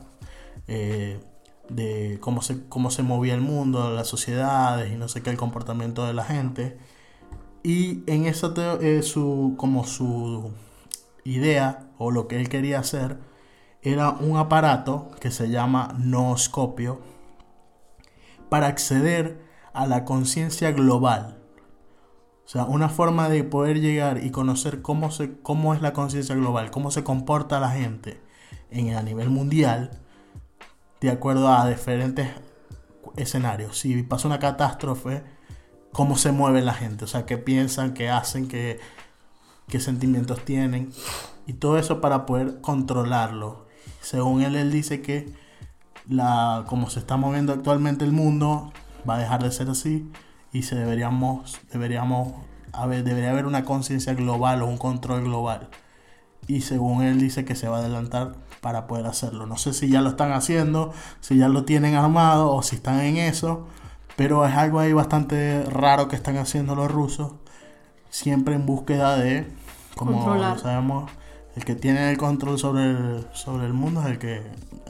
eh, 0.68 1.20
de 1.68 2.18
cómo 2.20 2.42
se, 2.42 2.66
cómo 2.68 2.90
se 2.90 3.03
movía 3.03 3.34
el 3.34 3.40
mundo, 3.40 3.90
las 3.90 4.09
sociedades 4.09 4.92
y 4.92 4.96
no 4.96 5.09
sé 5.09 5.22
qué, 5.22 5.30
el 5.30 5.36
comportamiento 5.36 6.07
de 6.07 6.14
la 6.14 6.24
gente. 6.24 6.78
Y 7.62 8.03
en 8.07 8.26
esa 8.26 8.53
eh, 8.80 9.03
su, 9.03 9.55
como 9.57 9.84
su 9.84 10.51
idea 11.24 11.90
o 11.98 12.10
lo 12.10 12.28
que 12.28 12.40
él 12.40 12.48
quería 12.48 12.80
hacer 12.80 13.18
era 13.82 14.10
un 14.10 14.36
aparato 14.36 15.10
que 15.20 15.30
se 15.30 15.48
llama 15.48 15.94
nooscopio 15.98 17.00
para 18.48 18.66
acceder 18.66 19.42
a 19.72 19.86
la 19.86 20.04
conciencia 20.04 20.72
global. 20.72 21.38
O 22.44 22.48
sea, 22.48 22.64
una 22.64 22.88
forma 22.88 23.28
de 23.28 23.44
poder 23.44 23.80
llegar 23.80 24.24
y 24.24 24.30
conocer 24.30 24.82
cómo, 24.82 25.10
se, 25.10 25.40
cómo 25.40 25.72
es 25.72 25.82
la 25.82 25.92
conciencia 25.92 26.34
global, 26.34 26.70
cómo 26.70 26.90
se 26.90 27.04
comporta 27.04 27.60
la 27.60 27.70
gente 27.70 28.20
en, 28.70 28.94
a 28.96 29.02
nivel 29.02 29.30
mundial, 29.30 30.00
de 31.00 31.10
acuerdo 31.10 31.48
a 31.48 31.68
diferentes 31.68 32.28
escenarios. 33.16 33.78
Si 33.78 34.02
pasa 34.02 34.26
una 34.26 34.40
catástrofe, 34.40 35.22
cómo 35.92 36.16
se 36.16 36.32
mueve 36.32 36.60
la 36.60 36.74
gente, 36.74 37.04
o 37.04 37.08
sea, 37.08 37.24
qué 37.24 37.38
piensan, 37.38 37.94
qué 37.94 38.10
hacen, 38.10 38.48
qué, 38.48 38.80
qué 39.70 39.80
sentimientos 39.80 40.44
tienen, 40.44 40.90
y 41.46 41.54
todo 41.54 41.78
eso 41.78 42.00
para 42.00 42.26
poder 42.26 42.60
controlarlo. 42.60 43.66
Según 44.00 44.42
él, 44.42 44.56
él 44.56 44.70
dice 44.70 45.00
que 45.00 45.32
la, 46.08 46.64
como 46.66 46.90
se 46.90 46.98
está 46.98 47.16
moviendo 47.16 47.52
actualmente 47.52 48.04
el 48.04 48.12
mundo, 48.12 48.72
va 49.08 49.16
a 49.16 49.18
dejar 49.18 49.42
de 49.42 49.50
ser 49.50 49.70
así 49.70 50.10
y 50.52 50.62
se 50.62 50.74
deberíamos, 50.74 51.58
deberíamos 51.72 52.34
debería 52.88 53.30
haber 53.30 53.46
una 53.46 53.64
conciencia 53.64 54.14
global 54.14 54.62
o 54.62 54.66
un 54.66 54.78
control 54.78 55.24
global. 55.24 55.68
Y 56.46 56.62
según 56.62 57.02
él 57.02 57.20
dice 57.20 57.44
que 57.44 57.54
se 57.54 57.68
va 57.68 57.78
a 57.78 57.80
adelantar 57.80 58.34
para 58.60 58.86
poder 58.86 59.06
hacerlo. 59.06 59.46
No 59.46 59.56
sé 59.56 59.72
si 59.72 59.88
ya 59.88 60.00
lo 60.00 60.10
están 60.10 60.32
haciendo, 60.32 60.92
si 61.20 61.36
ya 61.36 61.48
lo 61.48 61.64
tienen 61.64 61.94
armado 61.94 62.50
o 62.52 62.62
si 62.62 62.76
están 62.76 63.00
en 63.00 63.16
eso, 63.16 63.66
pero 64.16 64.46
es 64.46 64.54
algo 64.54 64.80
ahí 64.80 64.92
bastante 64.92 65.64
raro 65.64 66.08
que 66.08 66.16
están 66.16 66.36
haciendo 66.36 66.74
los 66.74 66.90
rusos, 66.90 67.32
siempre 68.10 68.54
en 68.54 68.66
búsqueda 68.66 69.16
de, 69.16 69.46
como 70.07 70.59
sabemos, 70.59 71.11
el 71.57 71.64
que 71.64 71.74
tiene 71.74 72.11
el 72.11 72.16
control 72.16 72.59
sobre 72.59 72.90
el, 72.90 73.26
sobre 73.32 73.66
el 73.66 73.74
mundo 73.74 74.01
es 74.01 74.07
el 74.07 74.18
que 74.18 74.42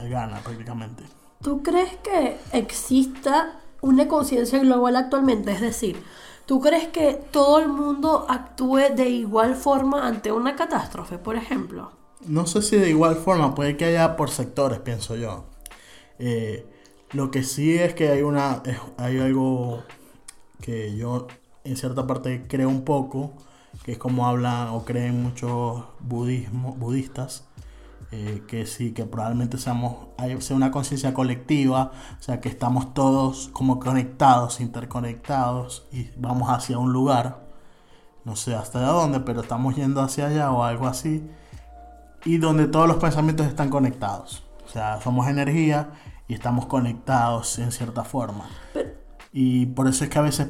gana 0.08 0.38
prácticamente. 0.38 1.02
¿Tú 1.42 1.62
crees 1.62 1.96
que 1.96 2.36
exista 2.52 3.60
una 3.80 4.06
conciencia 4.06 4.58
global 4.60 4.96
actualmente? 4.96 5.52
Es 5.52 5.60
decir, 5.60 6.02
¿tú 6.46 6.60
crees 6.60 6.88
que 6.88 7.14
todo 7.30 7.58
el 7.58 7.68
mundo 7.68 8.26
actúe 8.28 8.94
de 8.94 9.08
igual 9.08 9.56
forma 9.56 10.06
ante 10.06 10.30
una 10.30 10.54
catástrofe, 10.54 11.18
por 11.18 11.36
ejemplo? 11.36 11.90
No 12.26 12.46
sé 12.46 12.62
si 12.62 12.76
de 12.76 12.90
igual 12.90 13.16
forma, 13.16 13.54
puede 13.54 13.76
que 13.76 13.86
haya 13.86 14.16
por 14.16 14.30
sectores, 14.30 14.78
pienso 14.78 15.16
yo. 15.16 15.46
Eh, 16.18 16.66
lo 17.12 17.30
que 17.30 17.42
sí 17.42 17.76
es 17.76 17.94
que 17.94 18.10
hay 18.10 18.22
una 18.22 18.62
hay 18.98 19.18
algo 19.18 19.82
que 20.60 20.94
yo 20.94 21.26
en 21.64 21.76
cierta 21.76 22.06
parte 22.06 22.44
creo 22.46 22.68
un 22.68 22.84
poco, 22.84 23.32
que 23.90 23.94
es 23.94 23.98
como 23.98 24.28
hablan 24.28 24.68
o 24.68 24.84
creen 24.84 25.20
muchos 25.20 25.82
budismo, 25.98 26.74
budistas, 26.74 27.48
eh, 28.12 28.44
que 28.46 28.64
sí, 28.64 28.92
que 28.92 29.04
probablemente 29.04 29.58
seamos, 29.58 30.06
hay, 30.16 30.40
sea 30.40 30.54
una 30.54 30.70
conciencia 30.70 31.12
colectiva, 31.12 31.90
o 32.16 32.22
sea, 32.22 32.40
que 32.40 32.48
estamos 32.48 32.94
todos 32.94 33.48
como 33.52 33.80
conectados, 33.80 34.60
interconectados 34.60 35.88
y 35.90 36.08
vamos 36.16 36.50
hacia 36.50 36.78
un 36.78 36.92
lugar, 36.92 37.48
no 38.24 38.36
sé 38.36 38.54
hasta 38.54 38.80
dónde, 38.80 39.18
pero 39.18 39.40
estamos 39.40 39.74
yendo 39.74 40.02
hacia 40.02 40.28
allá 40.28 40.52
o 40.52 40.62
algo 40.62 40.86
así, 40.86 41.28
y 42.24 42.38
donde 42.38 42.68
todos 42.68 42.86
los 42.86 42.98
pensamientos 42.98 43.48
están 43.48 43.70
conectados, 43.70 44.44
o 44.64 44.68
sea, 44.68 45.00
somos 45.00 45.26
energía 45.26 45.90
y 46.28 46.34
estamos 46.34 46.66
conectados 46.66 47.58
en 47.58 47.72
cierta 47.72 48.04
forma. 48.04 48.44
Y 49.32 49.66
por 49.66 49.88
eso 49.88 50.04
es 50.04 50.10
que 50.10 50.18
a 50.20 50.22
veces, 50.22 50.46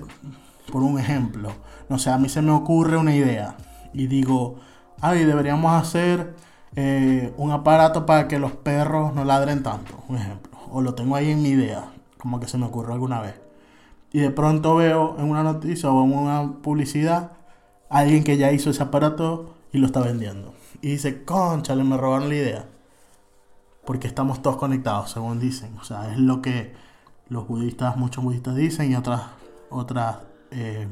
por 0.70 0.82
un 0.82 0.98
ejemplo, 0.98 1.54
no 1.90 1.98
sé, 1.98 2.10
a 2.10 2.18
mí 2.18 2.28
se 2.28 2.40
me 2.40 2.52
ocurre 2.52 2.96
una 2.96 3.14
idea 3.14 3.56
y 3.92 4.06
digo, 4.06 4.60
ay, 5.00 5.24
deberíamos 5.24 5.72
hacer 5.72 6.36
eh, 6.76 7.34
un 7.36 7.50
aparato 7.50 8.06
para 8.06 8.28
que 8.28 8.38
los 8.38 8.52
perros 8.52 9.12
no 9.12 9.24
ladren 9.24 9.64
tanto, 9.64 10.04
un 10.08 10.16
ejemplo. 10.16 10.56
O 10.70 10.82
lo 10.82 10.94
tengo 10.94 11.16
ahí 11.16 11.32
en 11.32 11.42
mi 11.42 11.48
idea, 11.48 11.90
como 12.16 12.38
que 12.38 12.46
se 12.46 12.58
me 12.58 12.66
ocurrió 12.66 12.94
alguna 12.94 13.20
vez. 13.20 13.34
Y 14.12 14.20
de 14.20 14.30
pronto 14.30 14.76
veo 14.76 15.16
en 15.18 15.24
una 15.24 15.42
noticia 15.42 15.90
o 15.90 16.04
en 16.04 16.16
una 16.16 16.62
publicidad 16.62 17.32
alguien 17.88 18.22
que 18.22 18.36
ya 18.36 18.52
hizo 18.52 18.70
ese 18.70 18.84
aparato 18.84 19.56
y 19.72 19.78
lo 19.78 19.86
está 19.86 20.00
vendiendo. 20.00 20.54
Y 20.82 20.90
dice, 20.90 21.24
conchale, 21.24 21.82
me 21.82 21.96
robaron 21.96 22.28
la 22.28 22.36
idea 22.36 22.66
porque 23.84 24.06
estamos 24.06 24.42
todos 24.42 24.56
conectados, 24.56 25.10
según 25.10 25.40
dicen. 25.40 25.76
O 25.80 25.84
sea, 25.84 26.12
es 26.12 26.18
lo 26.18 26.40
que 26.40 26.72
los 27.28 27.48
budistas, 27.48 27.96
muchos 27.96 28.22
budistas 28.22 28.54
dicen 28.54 28.92
y 28.92 28.94
otras, 28.94 29.22
otras 29.70 30.18
eh, 30.52 30.86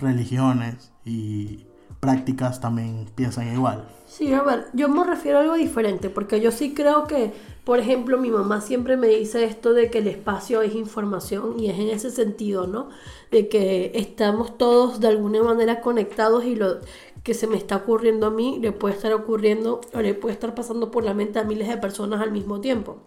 religiones 0.00 0.92
y 1.04 1.66
prácticas 2.00 2.60
también 2.60 3.06
piensan 3.14 3.52
igual. 3.52 3.88
Sí, 4.06 4.32
a 4.32 4.42
ver, 4.42 4.66
yo 4.72 4.88
me 4.88 5.04
refiero 5.04 5.38
a 5.38 5.42
algo 5.42 5.54
diferente, 5.54 6.08
porque 6.08 6.40
yo 6.40 6.50
sí 6.50 6.72
creo 6.72 7.06
que, 7.06 7.32
por 7.64 7.78
ejemplo, 7.78 8.16
mi 8.18 8.30
mamá 8.30 8.60
siempre 8.60 8.96
me 8.96 9.08
dice 9.08 9.44
esto 9.44 9.74
de 9.74 9.90
que 9.90 9.98
el 9.98 10.08
espacio 10.08 10.62
es 10.62 10.74
información 10.74 11.60
y 11.60 11.68
es 11.68 11.78
en 11.78 11.88
ese 11.88 12.10
sentido, 12.10 12.66
¿no? 12.66 12.88
De 13.30 13.48
que 13.48 13.92
estamos 13.94 14.56
todos 14.56 15.00
de 15.00 15.08
alguna 15.08 15.42
manera 15.42 15.80
conectados 15.80 16.44
y 16.44 16.54
lo 16.54 16.78
que 17.22 17.34
se 17.34 17.46
me 17.46 17.58
está 17.58 17.76
ocurriendo 17.76 18.26
a 18.26 18.30
mí 18.30 18.58
le 18.60 18.72
puede 18.72 18.94
estar 18.94 19.12
ocurriendo 19.12 19.82
o 19.92 20.00
le 20.00 20.14
puede 20.14 20.32
estar 20.32 20.54
pasando 20.54 20.90
por 20.90 21.04
la 21.04 21.12
mente 21.12 21.38
a 21.38 21.44
miles 21.44 21.68
de 21.68 21.76
personas 21.76 22.22
al 22.22 22.32
mismo 22.32 22.60
tiempo. 22.60 23.02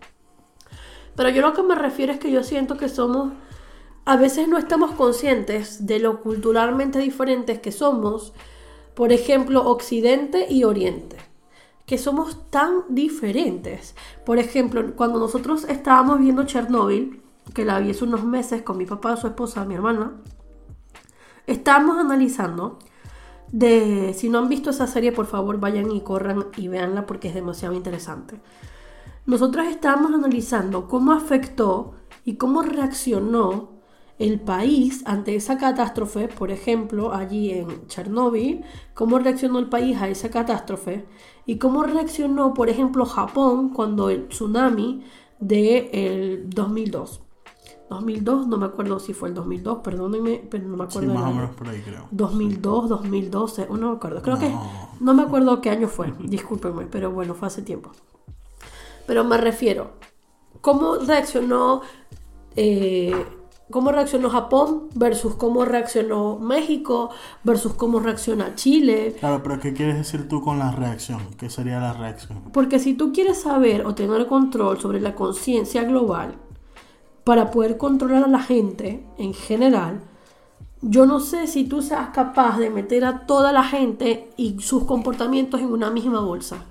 Pero 1.16 1.30
yo 1.30 1.42
lo 1.42 1.54
que 1.54 1.64
me 1.64 1.76
refiero 1.76 2.14
es 2.14 2.20
que 2.20 2.32
yo 2.32 2.44
siento 2.44 2.78
que 2.78 2.88
somos, 2.88 3.34
a 4.06 4.18
veces 4.18 4.48
no 4.48 4.58
estamos 4.58 4.92
conscientes 4.92 5.86
de 5.86 6.00
lo 6.00 6.22
culturalmente 6.22 7.00
diferentes 7.00 7.60
que 7.60 7.72
somos, 7.72 8.34
por 8.96 9.12
ejemplo, 9.12 9.70
Occidente 9.70 10.48
y 10.50 10.64
Oriente, 10.64 11.18
que 11.86 11.98
somos 11.98 12.50
tan 12.50 12.84
diferentes. 12.90 13.96
Por 14.26 14.40
ejemplo, 14.40 14.96
cuando 14.96 15.20
nosotros 15.20 15.66
estábamos 15.66 16.20
viendo 16.20 16.46
Chernobyl, 16.46 17.22
que 17.54 17.66
la 17.66 17.80
vi 17.80 17.92
hace 17.92 18.04
unos 18.04 18.24
meses 18.24 18.64
con 18.64 18.78
mi 18.78 18.86
papá, 18.86 19.18
su 19.18 19.28
esposa, 19.28 19.66
mi 19.66 19.76
hermana, 19.76 20.14
estábamos 21.48 21.98
analizando 21.98 22.80
de, 23.52 24.14
si 24.18 24.30
no 24.30 24.40
han 24.40 24.50
visto 24.50 24.70
esa 24.70 24.88
serie, 24.88 25.12
por 25.12 25.26
favor 25.28 25.60
vayan 25.60 25.92
y 25.92 26.02
corran 26.02 26.48
y 26.58 26.68
véanla 26.68 27.06
porque 27.06 27.28
es 27.28 27.34
demasiado 27.36 27.76
interesante. 27.76 28.40
Nosotros 29.26 29.68
estábamos 29.68 30.14
analizando 30.14 30.88
cómo 30.88 31.12
afectó 31.12 31.94
y 32.26 32.36
cómo 32.36 32.62
reaccionó 32.64 33.71
el 34.22 34.40
país 34.40 35.02
ante 35.08 35.36
esa 35.36 35.58
catástrofe, 35.58 36.28
por 36.28 36.52
ejemplo, 36.52 37.12
allí 37.12 37.50
en 37.50 37.88
Chernóbil, 37.88 38.64
cómo 38.94 39.18
reaccionó 39.18 39.58
el 39.58 39.68
país 39.68 40.00
a 40.00 40.10
esa 40.10 40.30
catástrofe 40.30 41.06
y 41.48 41.58
cómo 41.58 41.82
reaccionó, 41.82 42.54
por 42.54 42.70
ejemplo, 42.70 43.06
Japón 43.06 43.70
cuando 43.70 44.12
el 44.12 44.28
tsunami 44.28 45.04
del 45.40 45.90
el 45.92 46.50
2002. 46.52 47.22
2002, 47.90 48.48
no 48.48 48.58
me 48.58 48.68
acuerdo 48.68 49.00
si 49.00 49.14
fue 49.14 49.30
el 49.30 49.34
2002, 49.34 49.80
perdónenme, 49.80 50.48
pero 50.50 50.68
no 50.68 50.78
me 50.78 50.84
acuerdo. 50.84 51.12
Sí, 51.12 51.18
más 51.18 51.32
o 51.32 51.34
menos 51.34 51.56
por 51.56 51.68
ahí 51.68 51.82
creo. 51.82 52.08
2002, 52.12 52.90
2012, 52.90 53.68
no 53.72 53.90
me 53.90 53.96
acuerdo. 53.96 54.22
Creo 54.22 54.38
que 54.38 54.54
no 55.00 55.14
me 55.16 55.24
acuerdo 55.24 55.60
qué 55.62 55.72
año 55.72 55.88
fue, 55.88 56.14
discúlpenme, 56.20 56.86
pero 56.86 57.12
bueno, 57.12 57.34
fue 57.34 57.48
hace 57.48 57.64
tiempo. 57.64 57.92
Pero 59.08 59.24
me 59.24 59.38
refiero, 59.38 59.94
¿cómo 60.62 60.98
reaccionó 60.98 61.82
eh, 62.56 63.26
cómo 63.72 63.92
reaccionó 63.92 64.30
Japón 64.30 64.90
versus 64.94 65.36
cómo 65.36 65.66
reaccionó 65.66 66.38
México 66.38 67.10
versus 67.44 67.74
cómo 67.74 68.00
reacciona 68.00 68.54
Chile. 68.56 69.16
Claro, 69.20 69.42
pero 69.42 69.60
¿qué 69.60 69.74
quieres 69.74 69.98
decir 69.98 70.28
tú 70.30 70.42
con 70.42 70.60
la 70.60 70.72
reacción? 70.72 71.22
¿Qué 71.38 71.50
sería 71.50 71.80
la 71.80 71.94
reacción? 71.94 72.44
Porque 72.54 72.78
si 72.78 72.94
tú 72.94 73.12
quieres 73.12 73.42
saber 73.42 73.86
o 73.86 73.96
tener 73.96 74.28
control 74.28 74.80
sobre 74.80 75.02
la 75.02 75.16
conciencia 75.16 75.84
global, 75.84 76.36
para 77.24 77.52
poder 77.52 77.78
controlar 77.78 78.24
a 78.24 78.28
la 78.28 78.42
gente 78.42 79.06
en 79.18 79.34
general, 79.34 80.02
yo 80.82 81.06
no 81.06 81.20
sé 81.20 81.48
si 81.48 81.66
tú 81.66 81.82
seas 81.82 82.10
capaz 82.10 82.58
de 82.58 82.70
meter 82.70 83.06
a 83.06 83.26
toda 83.26 83.52
la 83.52 83.64
gente 83.64 84.32
y 84.38 84.60
sus 84.60 84.86
comportamientos 84.86 85.62
en 85.62 85.68
una 85.68 85.92
misma 85.92 86.22
bolsa. 86.22 86.66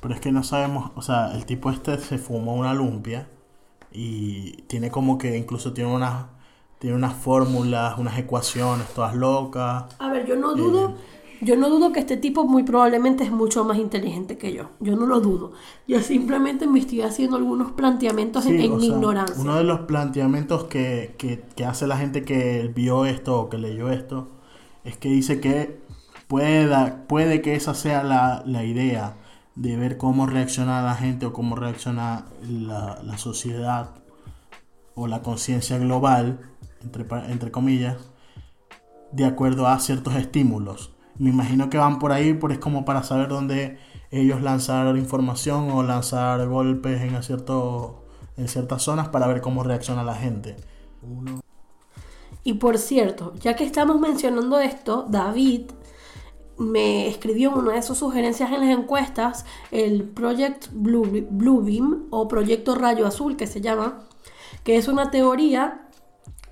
Pero 0.00 0.14
es 0.14 0.20
que 0.20 0.32
no 0.32 0.42
sabemos, 0.42 0.90
o 0.96 1.02
sea, 1.02 1.32
el 1.34 1.44
tipo 1.44 1.70
este 1.70 1.98
se 1.98 2.18
fumó 2.18 2.54
una 2.54 2.74
lumpia 2.74 3.28
y 3.94 4.62
tiene 4.68 4.90
como 4.90 5.18
que 5.18 5.36
incluso 5.36 5.72
tiene 5.72 5.90
unas 5.94 6.26
tiene 6.78 6.96
unas 6.96 7.14
fórmulas, 7.14 7.96
unas 7.98 8.18
ecuaciones 8.18 8.88
todas 8.94 9.14
locas. 9.14 9.84
A 9.98 10.08
ver, 10.10 10.26
yo 10.26 10.36
no 10.36 10.54
dudo, 10.56 10.96
yo 11.40 11.56
no 11.56 11.68
dudo 11.70 11.92
que 11.92 12.00
este 12.00 12.16
tipo 12.16 12.44
muy 12.44 12.64
probablemente 12.64 13.22
es 13.24 13.30
mucho 13.30 13.64
más 13.64 13.78
inteligente 13.78 14.36
que 14.36 14.52
yo. 14.52 14.70
Yo 14.80 14.96
no 14.96 15.06
lo 15.06 15.20
dudo. 15.20 15.52
Yo 15.86 16.00
simplemente 16.00 16.66
me 16.66 16.80
estoy 16.80 17.02
haciendo 17.02 17.36
algunos 17.36 17.72
planteamientos 17.72 18.44
en, 18.46 18.58
Sí, 18.58 18.64
en 18.64 18.72
o 18.72 18.76
mi 18.78 18.86
sea, 18.86 18.96
ignorancia. 18.96 19.36
Uno 19.40 19.56
de 19.56 19.64
los 19.64 19.80
planteamientos 19.80 20.64
que, 20.64 21.14
que- 21.18 21.44
que 21.54 21.64
hace 21.64 21.86
la 21.86 21.96
gente 21.96 22.24
que 22.24 22.70
vio 22.74 23.04
esto 23.06 23.40
o 23.40 23.48
que 23.48 23.58
leyó 23.58 23.90
esto 23.90 24.28
es 24.84 24.96
que 24.96 25.08
dice 25.08 25.40
que 25.40 25.80
puede, 26.28 26.66
da- 26.66 27.04
puede 27.08 27.40
que 27.42 27.54
esa 27.54 27.74
sea 27.74 28.02
la, 28.02 28.42
la 28.46 28.64
idea 28.64 29.16
de 29.54 29.76
ver 29.76 29.96
cómo 29.96 30.26
reacciona 30.26 30.82
la 30.82 30.94
gente 30.94 31.26
o 31.26 31.32
cómo 31.32 31.56
reacciona 31.56 32.26
la, 32.42 33.00
la 33.02 33.18
sociedad 33.18 33.90
o 34.94 35.06
la 35.06 35.22
conciencia 35.22 35.78
global, 35.78 36.40
entre, 36.82 37.06
entre 37.30 37.50
comillas, 37.50 37.96
de 39.12 39.24
acuerdo 39.24 39.66
a 39.66 39.78
ciertos 39.78 40.14
estímulos. 40.16 40.92
Me 41.18 41.30
imagino 41.30 41.70
que 41.70 41.78
van 41.78 41.98
por 41.98 42.12
ahí, 42.12 42.34
por 42.34 42.52
es 42.52 42.58
como 42.58 42.84
para 42.84 43.02
saber 43.02 43.28
dónde 43.28 43.78
ellos 44.10 44.42
lanzar 44.42 44.96
información 44.96 45.70
o 45.70 45.82
lanzar 45.82 46.46
golpes 46.48 47.00
en, 47.00 47.22
cierto, 47.22 48.04
en 48.36 48.48
ciertas 48.48 48.82
zonas 48.82 49.08
para 49.08 49.26
ver 49.26 49.40
cómo 49.40 49.62
reacciona 49.62 50.02
la 50.02 50.14
gente. 50.14 50.56
Y 52.44 52.54
por 52.54 52.78
cierto, 52.78 53.34
ya 53.40 53.54
que 53.54 53.64
estamos 53.64 54.00
mencionando 54.00 54.58
esto, 54.58 55.06
David 55.08 55.70
me 56.58 57.08
escribió 57.08 57.50
una 57.52 57.72
de 57.74 57.82
sus 57.82 57.98
sugerencias 57.98 58.52
en 58.52 58.60
las 58.60 58.78
encuestas 58.78 59.44
el 59.70 60.04
Project 60.04 60.68
Blue, 60.72 61.26
Bluebeam 61.30 62.06
o 62.10 62.28
Proyecto 62.28 62.74
Rayo 62.74 63.06
Azul 63.06 63.36
que 63.36 63.46
se 63.46 63.60
llama, 63.60 64.04
que 64.64 64.76
es 64.76 64.88
una 64.88 65.10
teoría 65.10 65.88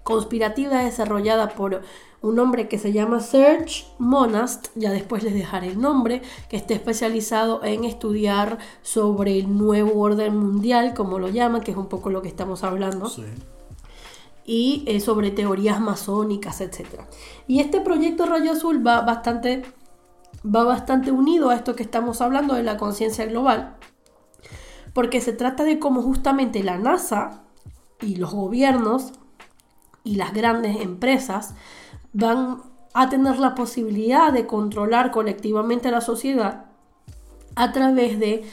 conspirativa 0.02 0.82
desarrollada 0.82 1.50
por 1.50 1.82
un 2.22 2.38
hombre 2.38 2.68
que 2.68 2.78
se 2.78 2.92
llama 2.92 3.20
Serge 3.20 3.86
Monast, 3.98 4.68
ya 4.74 4.90
después 4.90 5.22
les 5.22 5.32
dejaré 5.32 5.68
el 5.68 5.80
nombre, 5.80 6.20
que 6.48 6.56
está 6.56 6.74
especializado 6.74 7.64
en 7.64 7.84
estudiar 7.84 8.58
sobre 8.82 9.38
el 9.38 9.56
nuevo 9.56 10.00
orden 10.00 10.36
mundial, 10.36 10.92
como 10.94 11.18
lo 11.18 11.28
llaman, 11.28 11.62
que 11.62 11.70
es 11.70 11.76
un 11.76 11.86
poco 11.86 12.10
lo 12.10 12.20
que 12.20 12.28
estamos 12.28 12.62
hablando 12.64 13.08
Sí. 13.08 13.24
y 14.44 14.84
eh, 14.86 15.00
sobre 15.00 15.30
teorías 15.30 15.80
masónicas, 15.80 16.60
etc. 16.60 16.86
Y 17.46 17.60
este 17.60 17.80
proyecto 17.80 18.26
Rayo 18.26 18.52
Azul 18.52 18.84
va 18.86 19.00
bastante, 19.02 19.62
va 20.44 20.64
bastante 20.64 21.10
unido 21.10 21.50
a 21.50 21.54
esto 21.54 21.76
que 21.76 21.82
estamos 21.82 22.20
hablando 22.20 22.54
de 22.54 22.62
la 22.62 22.76
conciencia 22.76 23.26
global, 23.26 23.76
porque 24.94 25.20
se 25.20 25.32
trata 25.32 25.64
de 25.64 25.78
cómo 25.78 26.02
justamente 26.02 26.62
la 26.62 26.78
NASA 26.78 27.42
y 28.00 28.16
los 28.16 28.32
gobiernos 28.32 29.12
y 30.04 30.16
las 30.16 30.32
grandes 30.32 30.80
empresas 30.80 31.54
van 32.12 32.62
a 32.94 33.08
tener 33.08 33.38
la 33.38 33.54
posibilidad 33.54 34.32
de 34.32 34.46
controlar 34.46 35.10
colectivamente 35.10 35.88
a 35.88 35.92
la 35.92 36.00
sociedad 36.00 36.66
a 37.54 37.72
través 37.72 38.18
de 38.18 38.44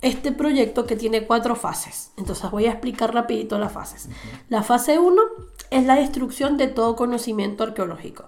este 0.00 0.32
proyecto 0.32 0.86
que 0.86 0.96
tiene 0.96 1.26
cuatro 1.26 1.56
fases. 1.56 2.12
Entonces 2.16 2.50
voy 2.50 2.66
a 2.66 2.72
explicar 2.72 3.14
rapidito 3.14 3.58
las 3.58 3.72
fases. 3.72 4.08
La 4.48 4.62
fase 4.62 4.98
1 4.98 5.22
es 5.70 5.86
la 5.86 5.96
destrucción 5.96 6.56
de 6.56 6.68
todo 6.68 6.96
conocimiento 6.96 7.64
arqueológico. 7.64 8.26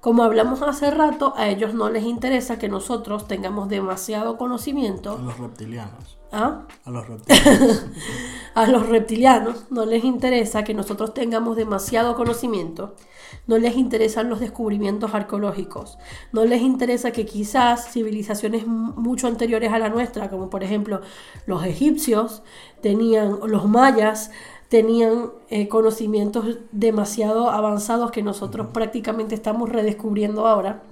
Como 0.00 0.22
hablamos 0.22 0.62
hace 0.62 0.90
rato, 0.92 1.34
a 1.36 1.48
ellos 1.48 1.74
no 1.74 1.90
les 1.90 2.04
interesa 2.04 2.58
que 2.58 2.68
nosotros 2.68 3.26
tengamos 3.26 3.68
demasiado 3.68 4.34
A 4.34 4.38
conocimiento. 4.38 5.18
los 5.18 5.38
reptilianos. 5.38 6.18
¿ah? 6.30 6.62
A 6.84 6.90
los 6.90 7.08
reptilianos. 7.08 7.84
A 8.54 8.66
los 8.66 8.88
reptilianos 8.88 9.66
no 9.70 9.86
les 9.86 10.04
interesa 10.04 10.64
que 10.64 10.74
nosotros 10.74 11.14
tengamos 11.14 11.56
demasiado 11.56 12.16
conocimiento, 12.16 12.94
no 13.46 13.56
les 13.58 13.76
interesan 13.76 14.28
los 14.28 14.40
descubrimientos 14.40 15.14
arqueológicos, 15.14 15.98
no 16.32 16.44
les 16.44 16.62
interesa 16.62 17.12
que 17.12 17.24
quizás 17.24 17.92
civilizaciones 17.92 18.66
mucho 18.66 19.28
anteriores 19.28 19.72
a 19.72 19.78
la 19.78 19.90
nuestra, 19.90 20.28
como 20.28 20.50
por 20.50 20.64
ejemplo 20.64 21.02
los 21.46 21.64
egipcios, 21.64 22.42
tenían, 22.82 23.38
los 23.46 23.66
mayas, 23.66 24.30
tenían 24.68 25.30
eh, 25.48 25.68
conocimientos 25.68 26.58
demasiado 26.72 27.50
avanzados 27.50 28.10
que 28.10 28.22
nosotros 28.22 28.68
prácticamente 28.72 29.34
estamos 29.34 29.68
redescubriendo 29.70 30.46
ahora. 30.46 30.82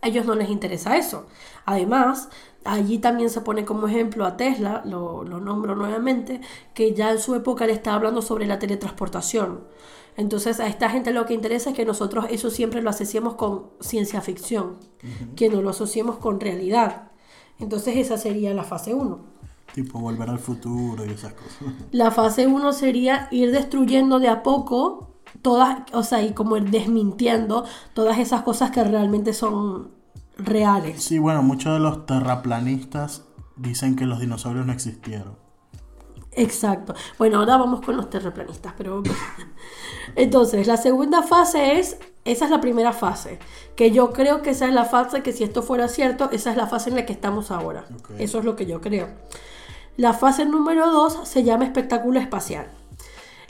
A 0.00 0.08
ellos 0.08 0.26
no 0.26 0.34
les 0.34 0.50
interesa 0.50 0.96
eso. 0.96 1.26
Además, 1.64 2.28
allí 2.64 2.98
también 2.98 3.30
se 3.30 3.40
pone 3.40 3.64
como 3.64 3.86
ejemplo 3.86 4.24
a 4.24 4.36
Tesla, 4.36 4.82
lo, 4.84 5.22
lo 5.24 5.40
nombro 5.40 5.76
nuevamente, 5.76 6.40
que 6.74 6.92
ya 6.92 7.12
en 7.12 7.18
su 7.18 7.34
época 7.34 7.66
le 7.66 7.72
estaba 7.72 7.96
hablando 7.96 8.22
sobre 8.22 8.46
la 8.46 8.58
teletransportación. 8.58 9.60
Entonces 10.16 10.60
a 10.60 10.66
esta 10.66 10.90
gente 10.90 11.10
lo 11.10 11.24
que 11.24 11.34
interesa 11.34 11.70
es 11.70 11.76
que 11.76 11.84
nosotros 11.84 12.26
eso 12.30 12.50
siempre 12.50 12.82
lo 12.82 12.90
asociemos 12.90 13.34
con 13.34 13.70
ciencia 13.80 14.20
ficción, 14.20 14.76
que 15.36 15.48
no 15.48 15.62
lo 15.62 15.70
asociemos 15.70 16.18
con 16.18 16.38
realidad. 16.38 17.10
Entonces 17.58 17.96
esa 17.96 18.18
sería 18.18 18.52
la 18.54 18.64
fase 18.64 18.92
1. 18.92 19.31
Tipo 19.72 19.98
volver 19.98 20.30
al 20.30 20.38
futuro 20.38 21.04
y 21.04 21.10
esas 21.10 21.32
cosas. 21.34 21.74
La 21.90 22.10
fase 22.10 22.46
1 22.46 22.72
sería 22.72 23.28
ir 23.30 23.50
destruyendo 23.50 24.18
de 24.18 24.28
a 24.28 24.42
poco 24.42 25.12
todas, 25.40 25.80
o 25.92 26.02
sea, 26.02 26.22
y 26.22 26.32
como 26.32 26.56
ir 26.56 26.70
desmintiendo 26.70 27.64
todas 27.94 28.18
esas 28.18 28.42
cosas 28.42 28.70
que 28.70 28.84
realmente 28.84 29.32
son 29.32 29.90
reales. 30.36 31.02
Sí, 31.02 31.18
bueno, 31.18 31.42
muchos 31.42 31.72
de 31.74 31.80
los 31.80 32.06
terraplanistas 32.06 33.24
dicen 33.56 33.96
que 33.96 34.06
los 34.06 34.20
dinosaurios 34.20 34.66
no 34.66 34.72
existieron. 34.72 35.36
Exacto. 36.32 36.94
Bueno, 37.18 37.38
ahora 37.38 37.58
vamos 37.58 37.82
con 37.82 37.96
los 37.96 38.08
terraplanistas, 38.08 38.72
pero 38.76 39.02
entonces 40.16 40.66
la 40.66 40.78
segunda 40.78 41.22
fase 41.22 41.78
es, 41.78 41.98
esa 42.24 42.46
es 42.46 42.50
la 42.50 42.60
primera 42.60 42.92
fase, 42.92 43.38
que 43.76 43.90
yo 43.90 44.12
creo 44.12 44.40
que 44.40 44.50
esa 44.50 44.66
es 44.66 44.72
la 44.72 44.84
fase 44.84 45.22
que 45.22 45.32
si 45.32 45.44
esto 45.44 45.62
fuera 45.62 45.88
cierto, 45.88 46.30
esa 46.30 46.50
es 46.50 46.56
la 46.56 46.66
fase 46.66 46.90
en 46.90 46.96
la 46.96 47.04
que 47.04 47.12
estamos 47.12 47.50
ahora. 47.50 47.84
Ok. 47.98 48.12
Eso 48.18 48.38
es 48.38 48.44
lo 48.44 48.56
que 48.56 48.64
yo 48.64 48.80
creo. 48.80 49.08
La 49.96 50.14
fase 50.14 50.46
número 50.46 50.90
dos 50.90 51.18
se 51.24 51.44
llama 51.44 51.64
espectáculo 51.64 52.18
espacial. 52.18 52.66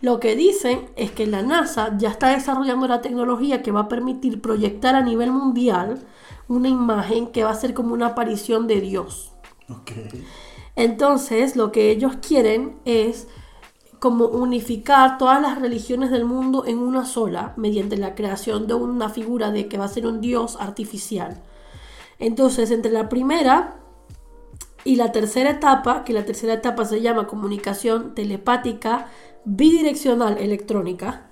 Lo 0.00 0.18
que 0.18 0.34
dicen 0.34 0.90
es 0.96 1.12
que 1.12 1.28
la 1.28 1.42
NASA 1.42 1.96
ya 1.96 2.08
está 2.10 2.30
desarrollando 2.30 2.88
la 2.88 3.00
tecnología 3.00 3.62
que 3.62 3.70
va 3.70 3.82
a 3.82 3.88
permitir 3.88 4.40
proyectar 4.40 4.96
a 4.96 5.02
nivel 5.02 5.30
mundial 5.30 6.02
una 6.48 6.68
imagen 6.68 7.28
que 7.28 7.44
va 7.44 7.50
a 7.50 7.54
ser 7.54 7.72
como 7.72 7.94
una 7.94 8.08
aparición 8.08 8.66
de 8.66 8.80
Dios. 8.80 9.32
Entonces, 10.74 11.54
lo 11.54 11.70
que 11.70 11.90
ellos 11.92 12.16
quieren 12.20 12.76
es 12.84 13.28
como 14.00 14.24
unificar 14.24 15.18
todas 15.18 15.40
las 15.40 15.60
religiones 15.60 16.10
del 16.10 16.24
mundo 16.24 16.64
en 16.66 16.78
una 16.78 17.04
sola, 17.04 17.54
mediante 17.56 17.96
la 17.96 18.16
creación 18.16 18.66
de 18.66 18.74
una 18.74 19.08
figura 19.08 19.52
de 19.52 19.68
que 19.68 19.78
va 19.78 19.84
a 19.84 19.88
ser 19.88 20.08
un 20.08 20.20
dios 20.20 20.56
artificial. 20.58 21.40
Entonces, 22.18 22.72
entre 22.72 22.90
la 22.90 23.08
primera 23.08 23.76
y 24.84 24.96
la 24.96 25.12
tercera 25.12 25.50
etapa, 25.50 26.04
que 26.04 26.12
la 26.12 26.24
tercera 26.24 26.54
etapa 26.54 26.84
se 26.84 27.00
llama 27.00 27.26
comunicación 27.26 28.14
telepática 28.14 29.06
bidireccional 29.44 30.38
electrónica, 30.38 31.28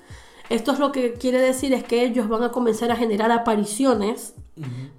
esto 0.49 0.73
es 0.73 0.81
lo 0.81 0.91
que 0.91 1.13
quiere 1.13 1.41
decir 1.41 1.73
es 1.73 1.85
que 1.85 2.03
ellos 2.05 2.29
van 2.29 2.43
a 2.43 2.51
comenzar 2.51 2.91
a 2.91 2.97
generar 2.97 3.31
apariciones, 3.31 4.35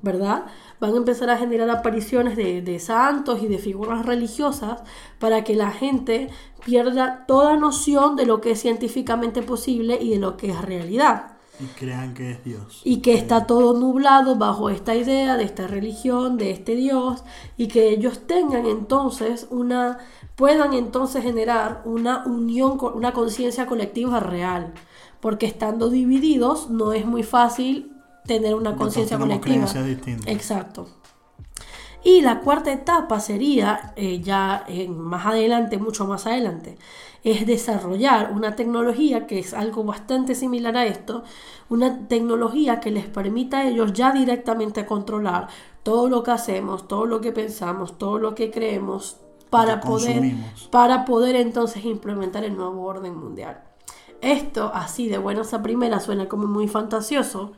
¿verdad? 0.02 0.46
Van 0.80 0.94
a 0.94 0.98
empezar 0.98 1.30
a 1.30 1.38
generar 1.38 1.70
apariciones 1.70 2.38
de, 2.38 2.62
de 2.62 2.80
santos 2.80 3.44
y 3.44 3.48
de 3.48 3.58
figuras 3.58 4.06
religiosas 4.06 4.82
para 5.20 5.44
que 5.44 5.56
la 5.56 5.72
gente 5.72 6.30
pierda 6.66 7.26
toda 7.28 7.58
noción 7.58 8.16
de 8.16 8.26
lo 8.26 8.40
que 8.40 8.52
es 8.52 8.62
científicamente 8.62 9.42
posible 9.42 9.98
y 10.02 10.12
de 10.12 10.20
lo 10.20 10.38
que 10.38 10.52
es 10.52 10.62
realidad 10.62 11.41
Y 11.62 11.66
crean 11.78 12.14
que 12.14 12.32
es 12.32 12.44
Dios. 12.44 12.82
y 12.84 12.98
que 12.98 13.14
está 13.14 13.46
todo 13.46 13.78
nublado 13.78 14.36
bajo 14.36 14.70
esta 14.70 14.96
idea 14.96 15.38
de 15.38 15.44
esta 15.44 15.68
religión, 15.68 16.38
de 16.38 16.52
este 16.52 16.76
Dios, 16.76 17.24
y 17.58 17.68
que 17.68 17.90
ellos 17.90 18.26
tengan 18.26 18.66
entonces 18.66 19.48
una, 19.52 20.00
puedan 20.36 20.74
entonces 20.74 21.24
generar 21.24 21.82
una 21.86 22.24
unión, 22.26 22.78
una 22.96 23.14
conciencia 23.14 23.68
colectiva 23.68 24.20
real, 24.20 24.74
porque 25.20 25.46
estando 25.46 25.90
divididos 25.90 26.70
no 26.70 26.94
es 26.94 27.06
muy 27.06 27.24
fácil 27.24 27.92
tener 28.26 28.56
una 28.56 28.76
conciencia 28.76 29.18
colectiva. 29.18 29.56
creencias 29.56 29.86
distintas. 29.86 30.28
Exacto. 30.28 30.88
Y 32.04 32.22
la 32.22 32.40
cuarta 32.40 32.72
etapa 32.72 33.20
sería, 33.20 33.94
eh, 33.96 34.22
ya 34.22 34.64
en- 34.68 35.00
más 35.00 35.26
adelante, 35.28 35.78
mucho 35.78 36.08
más 36.08 36.26
adelante, 36.26 36.78
es 37.24 37.46
desarrollar 37.46 38.32
una 38.34 38.56
tecnología 38.56 39.28
que 39.28 39.38
es 39.40 39.54
algo 39.54 39.84
bastante 39.84 40.34
similar 40.34 40.76
a 40.78 40.86
esto, 40.88 41.24
una 41.70 42.08
tecnología 42.08 42.80
que 42.80 42.90
les 42.92 43.06
permita 43.08 43.60
a 43.60 43.68
ellos 43.68 43.94
ya 43.94 44.12
directamente 44.12 44.86
controlar 44.86 45.48
todo 45.84 46.10
lo 46.10 46.24
que 46.24 46.32
hacemos, 46.32 46.88
todo 46.88 47.06
lo 47.06 47.22
que 47.22 47.32
pensamos, 47.32 47.98
todo 48.00 48.18
lo 48.18 48.34
que 48.36 48.50
creemos, 48.52 49.18
para 49.52 49.82
poder, 49.82 50.34
para 50.72 51.06
poder 51.06 51.36
entonces 51.36 51.86
implementar 51.86 52.44
el 52.46 52.56
nuevo 52.56 52.84
orden 52.86 53.16
mundial. 53.16 53.62
Esto, 54.22 54.72
así 54.74 55.08
de 55.08 55.18
buenas 55.18 55.54
a 55.54 55.62
primeras, 55.62 56.04
suena 56.04 56.28
como 56.30 56.48
muy 56.48 56.68
fantasioso, 56.68 57.54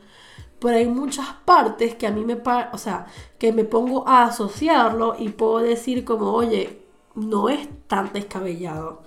pero 0.64 0.78
hay 0.78 0.88
muchas 0.88 1.26
partes 1.44 1.94
que 1.94 2.06
a 2.06 2.10
mí 2.10 2.24
me, 2.24 2.40
o 2.72 2.78
sea, 2.78 3.04
que 3.38 3.52
me 3.52 3.64
pongo 3.64 4.08
a 4.08 4.24
asociarlo 4.24 5.14
y 5.18 5.28
puedo 5.28 5.58
decir 5.58 6.06
como, 6.06 6.32
oye, 6.32 6.86
no 7.14 7.50
es 7.50 7.68
tan 7.86 8.14
descabellado. 8.14 9.02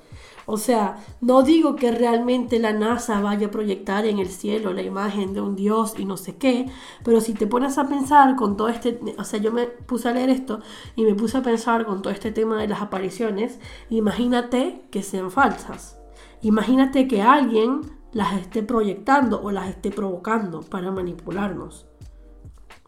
O 0.45 0.57
sea, 0.57 1.03
no 1.19 1.41
digo 1.41 1.75
que 1.75 1.91
realmente 1.91 2.59
la 2.59 2.73
NASA 2.73 3.21
vaya 3.21 3.47
a 3.47 3.51
proyectar 3.51 4.05
en 4.05 4.19
el 4.19 4.29
cielo 4.29 4.71
la 4.71 4.83
imagen 4.83 5.33
de 5.33 5.41
un 5.41 5.55
dios 5.55 5.95
y 5.97 6.05
no 6.05 6.15
sé 6.15 6.35
qué, 6.35 6.67
pero 7.03 7.21
si 7.21 7.33
te 7.33 7.47
pones 7.47 7.79
a 7.79 7.87
pensar 7.87 8.35
con 8.35 8.55
todo 8.55 8.69
este, 8.69 8.99
o 9.17 9.23
sea, 9.23 9.39
yo 9.39 9.51
me 9.51 9.65
puse 9.65 10.09
a 10.09 10.13
leer 10.13 10.29
esto 10.29 10.59
y 10.95 11.05
me 11.05 11.15
puse 11.15 11.39
a 11.39 11.41
pensar 11.41 11.87
con 11.87 12.03
todo 12.03 12.13
este 12.13 12.31
tema 12.31 12.61
de 12.61 12.67
las 12.67 12.83
apariciones, 12.83 13.59
imagínate 13.89 14.83
que 14.91 15.01
sean 15.01 15.31
falsas. 15.31 15.97
Imagínate 16.43 17.07
que 17.07 17.23
alguien 17.23 17.96
las 18.13 18.39
esté 18.39 18.63
proyectando 18.63 19.41
o 19.41 19.51
las 19.51 19.69
esté 19.69 19.91
provocando 19.91 20.61
para 20.61 20.91
manipularnos. 20.91 21.85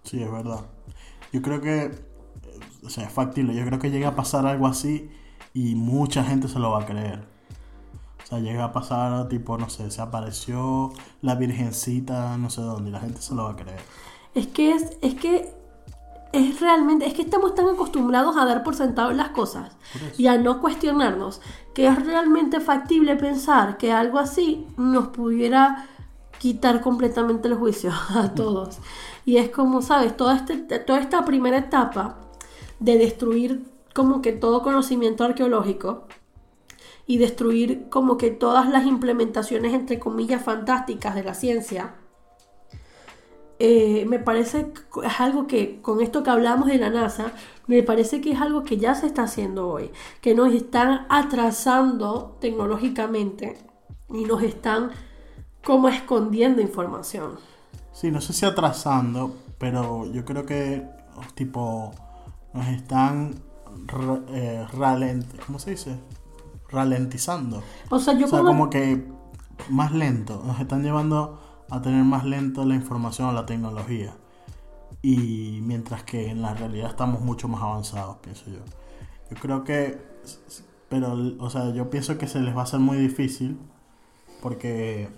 Sí, 0.03 0.21
es 0.21 0.31
verdad. 0.31 0.61
Yo 1.31 1.41
creo 1.41 1.61
que, 1.61 1.91
o 2.83 2.89
sea, 2.89 3.05
es 3.05 3.11
factible. 3.11 3.55
Yo 3.55 3.65
creo 3.65 3.79
que 3.79 3.91
llega 3.91 4.09
a 4.09 4.15
pasar 4.15 4.45
algo 4.45 4.67
así 4.67 5.09
y 5.53 5.75
mucha 5.75 6.23
gente 6.23 6.47
se 6.47 6.59
lo 6.59 6.71
va 6.71 6.81
a 6.81 6.85
creer. 6.85 7.27
O 8.23 8.27
sea, 8.27 8.39
llega 8.39 8.63
a 8.63 8.73
pasar, 8.73 9.27
tipo, 9.27 9.57
no 9.57 9.69
sé, 9.69 9.89
se 9.91 10.01
apareció 10.01 10.91
la 11.21 11.35
virgencita, 11.35 12.37
no 12.37 12.49
sé 12.49 12.61
dónde, 12.61 12.89
y 12.89 12.93
la 12.93 12.99
gente 12.99 13.21
se 13.21 13.33
lo 13.33 13.43
va 13.43 13.51
a 13.51 13.55
creer. 13.55 13.79
Es 14.35 14.47
que 14.47 14.71
es, 14.71 14.97
es 15.01 15.15
que 15.15 15.58
es 16.31 16.59
realmente, 16.59 17.07
es 17.07 17.13
que 17.13 17.23
estamos 17.23 17.55
tan 17.55 17.67
acostumbrados 17.67 18.37
a 18.37 18.45
dar 18.45 18.63
por 18.63 18.75
sentado 18.75 19.11
las 19.11 19.29
cosas 19.29 19.75
y 20.17 20.27
a 20.27 20.37
no 20.37 20.61
cuestionarnos 20.61 21.41
que 21.73 21.87
es 21.87 22.05
realmente 22.05 22.59
factible 22.59 23.15
pensar 23.15 23.77
que 23.77 23.91
algo 23.91 24.19
así 24.19 24.67
nos 24.77 25.07
pudiera 25.07 25.87
quitar 26.37 26.81
completamente 26.81 27.47
el 27.47 27.55
juicio 27.55 27.91
a 28.15 28.33
todos. 28.33 28.79
Y 29.25 29.37
es 29.37 29.49
como, 29.49 29.81
¿sabes? 29.81 30.15
Toda, 30.15 30.35
este, 30.35 30.79
toda 30.79 30.99
esta 30.99 31.25
primera 31.25 31.57
etapa 31.57 32.17
de 32.79 32.97
destruir 32.97 33.65
como 33.93 34.21
que 34.21 34.31
todo 34.31 34.63
conocimiento 34.63 35.23
arqueológico 35.23 36.07
y 37.05 37.17
destruir 37.17 37.89
como 37.89 38.17
que 38.17 38.29
todas 38.29 38.69
las 38.69 38.85
implementaciones, 38.85 39.73
entre 39.73 39.99
comillas, 39.99 40.43
fantásticas 40.43 41.15
de 41.15 41.23
la 41.23 41.33
ciencia, 41.33 41.95
eh, 43.59 44.05
me 44.07 44.19
parece 44.19 44.71
que 44.71 45.05
es 45.05 45.19
algo 45.19 45.45
que, 45.45 45.81
con 45.81 46.01
esto 46.01 46.23
que 46.23 46.29
hablamos 46.29 46.67
de 46.67 46.77
la 46.77 46.89
NASA, 46.89 47.33
me 47.67 47.83
parece 47.83 48.21
que 48.21 48.31
es 48.31 48.41
algo 48.41 48.63
que 48.63 48.77
ya 48.77 48.95
se 48.95 49.05
está 49.05 49.23
haciendo 49.23 49.67
hoy, 49.67 49.91
que 50.21 50.33
nos 50.33 50.53
están 50.53 51.05
atrasando 51.09 52.37
tecnológicamente 52.39 53.57
y 54.09 54.23
nos 54.23 54.43
están 54.43 54.91
como 55.63 55.89
escondiendo 55.89 56.61
información. 56.61 57.37
Sí, 57.91 58.11
no 58.11 58.21
sé 58.21 58.31
si 58.31 58.45
atrasando, 58.45 59.35
pero 59.57 60.09
yo 60.11 60.23
creo 60.23 60.45
que 60.45 60.87
tipo 61.35 61.91
nos 62.53 62.67
están 62.67 63.35
eh, 64.29 64.65
¿cómo 65.45 65.59
se 65.59 65.71
dice? 65.71 65.99
ralentizando. 66.71 67.61
O 67.89 67.99
sea, 67.99 68.13
yo 68.13 68.29
como 68.29 68.69
que 68.69 69.03
más 69.69 69.91
lento, 69.91 70.41
nos 70.45 70.59
están 70.59 70.83
llevando 70.83 71.48
a 71.69 71.81
tener 71.81 72.03
más 72.03 72.25
lento 72.25 72.65
la 72.65 72.75
información 72.75 73.29
o 73.29 73.31
la 73.31 73.45
tecnología. 73.45 74.13
Y 75.01 75.59
mientras 75.63 76.03
que 76.03 76.29
en 76.29 76.41
la 76.41 76.53
realidad 76.53 76.89
estamos 76.89 77.21
mucho 77.21 77.47
más 77.47 77.61
avanzados, 77.61 78.17
pienso 78.17 78.45
yo. 78.47 78.59
Yo 79.29 79.37
creo 79.37 79.63
que, 79.63 80.01
pero, 80.89 81.13
o 81.39 81.49
sea, 81.49 81.71
yo 81.71 81.89
pienso 81.89 82.17
que 82.17 82.27
se 82.27 82.39
les 82.39 82.55
va 82.55 82.61
a 82.61 82.63
hacer 82.63 82.79
muy 82.79 82.97
difícil 82.97 83.59
porque, 84.41 85.09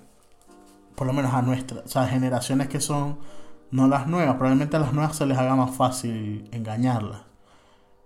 por 0.95 1.07
lo 1.07 1.13
menos 1.13 1.33
a 1.33 1.41
nuestras, 1.41 1.85
o 1.85 1.87
sea, 1.87 2.07
generaciones 2.07 2.67
que 2.67 2.79
son, 2.81 3.17
no 3.71 3.87
las 3.87 4.07
nuevas, 4.07 4.35
probablemente 4.35 4.77
a 4.77 4.79
las 4.81 4.93
nuevas 4.93 5.15
se 5.15 5.25
les 5.25 5.37
haga 5.37 5.55
más 5.55 5.75
fácil 5.75 6.47
engañarlas. 6.51 7.21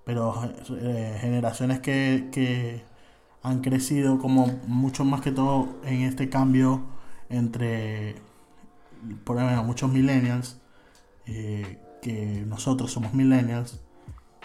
Pero 0.05 0.35
eh, 0.69 1.17
generaciones 1.19 1.79
que, 1.79 2.29
que 2.31 2.83
han 3.41 3.61
crecido 3.61 4.19
como 4.19 4.47
mucho 4.67 5.03
más 5.03 5.21
que 5.21 5.31
todo 5.31 5.67
en 5.83 6.01
este 6.01 6.29
cambio 6.29 6.83
entre 7.29 8.15
por 9.23 9.37
ejemplo, 9.37 9.63
muchos 9.63 9.91
millennials, 9.91 10.59
eh, 11.25 11.79
que 12.01 12.43
nosotros 12.47 12.91
somos 12.91 13.13
millennials, 13.13 13.79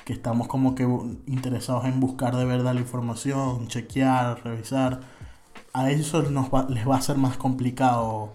que 0.04 0.12
estamos 0.12 0.48
como 0.48 0.74
que 0.74 0.84
interesados 1.26 1.84
en 1.84 2.00
buscar 2.00 2.36
de 2.36 2.44
verdad 2.44 2.74
la 2.74 2.80
información, 2.80 3.68
chequear, 3.68 4.42
revisar, 4.44 5.00
a 5.72 5.90
eso 5.90 6.22
nos 6.22 6.48
les 6.70 6.88
va 6.88 6.96
a 6.96 7.02
ser 7.02 7.16
más 7.16 7.36
complicado 7.36 8.32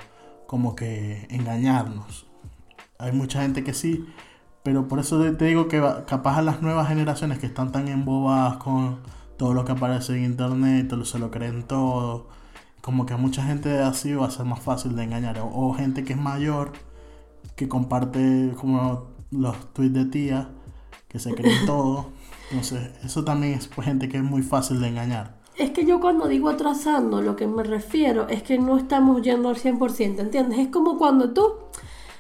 como 0.47 0.76
que 0.76 1.28
engañarnos. 1.30 2.28
Hay 2.97 3.11
mucha 3.11 3.41
gente 3.41 3.63
que 3.63 3.73
sí, 3.73 4.05
pero 4.63 4.88
por 4.88 4.99
eso 4.99 5.19
te 5.36 5.45
digo 5.45 5.67
que 5.67 5.82
capaz 6.07 6.38
a 6.38 6.41
las 6.41 6.61
nuevas 6.61 6.88
generaciones 6.88 7.39
que 7.39 7.47
están 7.47 7.71
tan 7.71 7.88
embobadas 7.88 8.57
con 8.57 8.99
todo 9.38 9.53
lo 9.53 9.65
que 9.65 9.73
aparece 9.73 10.15
en 10.15 10.23
internet, 10.26 10.93
se 11.03 11.19
lo 11.19 11.32
creen 11.32 11.63
todo 11.63 12.28
como 12.86 13.07
que 13.07 13.15
a 13.15 13.17
mucha 13.17 13.41
gente 13.41 13.79
así 13.79 14.13
va 14.13 14.27
a 14.27 14.29
ser 14.29 14.45
más 14.45 14.59
fácil 14.59 14.95
de 14.95 15.03
engañar. 15.03 15.41
O, 15.41 15.73
gente 15.73 16.03
que 16.03 16.13
es 16.13 16.19
mayor, 16.19 16.71
que 17.55 17.67
comparte 17.67 18.53
como 18.61 19.07
los 19.31 19.73
tweets 19.73 19.95
de 19.95 20.05
tía, 20.05 20.49
que 21.07 21.17
se 21.17 21.33
creen 21.33 21.65
todo. 21.65 22.11
Entonces, 22.51 22.91
eso 23.03 23.23
también 23.23 23.53
es 23.53 23.67
pues, 23.69 23.88
gente 23.88 24.07
que 24.07 24.17
es 24.17 24.23
muy 24.23 24.43
fácil 24.43 24.81
de 24.81 24.89
engañar. 24.89 25.39
Es 25.57 25.71
que 25.71 25.83
yo 25.83 25.99
cuando 25.99 26.27
digo 26.27 26.47
atrasando, 26.47 27.23
lo 27.23 27.36
que 27.36 27.47
me 27.47 27.63
refiero 27.63 28.27
es 28.27 28.43
que 28.43 28.59
no 28.59 28.77
estamos 28.77 29.23
yendo 29.23 29.49
al 29.49 29.55
100%, 29.55 30.19
¿entiendes? 30.19 30.59
Es 30.59 30.67
como 30.67 30.99
cuando 30.99 31.33
tú 31.33 31.53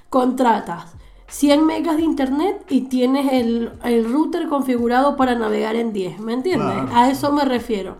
contratas 0.09 0.95
100 1.27 1.63
megas 1.63 1.97
de 1.97 2.03
internet 2.03 2.65
y 2.69 2.81
tienes 2.81 3.31
el, 3.33 3.71
router 4.11 4.47
configurado 4.47 5.15
para 5.15 5.35
navegar 5.35 5.75
en 5.75 5.93
10, 5.93 6.21
¿me 6.21 6.33
entiendes? 6.33 6.75
A 6.91 7.11
eso 7.11 7.31
me 7.31 7.45
refiero. 7.45 7.97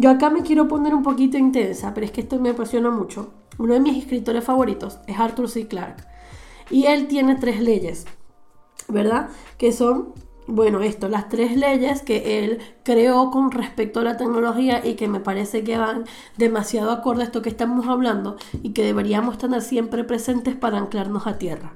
Yo 0.00 0.10
acá 0.10 0.30
me 0.30 0.42
quiero 0.42 0.68
poner 0.68 0.94
un 0.94 1.02
poquito 1.02 1.38
intensa, 1.38 1.92
pero 1.92 2.06
es 2.06 2.12
que 2.12 2.20
esto 2.20 2.38
me 2.38 2.50
apasiona 2.50 2.88
mucho. 2.88 3.32
Uno 3.58 3.74
de 3.74 3.80
mis 3.80 3.98
escritores 3.98 4.44
favoritos 4.44 5.00
es 5.08 5.18
Arthur 5.18 5.48
C. 5.48 5.66
Clarke. 5.66 6.04
Y 6.70 6.84
él 6.84 7.08
tiene 7.08 7.34
tres 7.34 7.60
leyes, 7.60 8.06
¿verdad? 8.86 9.28
Que 9.56 9.72
son, 9.72 10.12
bueno, 10.46 10.82
esto, 10.82 11.08
las 11.08 11.28
tres 11.28 11.56
leyes 11.56 12.02
que 12.02 12.38
él 12.44 12.58
creó 12.84 13.32
con 13.32 13.50
respecto 13.50 13.98
a 13.98 14.04
la 14.04 14.16
tecnología 14.16 14.86
y 14.86 14.94
que 14.94 15.08
me 15.08 15.18
parece 15.18 15.64
que 15.64 15.78
van 15.78 16.04
demasiado 16.36 16.92
acorde 16.92 17.22
a 17.22 17.24
esto 17.24 17.42
que 17.42 17.48
estamos 17.48 17.88
hablando 17.88 18.36
y 18.62 18.74
que 18.74 18.84
deberíamos 18.84 19.36
tener 19.36 19.62
siempre 19.62 20.04
presentes 20.04 20.54
para 20.54 20.78
anclarnos 20.78 21.26
a 21.26 21.38
tierra. 21.38 21.72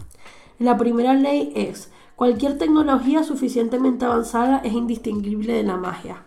La 0.61 0.77
primera 0.77 1.15
ley 1.15 1.53
es, 1.57 1.91
cualquier 2.15 2.57
tecnología 2.57 3.25
suficientemente 3.25 4.05
avanzada 4.05 4.59
es 4.59 4.75
indistinguible 4.75 5.55
de 5.55 5.65
la 5.65 5.77
magia. 5.77 6.25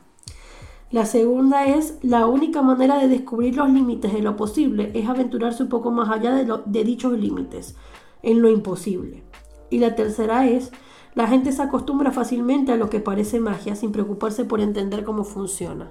La 0.91 1.05
segunda 1.05 1.65
es, 1.65 1.97
la 2.03 2.27
única 2.27 2.61
manera 2.61 2.97
de 2.99 3.07
descubrir 3.07 3.55
los 3.55 3.69
límites 3.69 4.13
de 4.13 4.21
lo 4.21 4.35
posible 4.35 4.91
es 4.93 5.09
aventurarse 5.09 5.63
un 5.63 5.69
poco 5.69 5.91
más 5.91 6.09
allá 6.09 6.33
de, 6.33 6.83
dichos 6.83 7.17
límites, 7.17 7.75
en 8.21 8.41
lo 8.41 8.49
imposible. 8.49 9.23
Y 9.69 9.79
la 9.79 9.95
tercera 9.95 10.47
es, 10.47 10.71
la 11.15 11.27
gente 11.27 11.51
se 11.51 11.63
acostumbra 11.63 12.11
fácilmente 12.11 12.71
a 12.71 12.77
lo 12.77 12.89
que 12.89 12.99
parece 12.99 13.39
magia 13.39 13.75
sin 13.75 13.91
preocuparse 13.91 14.45
por 14.45 14.61
entender 14.61 15.03
cómo 15.03 15.23
funciona. 15.23 15.89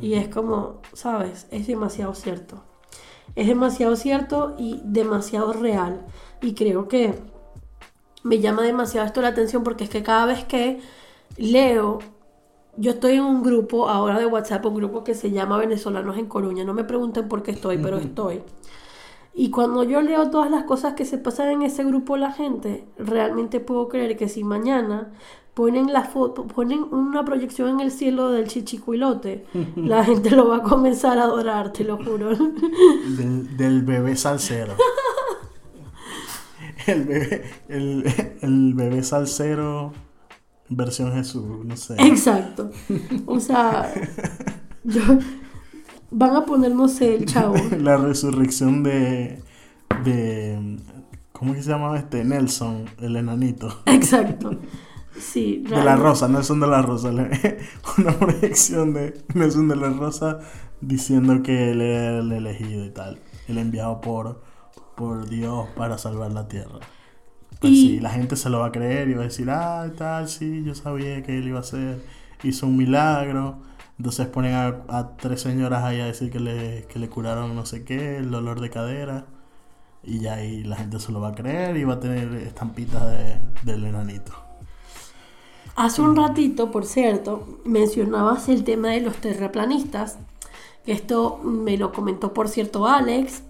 Y 0.00 0.14
es 0.14 0.28
como, 0.28 0.80
sabes, 0.92 1.48
es 1.50 1.66
demasiado 1.66 2.14
cierto. 2.14 2.62
Es 3.34 3.48
demasiado 3.48 3.96
cierto 3.96 4.54
y 4.58 4.80
demasiado 4.84 5.52
real. 5.52 6.06
Y 6.40 6.54
creo 6.54 6.86
que 6.86 7.14
me 8.22 8.38
llama 8.38 8.62
demasiado 8.62 9.06
esto 9.06 9.22
la 9.22 9.28
atención 9.28 9.64
porque 9.64 9.84
es 9.84 9.90
que 9.90 10.04
cada 10.04 10.26
vez 10.26 10.44
que 10.44 10.80
leo 11.36 11.98
yo 12.78 12.92
estoy 12.92 13.14
en 13.14 13.24
un 13.24 13.42
grupo 13.42 13.88
ahora 13.88 14.18
de 14.18 14.26
WhatsApp, 14.26 14.64
un 14.66 14.76
grupo 14.76 15.02
que 15.02 15.14
se 15.14 15.30
llama 15.30 15.58
Venezolanos 15.58 16.16
en 16.16 16.26
Coruña. 16.26 16.64
No 16.64 16.74
me 16.74 16.84
pregunten 16.84 17.28
por 17.28 17.42
qué 17.42 17.50
estoy, 17.50 17.78
pero 17.78 17.98
estoy. 17.98 18.42
Y 19.34 19.50
cuando 19.50 19.82
yo 19.82 20.00
leo 20.00 20.30
todas 20.30 20.50
las 20.50 20.64
cosas 20.64 20.94
que 20.94 21.04
se 21.04 21.18
pasan 21.18 21.48
en 21.50 21.62
ese 21.62 21.84
grupo 21.84 22.16
la 22.16 22.32
gente, 22.32 22.86
realmente 22.96 23.60
puedo 23.60 23.88
creer 23.88 24.16
que 24.16 24.28
si 24.28 24.44
mañana 24.44 25.12
ponen 25.54 25.92
la 25.92 26.04
foto, 26.04 26.46
ponen 26.46 26.84
una 26.92 27.24
proyección 27.24 27.68
en 27.70 27.80
el 27.80 27.90
cielo 27.90 28.30
del 28.30 28.46
chichicuilote, 28.46 29.44
la 29.76 30.04
gente 30.04 30.30
lo 30.30 30.48
va 30.48 30.58
a 30.58 30.62
comenzar 30.62 31.18
a 31.18 31.24
adorar, 31.24 31.72
te 31.72 31.82
lo 31.82 31.96
juro. 31.96 32.30
Del, 33.16 33.56
del 33.56 33.82
bebé 33.82 34.14
salsero. 34.14 34.74
el 36.86 37.04
bebé, 37.04 37.50
el, 37.68 38.04
el 38.40 38.74
bebé 38.74 39.02
salsero 39.02 39.92
versión 40.68 41.12
Jesús, 41.12 41.64
no 41.64 41.76
sé. 41.76 41.96
Exacto. 41.98 42.70
O 43.26 43.40
sea, 43.40 43.92
yo, 44.84 45.02
van 46.10 46.36
a 46.36 46.44
poner, 46.44 46.74
no 46.74 46.88
sé, 46.88 47.14
el 47.14 47.26
chavo. 47.26 47.54
La 47.78 47.96
resurrección 47.96 48.82
de, 48.82 49.42
de, 50.04 50.78
¿cómo 51.32 51.54
que 51.54 51.62
se 51.62 51.70
llamaba 51.70 51.98
este? 51.98 52.24
Nelson, 52.24 52.84
el 53.00 53.16
enanito. 53.16 53.82
Exacto. 53.86 54.58
Sí, 55.18 55.64
De 55.68 55.82
la 55.82 55.96
Rosa, 55.96 56.28
Nelson 56.28 56.60
de 56.60 56.66
la 56.68 56.80
Rosa. 56.80 57.10
Una 57.98 58.12
proyección 58.18 58.94
de 58.94 59.20
Nelson 59.34 59.66
de 59.66 59.74
la 59.74 59.88
Rosa 59.90 60.38
diciendo 60.80 61.42
que 61.42 61.72
él 61.72 61.80
era 61.80 62.18
el 62.18 62.30
elegido 62.30 62.84
y 62.84 62.90
tal. 62.90 63.18
El 63.48 63.58
enviado 63.58 64.00
por, 64.00 64.42
por 64.96 65.28
Dios 65.28 65.66
para 65.76 65.98
salvar 65.98 66.30
la 66.32 66.46
tierra. 66.46 66.78
Pues 67.60 67.72
y... 67.72 68.00
la 68.00 68.10
gente 68.10 68.36
se 68.36 68.50
lo 68.50 68.60
va 68.60 68.66
a 68.66 68.72
creer 68.72 69.08
y 69.08 69.14
va 69.14 69.22
a 69.22 69.24
decir, 69.24 69.50
ah, 69.50 69.90
tal, 69.96 70.28
sí, 70.28 70.62
yo 70.64 70.74
sabía 70.74 71.22
que 71.22 71.38
él 71.38 71.48
iba 71.48 71.58
a 71.58 71.62
hacer, 71.62 72.00
hizo 72.42 72.66
un 72.66 72.76
milagro. 72.76 73.56
Entonces 73.98 74.28
ponen 74.28 74.54
a, 74.54 74.82
a 74.88 75.16
tres 75.16 75.40
señoras 75.40 75.82
ahí 75.82 76.00
a 76.00 76.06
decir 76.06 76.30
que 76.30 76.38
le, 76.38 76.84
que 76.84 77.00
le 77.00 77.08
curaron 77.08 77.56
no 77.56 77.66
sé 77.66 77.84
qué, 77.84 78.18
el 78.18 78.30
dolor 78.30 78.60
de 78.60 78.70
cadera. 78.70 79.26
Y 80.04 80.20
ya 80.20 80.34
ahí 80.34 80.62
la 80.62 80.76
gente 80.76 81.00
se 81.00 81.10
lo 81.10 81.20
va 81.20 81.28
a 81.28 81.34
creer 81.34 81.76
y 81.76 81.84
va 81.84 81.94
a 81.94 82.00
tener 82.00 82.32
estampitas 82.34 83.04
de, 83.10 83.40
del 83.64 83.84
enanito. 83.84 84.32
Hace 85.74 86.02
un 86.02 86.16
ratito, 86.16 86.70
por 86.70 86.86
cierto, 86.86 87.60
mencionabas 87.64 88.48
el 88.48 88.64
tema 88.64 88.88
de 88.90 89.00
los 89.00 89.16
terraplanistas. 89.16 90.18
que 90.84 90.92
Esto 90.92 91.38
me 91.38 91.76
lo 91.76 91.92
comentó, 91.92 92.32
por 92.32 92.48
cierto, 92.48 92.86
Alex 92.86 93.42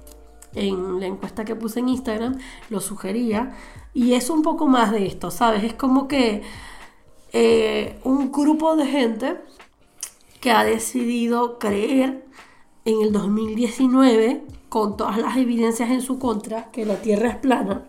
en 0.54 1.00
la 1.00 1.06
encuesta 1.06 1.44
que 1.44 1.54
puse 1.54 1.80
en 1.80 1.88
Instagram, 1.88 2.38
lo 2.70 2.80
sugería. 2.80 3.52
Y 3.99 4.14
es 4.14 4.30
un 4.30 4.42
poco 4.42 4.68
más 4.68 4.92
de 4.92 5.07
esto, 5.07 5.32
¿sabes? 5.32 5.64
Es 5.64 5.74
como 5.74 6.07
que 6.07 6.42
eh, 7.32 7.99
un 8.05 8.30
grupo 8.30 8.76
de 8.76 8.86
gente 8.86 9.40
que 10.40 10.53
ha 10.53 10.62
decidido 10.62 11.59
creer 11.59 12.24
en 12.84 13.03
el 13.03 13.12
2019, 13.12 14.44
con 14.68 14.96
todas 14.96 15.18
las 15.18 15.36
evidencias 15.36 15.90
en 15.90 16.01
su 16.01 16.20
contra, 16.20 16.70
que 16.70 16.86
la 16.86 17.03
Tierra 17.03 17.30
es 17.30 17.36
plana. 17.38 17.88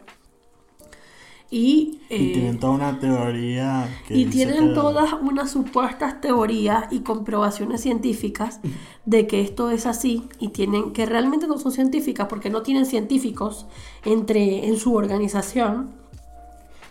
Y, 1.52 2.00
Y 2.12 2.16
eh, 2.30 2.32
tienen 2.34 2.60
toda 2.60 2.74
una 2.74 3.00
teoría 3.00 3.90
que 4.08 4.16
y 4.16 4.26
tienen 4.28 4.70
que- 4.70 4.74
todas 4.76 5.14
unas 5.14 5.50
supuestas 5.50 6.22
teorías 6.22 6.86
y 6.92 7.00
comprobaciones 7.00 7.82
científicas 7.82 8.60
de 9.06 9.26
que 9.26 9.42
esto 9.42 9.72
es 9.72 9.88
así 9.88 10.30
y 10.40 10.50
tienen 10.50 10.94
que 10.94 11.08
realmente 11.08 11.48
no 11.48 11.58
son 11.58 11.72
científicas 11.72 12.28
porque 12.28 12.52
no 12.52 12.62
tienen 12.62 12.86
científicos 12.86 13.66
entre 14.06 14.68
en 14.68 14.78
su 14.78 14.94
organización. 14.94 15.96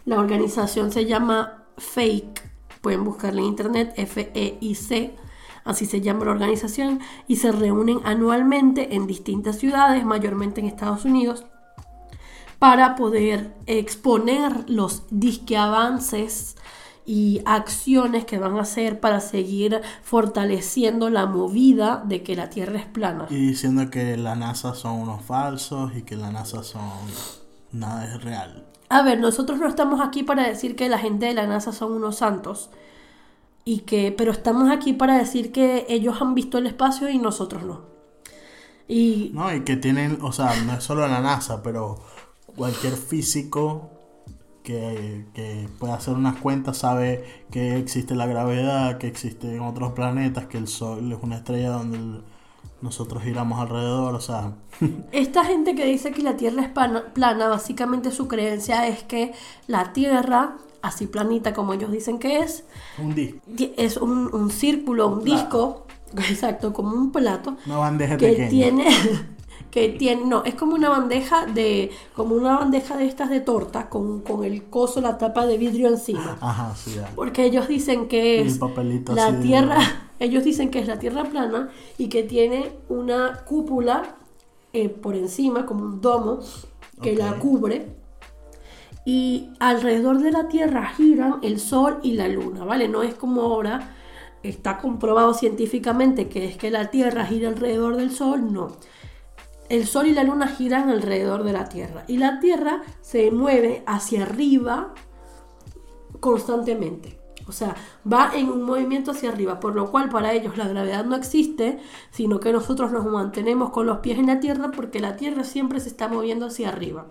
La 0.05 0.19
organización 0.19 0.91
se 0.91 1.05
llama 1.05 1.65
Fake, 1.77 2.43
pueden 2.81 3.05
buscarla 3.05 3.41
en 3.43 3.47
internet 3.47 3.93
F 3.97 4.33
E 4.35 4.59
I 4.61 4.75
C, 4.75 5.15
así 5.65 5.87
se 5.87 6.01
llama 6.01 6.25
la 6.25 6.33
organización 6.33 6.99
y 7.29 7.37
se 7.37 7.53
reúnen 7.53 8.01
anualmente 8.03 8.97
en 8.97 9.07
distintas 9.07 9.59
ciudades, 9.59 10.05
mayormente 10.05 10.61
en 10.61 10.67
Estados 10.67 11.05
Unidos 11.05 11.45
para 12.59 12.97
poder 12.97 13.55
exponer 13.67 14.69
los 14.69 15.05
disque 15.11 15.57
avances 15.57 16.57
y 17.07 17.41
acciones 17.47 18.27
que 18.27 18.39
van 18.39 18.59
a 18.59 18.63
hacer 18.63 19.01
para 19.01 19.21
seguir 19.21 19.81
fortaleciendo 20.03 21.09
la 21.09 21.25
movida 21.25 22.03
de 22.05 22.23
que 22.23 22.37
la 22.37 22.51
Tierra 22.51 22.79
es 22.79 22.85
plana. 22.85 23.27
Y 23.31 23.37
diciendo 23.37 23.89
que 23.91 24.17
la 24.19 24.35
NASA 24.35 24.75
son 24.75 24.97
unos 25.01 25.23
falsos 25.23 25.97
y 25.97 26.03
que 26.03 26.17
la 26.17 26.31
NASA 26.31 26.63
son... 26.63 26.83
Nada 27.73 28.05
es 28.07 28.23
real. 28.23 28.67
A 28.91 29.03
ver, 29.03 29.21
nosotros 29.21 29.59
no 29.59 29.69
estamos 29.69 30.01
aquí 30.01 30.23
para 30.23 30.47
decir 30.47 30.77
que 30.77 30.89
la 30.89 30.99
gente 30.99 31.27
de 31.27 31.35
la 31.35 31.47
NASA 31.47 31.73
son 31.73 31.93
unos 31.93 32.17
santos. 32.17 32.71
Y 33.65 33.81
que, 33.81 34.13
pero 34.17 34.33
estamos 34.33 34.71
aquí 34.71 34.93
para 34.93 35.17
decir 35.17 35.53
que 35.53 35.87
ellos 35.89 36.21
han 36.21 36.35
visto 36.35 36.59
el 36.59 36.67
espacio 36.67 37.09
y 37.09 37.19
nosotros 37.19 37.63
no. 37.65 37.83
Y 38.87 39.31
No, 39.35 39.55
y 39.55 39.61
que 39.61 39.77
tienen, 39.77 40.19
o 40.23 40.33
sea, 40.33 40.55
no 40.65 40.75
es 40.75 40.85
solo 40.85 41.07
la 41.07 41.21
NASA, 41.21 41.63
pero 41.63 42.01
cualquier 42.59 42.95
físico 42.97 43.91
que, 44.63 45.27
que 45.35 45.69
pueda 45.79 45.95
hacer 45.95 46.15
unas 46.15 46.37
cuentas 46.41 46.79
sabe 46.79 47.25
que 47.51 47.79
existe 47.79 48.15
la 48.17 48.27
gravedad, 48.27 48.99
que 48.99 49.07
existen 49.09 49.61
otros 49.61 49.93
planetas, 49.93 50.47
que 50.47 50.59
el 50.59 50.69
Sol 50.69 51.13
es 51.13 51.19
una 51.23 51.37
estrella 51.39 51.71
donde 51.71 51.99
el- 51.99 52.25
nosotros 52.83 53.23
giramos 53.25 53.61
alrededor, 53.61 54.15
o 54.15 54.21
sea, 54.21 54.55
Esta 55.11 55.45
gente 55.45 55.75
que 55.75 55.87
dice 55.87 56.13
que 56.13 56.23
la 56.23 56.37
Tierra 56.37 56.63
es 56.63 56.69
plana, 56.71 57.49
básicamente 57.49 58.11
su 58.11 58.29
creencia 58.29 58.87
es 58.87 59.03
que 59.05 59.33
la 59.67 59.93
Tierra, 59.95 60.57
así 60.83 61.07
planita 61.07 61.55
como 61.55 61.73
ellos 61.73 61.91
dicen 61.91 62.19
que 62.19 62.41
es, 62.41 62.65
un 62.99 63.15
disco, 63.15 63.41
es 63.77 63.97
un, 63.97 64.33
un 64.35 64.51
círculo, 64.51 65.09
un 65.09 65.25
disco, 65.25 65.87
exacto, 66.29 66.73
como 66.73 66.95
un 66.97 67.11
plato, 67.13 67.57
una 67.67 67.77
bandeja 67.79 68.17
que 68.17 68.31
pequeña. 68.31 68.49
tiene, 68.51 68.87
que 69.71 69.91
tiene, 69.91 70.25
no, 70.25 70.45
es 70.45 70.55
como 70.55 70.75
una 70.75 70.89
bandeja 70.89 71.47
de, 71.47 71.91
como 72.15 72.35
una 72.35 72.59
bandeja 72.59 72.97
de 72.97 73.07
estas 73.07 73.31
de 73.31 73.41
torta, 73.41 73.89
con, 73.89 74.21
con 74.21 74.45
el 74.45 74.65
coso, 74.65 75.01
la 75.01 75.19
tapa 75.19 75.47
de 75.47 75.59
vidrio 75.59 75.89
encima. 75.89 76.39
Ajá, 76.41 76.75
sí, 76.75 76.95
ya. 76.97 77.11
Porque 77.15 77.45
ellos 77.45 77.69
dicen 77.69 78.09
que 78.09 78.41
es 78.41 78.59
papelito 78.59 79.15
la 79.15 79.27
así 79.27 79.43
tierra, 79.43 79.79
ellos 80.19 80.45
dicen 80.45 80.71
que 80.71 80.79
es 80.79 80.87
la 80.87 80.99
tierra 80.99 81.25
plana 81.25 81.71
y 81.99 82.09
que 82.09 82.23
tiene 82.23 82.73
una 82.89 83.45
cúpula 83.45 84.17
eh, 84.73 84.89
por 84.89 85.15
encima, 85.15 85.67
como 85.67 85.85
un 85.85 86.01
domo, 86.01 86.41
que 87.03 87.15
la 87.15 87.35
cubre. 87.39 87.87
Y 89.05 89.51
alrededor 89.59 90.19
de 90.19 90.31
la 90.31 90.49
tierra 90.49 90.93
giran 90.95 91.37
el 91.43 91.61
sol 91.61 91.99
y 92.03 92.13
la 92.13 92.29
luna, 92.29 92.65
¿vale? 92.65 92.89
No 92.89 93.03
es 93.03 93.15
como 93.15 93.43
ahora, 93.43 93.95
está 94.43 94.79
comprobado 94.79 95.33
científicamente 95.35 96.29
que 96.29 96.45
es 96.45 96.57
que 96.57 96.71
la 96.71 96.91
tierra 96.91 97.25
gira 97.25 97.49
alrededor 97.49 97.97
del 97.97 98.11
sol, 98.11 98.53
no. 98.53 98.77
El 99.69 99.87
sol 99.87 100.07
y 100.07 100.15
la 100.15 100.25
luna 100.25 100.49
giran 100.49 100.89
alrededor 100.89 101.45
de 101.45 101.53
la 101.53 101.69
tierra 101.69 102.05
y 102.09 102.17
la 102.17 102.41
tierra 102.41 102.83
se 103.01 103.31
mueve 103.31 103.83
hacia 103.87 104.23
arriba 104.23 104.95
constantemente. 106.21 107.19
O 107.49 107.53
sea, 107.53 107.75
va 108.11 108.33
en 108.35 108.51
un 108.51 108.63
movimiento 108.63 109.13
hacia 109.13 109.31
arriba, 109.31 109.59
por 109.59 109.75
lo 109.75 109.91
cual 109.91 110.11
para 110.11 110.35
ellos 110.35 110.59
la 110.59 110.69
gravedad 110.69 111.07
no 111.07 111.17
existe, 111.17 111.79
sino 112.11 112.41
que 112.41 112.53
nosotros 112.53 112.93
nos 112.93 113.07
mantenemos 113.07 113.71
con 113.71 113.87
los 113.87 113.99
pies 113.99 114.19
en 114.19 114.27
la 114.27 114.39
tierra 114.39 114.71
porque 114.71 115.01
la 115.01 115.17
tierra 115.17 115.45
siempre 115.45 115.81
se 115.81 115.89
está 115.89 116.09
moviendo 116.09 116.47
hacia 116.47 116.69
arriba. 116.69 117.07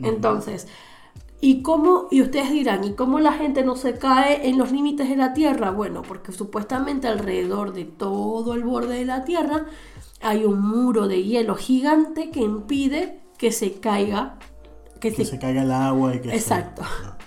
Entonces, 0.00 0.68
¿y 1.40 1.62
cómo? 1.62 2.06
Y 2.12 2.22
ustedes 2.22 2.50
dirán, 2.50 2.84
¿y 2.84 2.94
cómo 2.94 3.18
la 3.18 3.32
gente 3.32 3.64
no 3.64 3.74
se 3.74 3.98
cae 3.98 4.48
en 4.48 4.56
los 4.56 4.70
límites 4.70 5.08
de 5.08 5.16
la 5.16 5.34
tierra? 5.34 5.72
Bueno, 5.72 6.02
porque 6.02 6.30
supuestamente 6.30 7.08
alrededor 7.08 7.72
de 7.72 7.84
todo 7.84 8.54
el 8.54 8.62
borde 8.62 8.98
de 8.98 9.04
la 9.04 9.24
tierra 9.24 9.66
hay 10.22 10.44
un 10.44 10.60
muro 10.60 11.08
de 11.08 11.22
hielo 11.22 11.54
gigante 11.56 12.30
que 12.30 12.40
impide 12.40 13.20
que 13.38 13.52
se 13.52 13.74
caiga, 13.80 14.38
que, 15.00 15.10
Que 15.12 15.24
se 15.24 15.32
se 15.32 15.38
caiga 15.38 15.62
el 15.62 15.72
agua 15.72 16.14
y 16.14 16.20
que 16.20 16.30
se- 16.30 16.36
Exacto. 16.36 16.82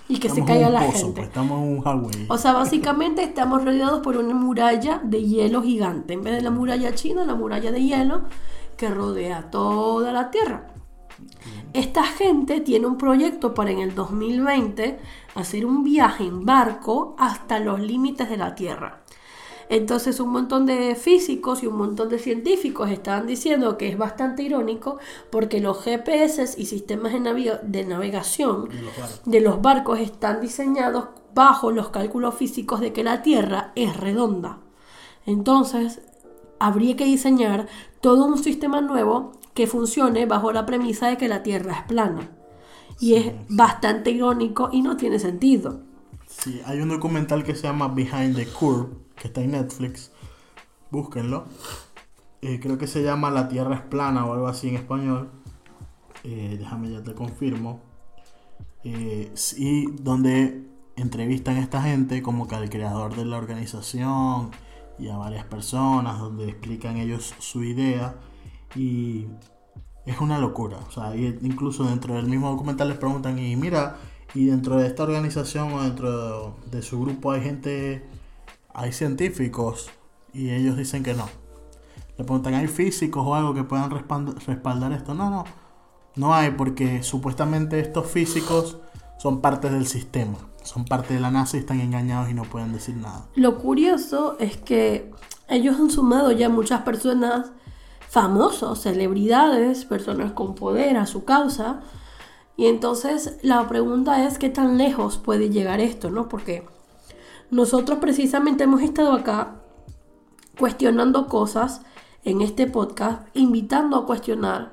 Y 0.08 0.18
que 0.20 0.28
se 0.28 0.44
caiga 0.44 0.68
en 0.68 0.74
un 0.74 0.80
la 0.80 0.86
pozo, 0.86 0.98
gente. 0.98 1.12
pues, 1.16 1.26
estamos 1.28 1.62
en 1.62 1.68
un 1.68 1.78
highway. 1.78 2.26
O 2.28 2.38
sea, 2.38 2.52
básicamente 2.52 3.22
estamos 3.24 3.64
rodeados 3.64 4.00
por 4.00 4.16
una 4.16 4.34
muralla 4.34 5.00
de 5.04 5.22
hielo 5.24 5.62
gigante. 5.62 6.14
En 6.14 6.22
vez 6.22 6.34
de 6.36 6.42
la 6.42 6.50
muralla 6.50 6.94
china, 6.94 7.24
la 7.24 7.34
muralla 7.34 7.72
de 7.72 7.82
hielo 7.82 8.22
que 8.76 8.88
rodea 8.88 9.50
toda 9.50 10.12
la 10.12 10.30
Tierra. 10.30 10.68
Esta 11.72 12.04
gente 12.04 12.60
tiene 12.60 12.86
un 12.86 12.96
proyecto 12.98 13.52
para 13.52 13.70
en 13.70 13.80
el 13.80 13.94
2020 13.94 14.98
hacer 15.34 15.66
un 15.66 15.82
viaje 15.82 16.24
en 16.24 16.44
barco 16.46 17.16
hasta 17.18 17.58
los 17.58 17.80
límites 17.80 18.28
de 18.30 18.36
la 18.36 18.54
Tierra. 18.54 19.00
Entonces 19.68 20.20
un 20.20 20.30
montón 20.30 20.64
de 20.66 20.94
físicos 20.94 21.62
y 21.62 21.66
un 21.66 21.76
montón 21.76 22.08
de 22.08 22.18
científicos 22.18 22.90
estaban 22.90 23.26
diciendo 23.26 23.76
que 23.76 23.88
es 23.88 23.98
bastante 23.98 24.42
irónico 24.42 24.98
porque 25.30 25.60
los 25.60 25.82
GPS 25.82 26.54
y 26.56 26.66
sistemas 26.66 27.12
de, 27.12 27.84
navegación 27.84 28.68
De 28.68 28.82
los 28.82 28.96
barcos. 28.96 29.20
de 29.24 29.40
los 29.40 29.62
barcos 29.62 30.00
están 30.00 30.40
diseñados 30.40 31.08
bajo 31.34 31.72
los 31.72 31.88
cálculos 31.88 32.34
físicos 32.34 32.80
de 32.80 32.92
que 32.92 33.04
la 33.04 33.22
Tierra 33.22 33.72
es 33.74 33.96
redonda. 33.96 34.60
Entonces, 35.26 36.00
habría 36.58 36.96
que 36.96 37.04
diseñar 37.04 37.66
todo 38.00 38.24
un 38.24 38.38
sistema 38.38 38.80
nuevo 38.80 39.32
que 39.52 39.66
funcione 39.66 40.26
bajo 40.26 40.52
la 40.52 40.64
premisa 40.64 41.08
de 41.08 41.16
que 41.16 41.28
la 41.28 41.42
Tierra 41.42 41.74
es 41.74 41.82
plana. 41.82 42.30
Y 43.00 43.14
es 43.14 43.32
bastante 43.48 44.10
irónico 44.10 44.70
y 44.72 44.80
no 44.80 44.96
tiene 44.96 45.18
sentido. 45.18 45.80
Sí, 46.38 46.60
hay 46.66 46.80
un 46.80 46.90
documental 46.90 47.44
que 47.44 47.54
se 47.54 47.62
llama 47.62 47.88
Behind 47.88 48.36
the 48.36 48.46
Curve, 48.46 48.94
que 49.16 49.28
está 49.28 49.40
en 49.40 49.52
Netflix. 49.52 50.12
Búsquenlo. 50.90 51.46
Eh, 52.42 52.60
creo 52.60 52.78
que 52.78 52.86
se 52.86 53.02
llama 53.02 53.30
La 53.30 53.48
Tierra 53.48 53.74
es 53.74 53.80
plana 53.80 54.26
o 54.26 54.34
algo 54.34 54.46
así 54.46 54.68
en 54.68 54.76
español. 54.76 55.30
Eh, 56.24 56.56
déjame 56.58 56.90
ya 56.90 57.02
te 57.02 57.14
confirmo. 57.14 57.80
Eh, 58.84 59.30
sí, 59.34 59.88
donde 60.00 60.68
entrevistan 60.96 61.56
a 61.56 61.60
esta 61.60 61.82
gente 61.82 62.22
como 62.22 62.46
que 62.46 62.54
al 62.54 62.70
creador 62.70 63.16
de 63.16 63.24
la 63.24 63.38
organización 63.38 64.50
y 64.98 65.08
a 65.08 65.16
varias 65.16 65.46
personas, 65.46 66.18
donde 66.20 66.48
explican 66.48 66.98
ellos 66.98 67.34
su 67.38 67.64
idea. 67.64 68.14
Y 68.74 69.26
es 70.04 70.20
una 70.20 70.38
locura. 70.38 70.78
O 70.86 70.92
sea, 70.92 71.16
y 71.16 71.38
incluso 71.42 71.84
dentro 71.84 72.14
del 72.14 72.26
mismo 72.26 72.50
documental 72.50 72.88
les 72.88 72.98
preguntan, 72.98 73.38
y 73.38 73.56
mira, 73.56 73.96
y 74.34 74.46
dentro 74.46 74.76
de 74.76 74.86
esta 74.86 75.02
organización 75.04 75.72
o 75.72 75.82
dentro 75.82 76.56
de 76.70 76.82
su 76.82 77.00
grupo 77.00 77.32
hay 77.32 77.42
gente, 77.42 78.06
hay 78.74 78.92
científicos, 78.92 79.88
y 80.32 80.50
ellos 80.50 80.76
dicen 80.76 81.02
que 81.02 81.14
no. 81.14 81.28
Le 82.18 82.24
preguntan, 82.24 82.54
¿hay 82.54 82.66
físicos 82.66 83.24
o 83.26 83.34
algo 83.34 83.54
que 83.54 83.64
puedan 83.64 83.90
respald- 83.90 84.34
respaldar 84.46 84.92
esto? 84.92 85.14
No, 85.14 85.30
no. 85.30 85.44
No 86.14 86.34
hay, 86.34 86.50
porque 86.52 87.02
supuestamente 87.02 87.78
estos 87.78 88.06
físicos 88.06 88.78
son 89.18 89.40
parte 89.42 89.68
del 89.68 89.86
sistema. 89.86 90.38
Son 90.62 90.84
parte 90.84 91.14
de 91.14 91.20
la 91.20 91.30
NASA 91.30 91.56
y 91.56 91.60
están 91.60 91.80
engañados 91.80 92.30
y 92.30 92.34
no 92.34 92.42
pueden 92.44 92.72
decir 92.72 92.96
nada. 92.96 93.26
Lo 93.34 93.58
curioso 93.58 94.36
es 94.40 94.56
que 94.56 95.12
ellos 95.48 95.76
han 95.78 95.90
sumado 95.90 96.32
ya 96.32 96.48
muchas 96.48 96.82
personas 96.82 97.52
famosos, 98.08 98.80
celebridades, 98.80 99.84
personas 99.84 100.32
con 100.32 100.54
poder 100.54 100.96
a 100.96 101.06
su 101.06 101.24
causa. 101.24 101.80
Y 102.56 102.66
entonces 102.66 103.38
la 103.42 103.68
pregunta 103.68 104.26
es 104.26 104.38
qué 104.38 104.48
tan 104.48 104.78
lejos 104.78 105.18
puede 105.18 105.50
llegar 105.50 105.80
esto, 105.80 106.10
¿no? 106.10 106.28
Porque 106.28 106.66
nosotros 107.50 107.98
precisamente 107.98 108.64
hemos 108.64 108.82
estado 108.82 109.12
acá 109.12 109.60
cuestionando 110.58 111.26
cosas 111.26 111.82
en 112.24 112.40
este 112.40 112.66
podcast, 112.66 113.28
invitando 113.34 113.96
a 113.96 114.06
cuestionar, 114.06 114.72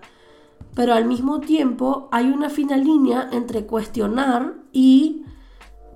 pero 0.75 0.93
al 0.93 1.05
mismo 1.05 1.39
tiempo 1.39 2.07
hay 2.11 2.29
una 2.31 2.49
fina 2.49 2.77
línea 2.77 3.29
entre 3.31 3.65
cuestionar 3.65 4.55
y 4.71 5.23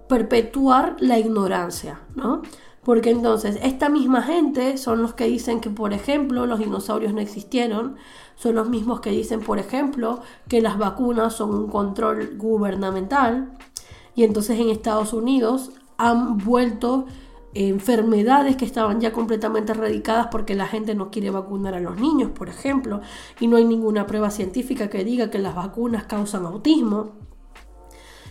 perpetuar 0.07 0.97
la 0.99 1.17
ignorancia, 1.17 2.01
¿no? 2.15 2.41
Porque 2.83 3.09
entonces 3.09 3.59
esta 3.63 3.89
misma 3.89 4.21
gente 4.21 4.77
son 4.77 5.01
los 5.01 5.13
que 5.13 5.25
dicen 5.25 5.59
que, 5.59 5.69
por 5.69 5.93
ejemplo, 5.93 6.45
los 6.45 6.59
dinosaurios 6.59 7.13
no 7.13 7.19
existieron, 7.19 7.97
son 8.37 8.55
los 8.55 8.69
mismos 8.69 9.01
que 9.01 9.09
dicen, 9.09 9.41
por 9.41 9.59
ejemplo, 9.59 10.21
que 10.47 10.61
las 10.61 10.77
vacunas 10.77 11.33
son 11.33 11.53
un 11.53 11.67
control 11.67 12.37
gubernamental, 12.37 13.51
y 14.15 14.23
entonces 14.23 14.59
en 14.59 14.69
Estados 14.69 15.11
Unidos 15.11 15.71
han 15.97 16.37
vuelto 16.37 17.05
enfermedades 17.53 18.55
que 18.55 18.65
estaban 18.65 19.01
ya 19.01 19.11
completamente 19.11 19.71
erradicadas 19.71 20.27
porque 20.27 20.53
la 20.53 20.67
gente 20.67 20.93
no 20.93 21.09
quiere 21.09 21.31
vacunar 21.31 21.73
a 21.73 21.79
los 21.79 21.99
niños, 21.99 22.31
por 22.31 22.49
ejemplo, 22.49 23.01
y 23.39 23.47
no 23.47 23.57
hay 23.57 23.65
ninguna 23.65 24.05
prueba 24.05 24.29
científica 24.29 24.89
que 24.89 25.03
diga 25.03 25.31
que 25.31 25.39
las 25.39 25.55
vacunas 25.55 26.03
causan 26.03 26.45
autismo. 26.45 27.13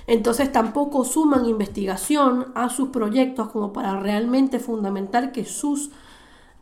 Entonces 0.06 0.52
tampoco 0.52 1.04
suman 1.04 1.46
investigación 1.46 2.52
a 2.54 2.68
sus 2.68 2.90
proyectos 2.90 3.48
como 3.48 3.72
para 3.72 3.98
realmente 3.98 4.60
fundamentar 4.60 5.32
que 5.32 5.44
sus 5.44 5.90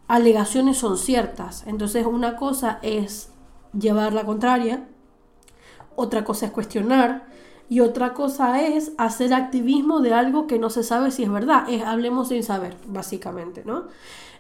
alegaciones 0.09 0.79
son 0.79 0.97
ciertas. 0.97 1.67
Entonces 1.67 2.07
una 2.07 2.37
cosa 2.37 2.79
es 2.81 3.34
llevar 3.79 4.13
la 4.13 4.25
contraria, 4.25 4.87
otra 5.97 6.25
cosa 6.25 6.47
es 6.47 6.53
cuestionar, 6.53 7.27
y 7.69 7.81
otra 7.81 8.13
cosa 8.13 8.63
es 8.63 8.93
hacer 8.99 9.33
activismo 9.33 10.01
de 10.01 10.13
algo 10.13 10.47
que 10.47 10.59
no 10.59 10.69
se 10.69 10.83
sabe 10.83 11.11
si 11.11 11.23
es 11.23 11.31
verdad. 11.31 11.65
Hablemos 11.87 12.29
sin 12.29 12.43
saber, 12.43 12.77
básicamente, 12.87 13.63
¿no? 13.65 13.85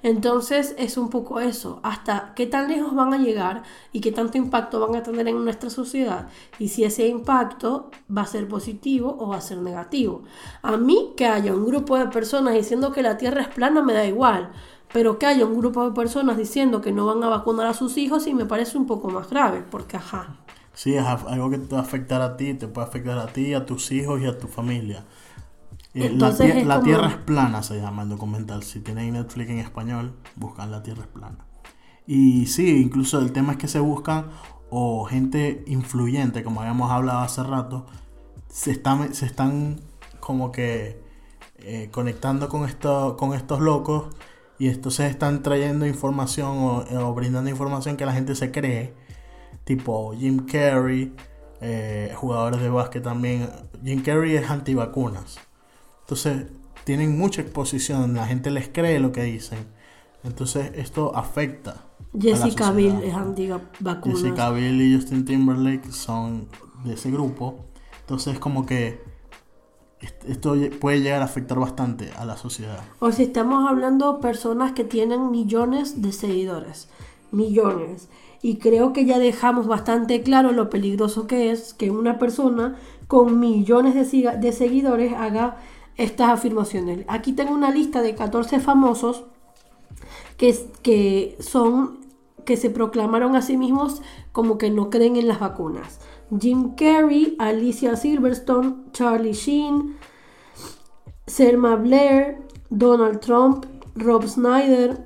Entonces 0.02 0.74
es 0.76 0.98
un 0.98 1.08
poco 1.08 1.40
eso, 1.40 1.80
hasta 1.82 2.34
qué 2.36 2.46
tan 2.46 2.68
lejos 2.68 2.94
van 2.94 3.14
a 3.14 3.18
llegar 3.18 3.62
y 3.90 4.02
qué 4.02 4.12
tanto 4.12 4.36
impacto 4.36 4.78
van 4.78 4.94
a 4.96 5.02
tener 5.02 5.26
en 5.28 5.42
nuestra 5.42 5.70
sociedad 5.70 6.28
y 6.58 6.68
si 6.68 6.84
ese 6.84 7.08
impacto 7.08 7.90
va 8.14 8.20
a 8.20 8.26
ser 8.26 8.46
positivo 8.46 9.16
o 9.18 9.28
va 9.28 9.38
a 9.38 9.40
ser 9.40 9.56
negativo. 9.56 10.24
A 10.60 10.76
mí 10.76 11.14
que 11.16 11.24
haya 11.24 11.54
un 11.54 11.64
grupo 11.64 11.96
de 11.96 12.08
personas 12.08 12.52
diciendo 12.52 12.92
que 12.92 13.00
la 13.00 13.16
Tierra 13.16 13.40
es 13.40 13.48
plana 13.48 13.80
me 13.80 13.94
da 13.94 14.04
igual, 14.04 14.52
pero 14.94 15.18
que 15.18 15.26
haya 15.26 15.44
un 15.44 15.58
grupo 15.58 15.84
de 15.84 15.92
personas 15.92 16.36
diciendo 16.36 16.80
que 16.80 16.92
no 16.92 17.04
van 17.04 17.20
a 17.24 17.28
vacunar 17.28 17.66
a 17.66 17.74
sus 17.74 17.96
hijos 17.96 18.28
y 18.28 18.32
me 18.32 18.46
parece 18.46 18.78
un 18.78 18.86
poco 18.86 19.10
más 19.10 19.28
grave, 19.28 19.64
porque 19.68 19.96
ajá. 19.96 20.36
Sí, 20.72 20.94
es 20.94 21.04
algo 21.04 21.50
que 21.50 21.58
te 21.58 21.74
va 21.74 21.80
a 21.80 21.84
afectar 21.84 22.22
a 22.22 22.36
ti, 22.36 22.54
te 22.54 22.68
puede 22.68 22.86
afectar 22.86 23.18
a 23.18 23.26
ti, 23.26 23.54
a 23.54 23.66
tus 23.66 23.90
hijos 23.90 24.20
y 24.22 24.26
a 24.26 24.38
tu 24.38 24.46
familia. 24.46 25.04
Eh, 25.94 26.10
la, 26.16 26.32
Tierra 26.80 27.08
es 27.08 27.16
plana, 27.16 27.64
se 27.64 27.80
llama 27.80 28.04
el 28.04 28.08
documental. 28.08 28.62
Si 28.62 28.78
tienen 28.78 29.14
Netflix 29.14 29.50
en 29.50 29.58
español, 29.58 30.14
buscan 30.36 30.70
La 30.70 30.84
Tierra 30.84 31.02
es 31.02 31.08
plana. 31.08 31.44
Y 32.06 32.46
sí, 32.46 32.80
incluso 32.80 33.18
el 33.18 33.32
tema 33.32 33.54
es 33.54 33.58
que 33.58 33.66
se 33.66 33.80
buscan 33.80 34.26
o 34.70 35.06
gente 35.06 35.64
influyente, 35.66 36.44
como 36.44 36.60
habíamos 36.60 36.92
hablado 36.92 37.18
hace 37.18 37.42
rato, 37.42 37.86
se 38.48 38.70
están, 38.70 39.12
se 39.12 39.26
están 39.26 39.80
como 40.20 40.52
que 40.52 41.02
eh, 41.56 41.88
conectando 41.90 42.48
con, 42.48 42.64
esto, 42.64 43.16
con 43.16 43.34
estos 43.34 43.58
locos 43.58 44.14
y 44.58 44.68
entonces 44.68 45.10
están 45.10 45.42
trayendo 45.42 45.86
información 45.86 46.58
o, 46.58 46.84
o 47.08 47.14
brindando 47.14 47.50
información 47.50 47.96
que 47.96 48.06
la 48.06 48.12
gente 48.12 48.34
se 48.34 48.50
cree 48.50 48.94
tipo 49.64 50.14
Jim 50.14 50.46
Carrey, 50.46 51.12
eh, 51.60 52.12
jugadores 52.14 52.60
de 52.60 52.68
básquet 52.68 53.02
también. 53.02 53.48
Jim 53.82 54.02
Carrey 54.02 54.36
es 54.36 54.48
antivacunas. 54.48 55.38
Entonces, 56.00 56.46
tienen 56.84 57.18
mucha 57.18 57.40
exposición, 57.40 58.14
la 58.14 58.26
gente 58.26 58.50
les 58.50 58.68
cree 58.68 59.00
lo 59.00 59.12
que 59.12 59.22
dicen. 59.24 59.58
Entonces, 60.22 60.72
esto 60.74 61.16
afecta. 61.16 61.84
Jessica 62.18 62.70
Biel 62.70 63.02
es 63.02 63.14
antivacunas. 63.14 64.20
Jessica 64.20 64.50
Biel 64.50 64.80
y 64.80 64.94
Justin 64.94 65.24
Timberlake 65.24 65.90
son 65.90 66.48
de 66.84 66.94
ese 66.94 67.10
grupo. 67.10 67.64
Entonces, 68.00 68.38
como 68.38 68.66
que 68.66 69.02
esto 70.26 70.54
puede 70.80 71.00
llegar 71.00 71.22
a 71.22 71.26
afectar 71.26 71.58
bastante 71.58 72.10
a 72.16 72.24
la 72.24 72.36
sociedad. 72.36 72.80
O 72.98 73.12
si 73.12 73.24
estamos 73.24 73.68
hablando 73.68 74.14
de 74.14 74.22
personas 74.22 74.72
que 74.72 74.84
tienen 74.84 75.30
millones 75.30 76.02
de 76.02 76.12
seguidores. 76.12 76.88
Millones 77.30 78.08
y 78.44 78.58
creo 78.58 78.92
que 78.92 79.06
ya 79.06 79.18
dejamos 79.18 79.66
bastante 79.66 80.22
claro 80.22 80.52
lo 80.52 80.68
peligroso 80.68 81.26
que 81.26 81.50
es 81.50 81.72
que 81.72 81.90
una 81.90 82.18
persona 82.18 82.76
con 83.06 83.40
millones 83.40 83.94
de, 83.94 84.52
seguidores 84.52 85.14
haga 85.14 85.56
estas 85.96 86.28
afirmaciones. 86.28 87.06
Aquí 87.08 87.32
tengo 87.32 87.54
una 87.54 87.70
lista 87.70 88.02
de 88.02 88.14
14 88.14 88.60
famosos 88.60 89.24
que, 90.36 90.54
que 90.82 91.38
son 91.40 92.04
que 92.44 92.58
se 92.58 92.68
proclamaron 92.68 93.34
a 93.34 93.40
sí 93.40 93.56
mismos 93.56 94.02
como 94.32 94.58
que 94.58 94.68
no 94.68 94.90
creen 94.90 95.16
en 95.16 95.26
las 95.26 95.40
vacunas. 95.40 96.00
Jim 96.30 96.74
Carrey, 96.74 97.36
Alicia 97.38 97.96
Silverstone, 97.96 98.90
Charlie 98.92 99.32
Sheen, 99.32 99.96
Selma 101.26 101.76
Blair, 101.76 102.38
Donald 102.70 103.20
Trump, 103.20 103.66
Rob 103.94 104.26
Snyder, 104.26 105.04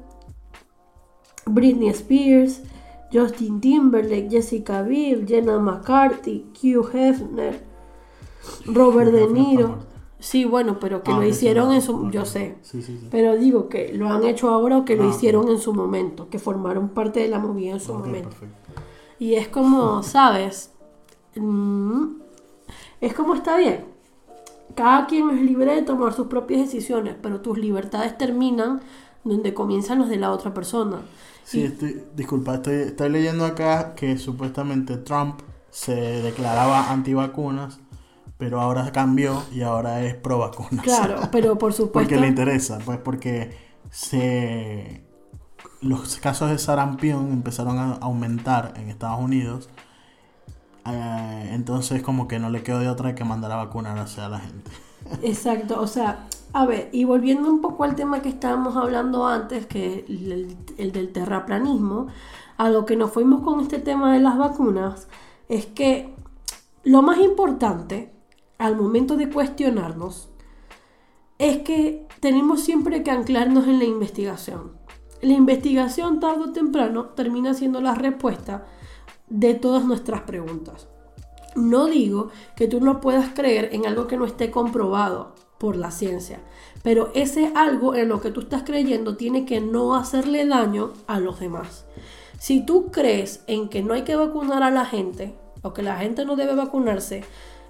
Britney 1.47 1.89
Spears, 1.91 2.63
Justin 3.13 3.61
Timberlake, 3.61 4.29
Jessica 4.31 4.83
Biel, 4.83 5.27
Jenna 5.27 5.59
McCarthy, 5.59 6.47
Hugh 6.55 6.89
Hefner, 6.93 7.63
Robert 8.67 9.13
De 9.13 9.27
Niro. 9.29 9.79
Sí, 10.21 10.45
bueno, 10.45 10.79
pero 10.81 11.03
que 11.03 11.13
ah, 11.13 11.19
lo 11.19 11.25
hicieron 11.25 11.73
en 11.73 11.81
su... 11.81 12.11
Yo 12.11 12.25
sé. 12.25 12.57
Pero 13.11 13.37
digo 13.37 13.69
que 13.69 13.93
lo 13.93 14.11
han 14.11 14.25
hecho 14.25 14.49
ahora 14.49 14.79
o 14.79 14.85
que 14.85 14.97
lo 14.97 15.05
ah, 15.05 15.09
hicieron 15.09 15.49
en 15.49 15.59
su 15.59 15.73
momento, 15.73 16.29
que 16.29 16.41
formaron 16.41 16.89
parte 16.89 17.21
de 17.21 17.29
la 17.29 17.39
movida 17.39 17.73
en 17.73 17.81
su 17.81 17.95
momento. 17.95 18.37
Y 19.21 19.35
es 19.35 19.49
como, 19.49 20.03
¿sabes? 20.03 20.73
Mm, 21.39 22.21
es 23.01 23.15
como 23.15 23.35
está 23.35 23.57
bien. 23.57 23.85
Cada 24.75 25.07
quien 25.07 25.31
es 25.31 25.41
libre 25.41 25.75
de 25.75 25.83
tomar 25.83 26.13
sus 26.13 26.27
propias 26.27 26.61
decisiones, 26.61 27.17
pero 27.21 27.41
tus 27.41 27.59
libertades 27.59 28.17
terminan 28.17 28.81
donde 29.25 29.55
comienzan 29.55 29.99
los 29.99 30.09
de 30.09 30.17
la 30.17 30.31
otra 30.31 30.55
persona. 30.55 31.01
Sí, 31.45 31.63
estoy, 31.63 32.03
disculpa, 32.15 32.57
estoy, 32.57 32.75
estoy 32.75 33.09
leyendo 33.09 33.45
acá 33.45 33.95
que 33.95 34.19
supuestamente 34.19 34.99
Trump 34.99 35.41
se 35.71 35.95
declaraba 35.95 36.91
antivacunas, 36.91 37.81
pero 38.37 38.61
ahora 38.61 38.93
cambió 38.93 39.43
y 39.53 39.63
ahora 39.63 40.05
es 40.05 40.15
pro 40.15 40.39
vacunas. 40.39 40.85
Claro, 40.85 41.21
pero 41.33 41.59
por 41.59 41.73
supuesto. 41.73 41.93
porque 41.93 42.21
le 42.21 42.29
interesa, 42.29 42.79
pues 42.85 42.99
porque 42.99 43.57
se 43.91 45.05
los 45.81 46.17
casos 46.17 46.51
de 46.51 46.59
sarampión 46.59 47.31
empezaron 47.33 47.79
a 47.79 47.95
aumentar 47.95 48.75
en 48.77 48.89
Estados 48.89 49.21
Unidos. 49.21 49.69
Eh, 50.91 51.51
entonces 51.53 52.03
como 52.03 52.29
que 52.29 52.39
no 52.39 52.51
le 52.51 52.63
quedó 52.63 52.81
de 52.81 52.89
otra 52.89 53.15
que 53.15 53.25
mandar 53.25 53.53
a 53.53 53.57
vacunar 53.57 53.99
a 53.99 54.29
la 54.29 54.39
gente. 54.39 54.71
Exacto, 55.23 55.81
o 55.81 55.87
sea, 55.87 56.27
a 56.53 56.67
ver, 56.67 56.89
y 56.93 57.05
volviendo 57.05 57.49
un 57.49 57.61
poco 57.61 57.85
al 57.85 57.95
tema 57.95 58.23
que 58.23 58.29
estábamos 58.29 58.77
hablando 58.77 59.27
antes, 59.27 59.67
que 59.67 60.05
el, 60.09 60.57
el, 60.77 60.93
del 60.93 61.13
terraplanismo, 61.13 62.09
a 62.57 62.71
lo 62.71 62.87
que 62.87 62.97
nos 62.97 63.13
fuimos 63.13 63.43
con 63.43 63.61
este 63.61 63.79
tema 63.79 64.13
de 64.13 64.21
las 64.21 64.37
vacunas, 64.39 65.09
es 65.49 65.67
que 65.67 66.15
lo 66.85 67.03
más 67.03 67.19
importante 67.19 68.13
al 68.59 68.77
momento 68.77 69.17
de 69.17 69.31
cuestionarnos 69.31 70.29
es 71.39 71.59
que 71.59 72.07
tenemos 72.21 72.61
siempre 72.61 73.03
que 73.03 73.11
anclarnos 73.11 73.67
en 73.69 73.79
la 73.79 73.85
investigación. 73.85 74.73
La 75.21 75.35
investigación 75.35 76.21
tarde 76.21 76.45
o 76.45 76.53
temprano 76.53 77.07
termina 77.07 77.55
siendo 77.55 77.81
la 77.81 77.95
respuesta 77.95 78.67
de 79.31 79.55
todas 79.55 79.85
nuestras 79.85 80.23
preguntas. 80.23 80.89
No 81.55 81.87
digo 81.87 82.31
que 82.57 82.69
tú 82.69 82.81
no 82.81 83.01
puedas 83.01 83.31
creer 83.35 83.71
en 83.73 83.87
algo 83.87 84.07
que 84.07 84.17
no 84.17 84.25
esté 84.25 84.51
comprobado 84.51 85.35
por 85.59 85.77
la 85.77 85.91
ciencia, 85.91 86.41
pero 86.83 87.11
ese 87.15 87.53
algo 87.55 87.95
en 87.95 88.09
lo 88.09 88.21
que 88.21 88.31
tú 88.31 88.41
estás 88.41 88.63
creyendo 88.63 89.17
tiene 89.17 89.45
que 89.45 89.61
no 89.61 89.97
hacerle 89.97 90.47
daño 90.47 90.93
a 91.07 91.19
los 91.19 91.41
demás. 91.41 91.85
Si 92.39 92.65
tú 92.65 92.91
crees 92.93 93.43
en 93.49 93.69
que 93.69 93.83
no 93.83 93.95
hay 93.95 94.03
que 94.03 94.15
vacunar 94.15 94.63
a 94.63 94.71
la 94.71 94.85
gente 94.85 95.35
o 95.63 95.73
que 95.73 95.83
la 95.83 95.97
gente 95.97 96.25
no 96.25 96.37
debe 96.37 96.55
vacunarse 96.55 97.25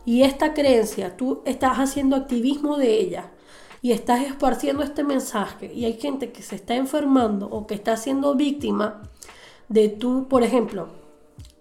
y 0.04 0.22
esta 0.22 0.52
creencia 0.52 1.16
tú 1.16 1.40
estás 1.46 1.78
haciendo 1.78 2.16
activismo 2.16 2.76
de 2.76 3.00
ella 3.00 3.30
y 3.80 3.92
estás 3.92 4.22
esparciendo 4.22 4.82
este 4.82 5.04
mensaje 5.04 5.72
y 5.72 5.86
hay 5.86 5.94
gente 5.94 6.32
que 6.32 6.42
se 6.42 6.56
está 6.56 6.74
enfermando 6.74 7.48
o 7.48 7.66
que 7.66 7.74
está 7.74 7.96
siendo 7.96 8.34
víctima 8.34 9.02
de 9.68 9.88
tú, 9.88 10.28
por 10.28 10.42
ejemplo, 10.42 10.88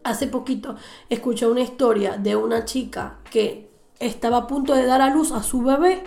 hace 0.09 0.27
poquito 0.27 0.75
escuché 1.09 1.47
una 1.47 1.61
historia 1.61 2.17
de 2.17 2.35
una 2.35 2.65
chica 2.65 3.17
que 3.31 3.69
estaba 3.99 4.37
a 4.37 4.47
punto 4.47 4.73
de 4.73 4.85
dar 4.85 5.01
a 5.01 5.09
luz 5.09 5.31
a 5.31 5.43
su 5.43 5.61
bebé 5.61 6.03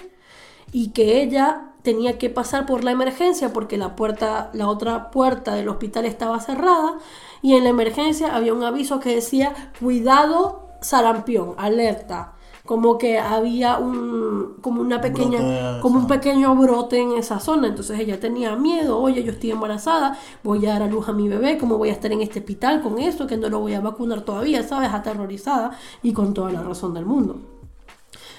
y 0.73 0.91
que 0.91 1.23
ella 1.23 1.73
tenía 1.83 2.19
que 2.19 2.31
pasar 2.31 2.67
por 2.67 2.85
la 2.85 2.91
emergencia 2.91 3.53
porque 3.53 3.77
la 3.77 3.97
puerta, 3.97 4.51
la 4.53 4.69
otra 4.69 5.11
puerta 5.11 5.55
del 5.55 5.69
hospital 5.69 6.05
estaba 6.05 6.41
cerrada 6.41 6.99
y 7.43 7.55
en 7.55 7.65
la 7.65 7.71
emergencia 7.71 8.35
había 8.35 8.55
un 8.55 8.63
aviso 8.63 9.01
que 9.01 9.15
decía 9.15 9.73
cuidado 9.81 10.69
sarampión, 10.81 11.55
alerta 11.59 12.35
como 12.71 12.99
que 12.99 13.19
había 13.19 13.79
un 13.79 14.59
como 14.61 14.81
una 14.81 15.01
pequeña 15.01 15.41
Brote, 15.41 15.81
como 15.83 15.99
un 15.99 16.07
pequeño 16.07 16.55
brote 16.55 17.01
en 17.01 17.19
esa 17.19 17.41
zona. 17.41 17.67
Entonces 17.67 17.99
ella 17.99 18.21
tenía 18.21 18.55
miedo 18.55 18.97
oye 18.97 19.25
yo 19.25 19.33
estoy 19.33 19.51
embarazada 19.51 20.17
voy 20.45 20.65
a 20.67 20.75
dar 20.75 20.85
a 20.85 20.87
luz 20.87 21.09
a 21.09 21.13
mi 21.13 21.29
bebé 21.29 21.59
cómo 21.59 21.79
voy 21.79 21.89
a 21.89 21.93
estar 21.93 22.13
en 22.13 22.21
este 22.21 22.39
hospital 22.39 22.81
con 22.81 23.01
eso 23.01 23.27
que 23.27 23.37
no 23.37 23.49
lo 23.49 23.59
voy 23.59 23.75
a 23.75 23.81
vacunar 23.81 24.21
todavía 24.21 24.63
sabes 24.63 24.93
aterrorizada 24.93 25.73
y 26.05 26.13
con 26.13 26.33
toda 26.33 26.53
la 26.53 26.63
razón 26.63 26.95
del 26.95 27.07
mundo 27.07 27.41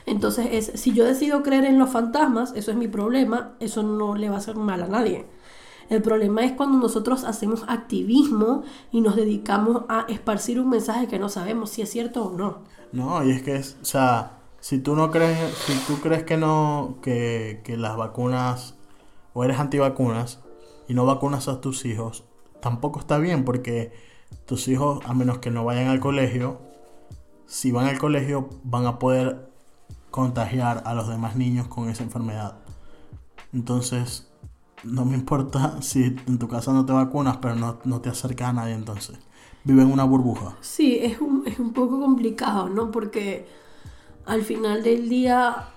entonces 0.05 0.47
es 0.51 0.79
si 0.79 0.93
yo 0.93 1.03
decido 1.03 1.43
creer 1.43 1.65
en 1.65 1.77
los 1.77 1.89
fantasmas 1.89 2.53
eso 2.55 2.71
es 2.71 2.77
mi 2.77 2.87
problema 2.87 3.55
eso 3.59 3.83
no 3.83 4.15
le 4.15 4.29
va 4.29 4.35
a 4.35 4.39
hacer 4.39 4.55
mal 4.55 4.81
a 4.81 4.87
nadie 4.87 5.25
el 5.91 6.01
problema 6.01 6.45
es 6.45 6.53
cuando 6.53 6.77
nosotros 6.77 7.25
hacemos 7.25 7.65
activismo 7.67 8.63
y 8.93 9.01
nos 9.01 9.17
dedicamos 9.17 9.83
a 9.89 10.05
esparcir 10.07 10.57
un 10.57 10.69
mensaje 10.69 11.09
que 11.09 11.19
no 11.19 11.27
sabemos 11.27 11.69
si 11.69 11.81
es 11.81 11.89
cierto 11.89 12.27
o 12.27 12.31
no. 12.31 12.59
No, 12.93 13.21
y 13.25 13.31
es 13.31 13.41
que 13.41 13.57
es, 13.57 13.77
o 13.81 13.85
sea, 13.85 14.39
si 14.61 14.79
tú 14.79 14.95
no 14.95 15.11
crees, 15.11 15.53
si 15.53 15.73
tú 15.85 15.99
crees 15.99 16.23
que 16.23 16.37
no, 16.37 16.95
que, 17.01 17.59
que 17.65 17.75
las 17.75 17.97
vacunas, 17.97 18.75
o 19.33 19.43
eres 19.43 19.59
antivacunas 19.59 20.39
y 20.87 20.93
no 20.93 21.05
vacunas 21.05 21.49
a 21.49 21.59
tus 21.59 21.83
hijos, 21.83 22.23
tampoco 22.61 23.01
está 23.01 23.17
bien 23.17 23.43
porque 23.43 23.91
tus 24.45 24.69
hijos, 24.69 25.03
a 25.05 25.13
menos 25.13 25.39
que 25.39 25.51
no 25.51 25.65
vayan 25.65 25.89
al 25.89 25.99
colegio, 25.99 26.61
si 27.47 27.73
van 27.73 27.87
al 27.87 27.99
colegio 27.99 28.47
van 28.63 28.85
a 28.85 28.97
poder 28.97 29.51
contagiar 30.09 30.83
a 30.85 30.93
los 30.93 31.09
demás 31.09 31.35
niños 31.35 31.67
con 31.67 31.89
esa 31.89 32.03
enfermedad. 32.03 32.59
Entonces, 33.51 34.30
no 34.83 35.05
me 35.05 35.15
importa 35.15 35.81
si 35.81 36.03
en 36.03 36.39
tu 36.39 36.47
casa 36.47 36.73
no 36.73 36.85
te 36.85 36.93
vacunas, 36.93 37.37
pero 37.37 37.55
no, 37.55 37.79
no 37.83 38.01
te 38.01 38.09
acercas 38.09 38.49
a 38.49 38.53
nadie 38.53 38.73
entonces. 38.73 39.17
Vive 39.63 39.83
en 39.83 39.91
una 39.91 40.03
burbuja. 40.03 40.57
Sí, 40.61 40.97
es 41.01 41.21
un, 41.21 41.43
es 41.45 41.59
un 41.59 41.73
poco 41.73 41.99
complicado, 41.99 42.67
¿no? 42.69 42.89
Porque 42.89 43.47
al 44.25 44.43
final 44.43 44.83
del 44.83 45.07
día, 45.07 45.69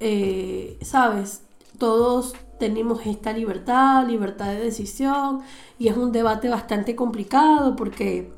eh, 0.00 0.78
¿sabes? 0.82 1.42
Todos 1.78 2.34
tenemos 2.58 3.06
esta 3.06 3.32
libertad, 3.32 4.06
libertad 4.06 4.46
de 4.46 4.60
decisión, 4.60 5.40
y 5.78 5.88
es 5.88 5.96
un 5.96 6.12
debate 6.12 6.48
bastante 6.48 6.96
complicado 6.96 7.76
porque 7.76 8.32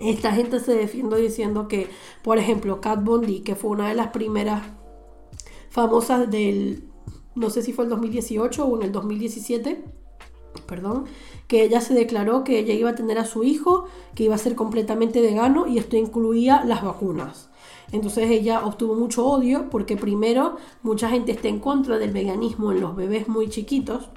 esta 0.00 0.32
gente 0.32 0.60
se 0.60 0.74
defiende 0.74 1.20
diciendo 1.20 1.68
que, 1.68 1.88
por 2.22 2.38
ejemplo, 2.38 2.80
Kat 2.80 3.02
Von 3.02 3.22
D, 3.22 3.42
que 3.42 3.54
fue 3.54 3.70
una 3.70 3.88
de 3.88 3.94
las 3.94 4.08
primeras 4.08 4.62
famosas 5.70 6.30
del, 6.30 6.88
no 7.34 7.50
sé 7.50 7.62
si 7.62 7.72
fue 7.72 7.84
el 7.84 7.90
2018 7.90 8.64
o 8.64 8.76
en 8.76 8.82
el 8.84 8.92
2017, 8.92 9.84
perdón, 10.66 11.04
que 11.48 11.62
ella 11.62 11.80
se 11.80 11.94
declaró 11.94 12.44
que 12.44 12.58
ella 12.58 12.74
iba 12.74 12.90
a 12.90 12.94
tener 12.94 13.18
a 13.18 13.24
su 13.24 13.44
hijo, 13.44 13.86
que 14.14 14.24
iba 14.24 14.34
a 14.34 14.38
ser 14.38 14.54
completamente 14.54 15.20
vegano 15.20 15.66
y 15.66 15.78
esto 15.78 15.96
incluía 15.96 16.64
las 16.64 16.82
vacunas. 16.82 17.50
Entonces 17.92 18.30
ella 18.30 18.64
obtuvo 18.64 18.94
mucho 18.94 19.26
odio 19.26 19.68
porque 19.70 19.96
primero 19.96 20.56
mucha 20.82 21.08
gente 21.08 21.32
está 21.32 21.48
en 21.48 21.60
contra 21.60 21.98
del 21.98 22.12
veganismo 22.12 22.72
en 22.72 22.80
los 22.80 22.96
bebés 22.96 23.28
muy 23.28 23.48
chiquitos 23.48 24.08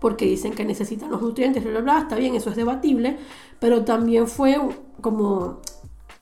porque 0.00 0.24
dicen 0.24 0.54
que 0.54 0.64
necesitan 0.64 1.10
los 1.10 1.22
nutrientes, 1.22 1.62
bla, 1.62 1.72
bla, 1.72 1.80
bla, 1.80 1.98
está 2.00 2.16
bien, 2.16 2.34
eso 2.34 2.50
es 2.50 2.56
debatible, 2.56 3.18
pero 3.58 3.84
también 3.84 4.26
fue 4.26 4.58
como 5.00 5.60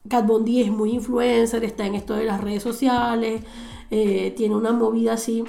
Kat 0.08 0.26
Von 0.26 0.44
D 0.44 0.60
es 0.60 0.70
muy 0.70 0.92
influencer, 0.92 1.64
está 1.64 1.86
en 1.86 1.94
esto 1.94 2.14
de 2.14 2.24
las 2.24 2.40
redes 2.40 2.62
sociales, 2.62 3.42
eh, 3.90 4.32
tiene 4.36 4.54
una 4.54 4.72
movida 4.72 5.14
así 5.14 5.44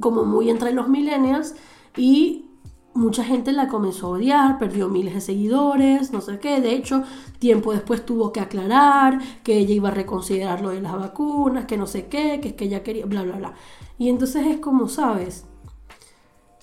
como 0.00 0.24
muy 0.24 0.50
entre 0.50 0.72
los 0.72 0.88
millennials 0.88 1.54
y 1.96 2.46
mucha 2.94 3.22
gente 3.22 3.52
la 3.52 3.68
comenzó 3.68 4.08
a 4.08 4.10
odiar, 4.10 4.58
perdió 4.58 4.88
miles 4.88 5.14
de 5.14 5.20
seguidores, 5.20 6.12
no 6.12 6.20
sé 6.20 6.38
qué. 6.38 6.60
De 6.60 6.74
hecho, 6.74 7.04
tiempo 7.38 7.72
después 7.72 8.04
tuvo 8.04 8.32
que 8.32 8.40
aclarar 8.40 9.20
que 9.44 9.56
ella 9.56 9.74
iba 9.74 9.88
a 9.88 9.92
reconsiderar 9.92 10.60
lo 10.60 10.70
de 10.70 10.80
las 10.80 10.94
vacunas, 10.94 11.66
que 11.66 11.76
no 11.76 11.86
sé 11.86 12.06
qué, 12.06 12.40
que 12.40 12.48
es 12.48 12.54
que 12.54 12.64
ella 12.64 12.82
quería, 12.82 13.06
bla, 13.06 13.22
bla, 13.22 13.36
bla. 13.36 13.54
Y 13.98 14.08
entonces 14.08 14.46
es 14.46 14.58
como, 14.58 14.88
¿sabes? 14.88 15.46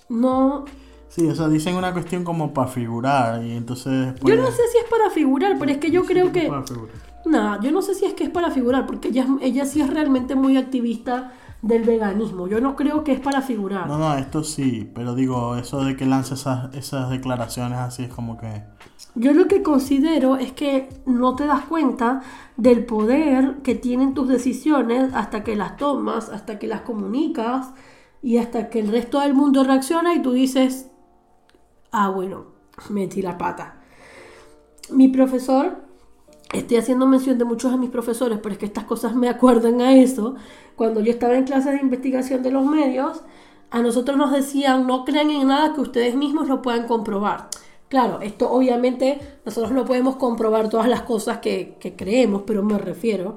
No, 0.09 0.65
Sí, 1.15 1.25
o 1.27 1.33
sea, 1.33 1.47
dicen 1.47 1.77
una 1.77 1.93
cuestión 1.93 2.25
como 2.25 2.53
para 2.53 2.67
figurar 2.67 3.41
y 3.41 3.53
entonces 3.53 4.07
después... 4.11 4.36
yo 4.36 4.41
no 4.41 4.51
sé 4.51 4.63
si 4.69 4.79
es 4.79 4.83
para 4.89 5.09
figurar, 5.09 5.57
pero 5.57 5.71
es 5.71 5.77
que 5.77 5.89
yo 5.89 6.03
creo 6.03 6.33
que... 6.33 6.51
Nada, 7.25 7.57
yo 7.61 7.71
no 7.71 7.81
sé 7.81 7.95
si 7.95 8.03
es 8.03 8.13
que 8.13 8.25
es 8.25 8.29
para 8.29 8.51
figurar, 8.51 8.86
porque 8.86 9.07
ella, 9.07 9.25
ella 9.39 9.65
sí 9.65 9.79
es 9.79 9.89
realmente 9.89 10.36
muy 10.36 10.57
activista 10.57 11.31
del 11.62 11.84
veganismo. 11.84 12.47
Yo 12.47 12.62
no 12.62 12.76
creo 12.76 13.03
que 13.03 13.12
es 13.12 13.20
para 13.20 13.41
figurar. 13.41 13.88
No, 13.88 13.97
no, 13.97 14.16
esto 14.16 14.43
sí, 14.43 14.89
pero 14.93 15.16
digo, 15.16 15.56
eso 15.56 15.84
de 15.84 15.95
que 15.95 16.06
esas, 16.06 16.74
esas 16.76 17.10
declaraciones 17.10 17.80
así 17.80 18.03
es 18.03 18.14
como 18.14 18.38
que... 18.38 18.64
Yo 19.16 19.34
lo 19.34 19.47
que 19.47 19.64
considero 19.64 20.36
es 20.36 20.51
que 20.51 20.89
no 21.06 21.36
te 21.36 21.45
das 21.45 21.66
cuenta 21.66 22.22
del 22.58 22.86
poder 22.86 23.58
que 23.64 23.76
tienen 23.76 24.14
tus 24.14 24.28
decisiones 24.28 25.14
hasta 25.14 25.43
que 25.43 25.56
las 25.56 25.78
tomas, 25.78 26.30
hasta 26.30 26.60
que 26.60 26.68
las 26.68 26.82
comunicas 26.82 27.72
y 28.22 28.38
hasta 28.38 28.70
que 28.70 28.80
el 28.80 28.89
resto 28.89 29.20
del 29.22 29.34
mundo 29.34 29.64
reacciona 29.64 30.14
y 30.14 30.22
tú 30.22 30.34
dices, 30.34 30.91
ah, 31.91 32.10
bueno, 32.10 32.47
metí 32.89 33.22
la 33.22 33.38
pata. 33.38 33.82
Mi 34.91 35.08
profesor, 35.08 35.84
estoy 36.53 36.77
haciendo 36.77 37.05
mención 37.05 37.37
de 37.37 37.45
muchos 37.45 37.71
de 37.71 37.77
mis 37.77 37.89
profesores, 37.89 38.39
pero 38.41 38.53
es 38.53 38.59
que 38.59 38.65
estas 38.65 38.85
cosas 38.85 39.15
me 39.15 39.29
acuerdan 39.29 39.81
a 39.81 39.95
eso. 39.95 40.35
Cuando 40.75 41.01
yo 41.01 41.11
estaba 41.11 41.35
en 41.35 41.45
clases 41.45 41.73
de 41.73 41.79
investigación 41.79 42.43
de 42.43 42.51
los 42.51 42.65
medios, 42.65 43.21
a 43.71 43.81
nosotros 43.81 44.17
nos 44.17 44.31
decían, 44.31 44.87
no 44.87 45.05
crean 45.05 45.29
en 45.29 45.47
nada 45.47 45.73
que 45.73 45.81
ustedes 45.81 46.15
mismos 46.15 46.47
lo 46.47 46.61
puedan 46.61 46.87
comprobar. 46.87 47.49
Claro, 47.89 48.21
esto 48.21 48.51
obviamente 48.51 49.19
nosotros 49.45 49.71
no 49.71 49.85
podemos 49.85 50.15
comprobar 50.15 50.69
todas 50.69 50.87
las 50.87 51.03
cosas 51.03 51.37
que, 51.37 51.77
creemos, 51.97 52.43
pero 52.45 52.63
me 52.63 52.77
refiero, 52.77 53.35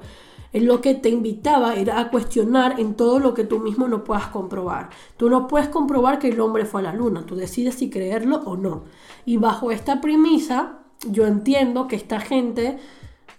en 0.51 0.65
lo 0.65 0.81
que 0.81 0.95
te 0.95 1.09
invitaba 1.09 1.75
era 1.75 1.99
a 1.99 2.09
cuestionar 2.09 2.79
en 2.79 2.95
todo 2.95 3.19
lo 3.19 3.35
que 3.35 3.43
tú 3.43 3.59
mismo 3.59 3.87
no 3.87 4.03
puedas 4.03 4.27
comprobar. 4.27 4.89
Tú 5.17 5.29
no 5.29 5.47
puedes 5.47 5.69
comprobar 5.69 6.17
que 6.17 6.29
el 6.29 6.39
hombre 6.39 6.65
fue 6.65 6.81
a 6.81 6.85
la 6.85 6.93
luna, 6.93 7.25
tú 7.25 7.35
decides 7.35 7.75
si 7.75 7.89
creerlo 7.89 8.37
o 8.45 8.57
no. 8.57 8.85
Y 9.25 9.37
bajo 9.37 9.71
esta 9.71 10.01
premisa, 10.01 10.79
yo 11.07 11.27
entiendo 11.27 11.87
que 11.87 11.95
esta 11.95 12.19
gente 12.19 12.79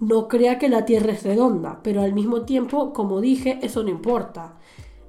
no 0.00 0.28
crea 0.28 0.58
que 0.58 0.70
la 0.70 0.86
Tierra 0.86 1.12
es 1.12 1.22
redonda, 1.22 1.80
pero 1.82 2.00
al 2.02 2.14
mismo 2.14 2.42
tiempo, 2.42 2.92
como 2.92 3.20
dije, 3.20 3.58
eso 3.62 3.82
no 3.82 3.90
importa. 3.90 4.54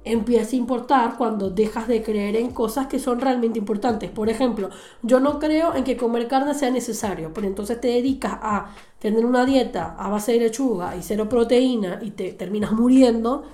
Empieza 0.04 0.54
a 0.54 0.58
importar 0.58 1.16
cuando 1.16 1.48
dejas 1.48 1.88
de 1.88 2.02
creer 2.02 2.36
en 2.36 2.50
cosas 2.50 2.88
que 2.88 2.98
son 2.98 3.20
realmente 3.20 3.58
importantes. 3.58 4.10
Por 4.10 4.28
ejemplo, 4.28 4.68
yo 5.02 5.18
no 5.18 5.38
creo 5.38 5.74
en 5.74 5.84
que 5.84 5.96
comer 5.96 6.28
carne 6.28 6.54
sea 6.54 6.70
necesario, 6.70 7.32
pero 7.32 7.46
entonces 7.46 7.80
te 7.80 7.88
dedicas 7.88 8.34
a 8.42 8.74
tener 8.98 9.24
una 9.24 9.46
dieta 9.46 9.96
a 9.98 10.08
base 10.08 10.32
de 10.32 10.40
lechuga 10.40 10.94
y 10.96 11.02
cero 11.02 11.28
proteína 11.28 12.00
y 12.02 12.10
te 12.10 12.32
terminas 12.32 12.72
muriendo, 12.72 13.44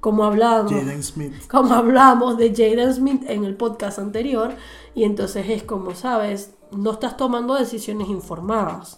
como 0.00 0.24
hablamos, 0.24 0.72
Smith. 1.02 1.34
como 1.50 1.74
hablamos 1.74 2.38
de 2.38 2.50
Jaden 2.50 2.94
Smith 2.94 3.24
en 3.28 3.44
el 3.44 3.56
podcast 3.56 3.98
anterior, 3.98 4.54
y 4.94 5.04
entonces 5.04 5.50
es 5.50 5.64
como, 5.64 5.94
sabes, 5.94 6.54
no 6.70 6.92
estás 6.92 7.16
tomando 7.16 7.56
decisiones 7.56 8.08
informadas. 8.08 8.97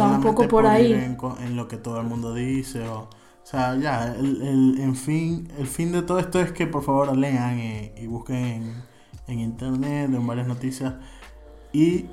Va 0.00 0.16
un 0.16 0.20
poco 0.22 0.48
por 0.48 0.66
ahí. 0.66 0.92
En, 0.92 1.16
en 1.40 1.56
lo 1.56 1.68
que 1.68 1.76
todo 1.76 2.00
el 2.00 2.06
mundo 2.06 2.34
dice 2.34 2.86
o... 2.88 3.08
O 3.46 3.48
sea, 3.48 3.76
ya, 3.76 4.12
el, 4.12 4.42
el, 4.42 4.80
en 4.80 4.96
fin, 4.96 5.48
el 5.56 5.68
fin 5.68 5.92
de 5.92 6.02
todo 6.02 6.18
esto 6.18 6.40
es 6.40 6.50
que 6.50 6.66
por 6.66 6.82
favor 6.82 7.16
lean 7.16 7.60
y, 7.60 7.92
y 7.96 8.08
busquen 8.08 8.36
en, 8.44 8.82
en 9.28 9.38
internet, 9.38 10.10
en 10.12 10.26
varias 10.26 10.48
noticias 10.48 10.94
y 11.72 12.06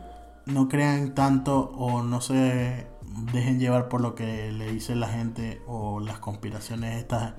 no 0.45 0.69
crean 0.69 1.15
tanto 1.15 1.71
o 1.75 2.03
no 2.03 2.21
se 2.21 2.85
dejen 3.31 3.59
llevar 3.59 3.89
por 3.89 4.01
lo 4.01 4.13
que 4.13 4.51
le 4.51 4.71
dice 4.71 4.95
la 4.95 5.07
gente 5.07 5.59
o 5.65 5.99
las 5.99 6.19
conspiraciones 6.19 6.97
estas. 6.99 7.33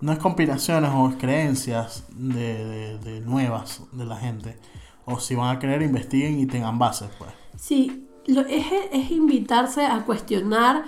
No 0.00 0.12
es 0.12 0.18
conspiraciones 0.18 0.90
o 0.92 1.08
es 1.08 1.14
creencias 1.14 2.06
de, 2.10 2.64
de- 2.64 2.98
de 2.98 3.20
nuevas 3.20 3.82
de 3.92 4.04
la 4.04 4.16
gente. 4.16 4.58
O 5.04 5.20
si 5.20 5.36
van 5.36 5.54
a 5.56 5.60
creer, 5.60 5.82
investiguen 5.82 6.40
y 6.40 6.46
tengan 6.46 6.76
bases, 6.80 7.08
pues. 7.18 7.30
Sí, 7.56 8.07
es, 8.28 8.66
es 8.92 9.10
invitarse 9.10 9.84
a 9.84 10.04
cuestionar 10.04 10.84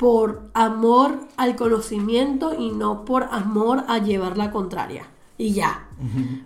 por 0.00 0.50
amor 0.54 1.20
al 1.36 1.56
conocimiento 1.56 2.54
y 2.58 2.70
no 2.70 3.04
por 3.04 3.24
amor 3.24 3.84
a 3.86 3.98
llevar 3.98 4.38
la 4.38 4.50
contraria. 4.50 5.04
Y 5.36 5.52
ya. 5.52 5.88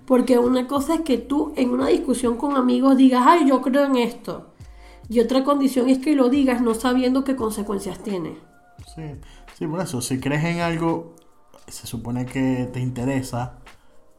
Porque 0.07 0.39
una 0.39 0.67
cosa 0.67 0.95
es 0.95 1.01
que 1.03 1.19
tú 1.19 1.53
en 1.57 1.71
una 1.71 1.87
discusión 1.89 2.37
con 2.37 2.57
amigos 2.57 2.97
digas, 2.97 3.25
ay, 3.27 3.49
yo 3.49 3.63
creo 3.63 3.85
en 3.85 3.97
esto. 3.97 4.53
Y 5.09 5.21
otra 5.21 5.45
condición 5.45 5.89
es 5.89 5.99
que 5.99 6.15
lo 6.15 6.29
digas 6.29 6.61
no 6.61 6.75
sabiendo 6.75 7.25
qué 7.25 7.37
consecuencias 7.37 8.01
tiene. 8.01 8.39
Sí, 8.95 9.03
sí, 9.57 9.67
por 9.67 9.81
eso, 9.81 10.01
si 10.01 10.19
crees 10.19 10.45
en 10.45 10.61
algo, 10.61 11.15
se 11.69 11.87
supone 11.87 12.27
que 12.27 12.69
te 12.73 12.81
interesa 12.81 13.59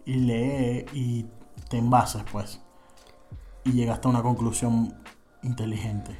y 0.06 0.16
lee 0.16 0.86
y 0.94 1.26
te 1.70 1.78
envasas, 1.78 2.24
pues. 2.32 2.62
Y 3.64 3.72
llegaste 3.72 4.08
a 4.08 4.12
una 4.12 4.24
conclusión 4.24 4.94
inteligente. 5.46 6.16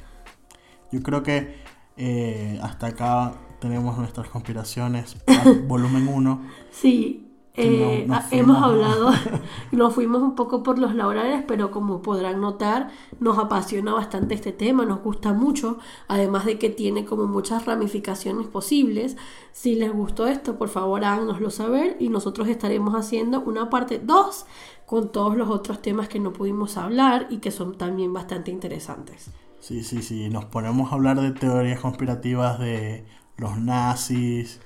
Yo 0.92 1.02
creo 1.02 1.22
que 1.22 1.56
eh, 1.96 2.58
hasta 2.62 2.88
acá 2.88 3.34
tenemos 3.60 3.98
nuestras 3.98 4.28
conspiraciones, 4.28 5.16
volumen 5.66 6.08
1. 6.08 6.42
Sí, 6.70 7.25
Eh, 7.58 8.04
No- 8.06 8.14
ah, 8.14 8.26
hemos 8.30 8.62
hablado, 8.62 9.10
nos 9.72 9.94
fuimos 9.94 10.22
un 10.22 10.34
poco 10.34 10.62
por 10.62 10.78
los 10.78 10.94
laborales, 10.94 11.42
pero 11.48 11.70
como 11.70 12.02
podrán 12.02 12.40
notar, 12.40 12.90
nos 13.18 13.38
apasiona 13.38 13.94
bastante 13.94 14.34
este 14.34 14.52
tema, 14.52 14.84
nos 14.84 15.00
gusta 15.02 15.32
mucho, 15.32 15.78
además 16.08 16.44
de 16.44 16.58
que 16.58 16.68
tiene 16.70 17.04
como 17.06 17.26
muchas 17.26 17.64
ramificaciones 17.64 18.46
posibles. 18.46 19.16
Si 19.52 19.74
les 19.74 19.92
gustó 19.92 20.26
esto, 20.26 20.58
por 20.58 20.68
favor 20.68 21.04
háganoslo 21.04 21.50
saber 21.50 21.96
y 21.98 22.08
nosotros 22.10 22.48
estaremos 22.48 22.94
haciendo 22.94 23.40
una 23.40 23.70
parte 23.70 23.98
2 23.98 24.46
con 24.84 25.10
todos 25.10 25.36
los 25.36 25.48
otros 25.50 25.80
temas 25.82 26.08
que 26.08 26.20
no 26.20 26.32
pudimos 26.32 26.76
hablar 26.76 27.26
y 27.30 27.38
que 27.38 27.50
son 27.50 27.76
también 27.78 28.12
bastante 28.12 28.50
interesantes. 28.50 29.30
Sí, 29.60 29.82
sí, 29.82 30.02
sí. 30.02 30.28
Nos 30.28 30.44
ponemos 30.44 30.92
a 30.92 30.94
hablar 30.94 31.20
de 31.20 31.32
teorías 31.32 31.80
conspirativas 31.80 32.58
de 32.60 33.04
los 33.36 33.58
nazis 33.58 34.60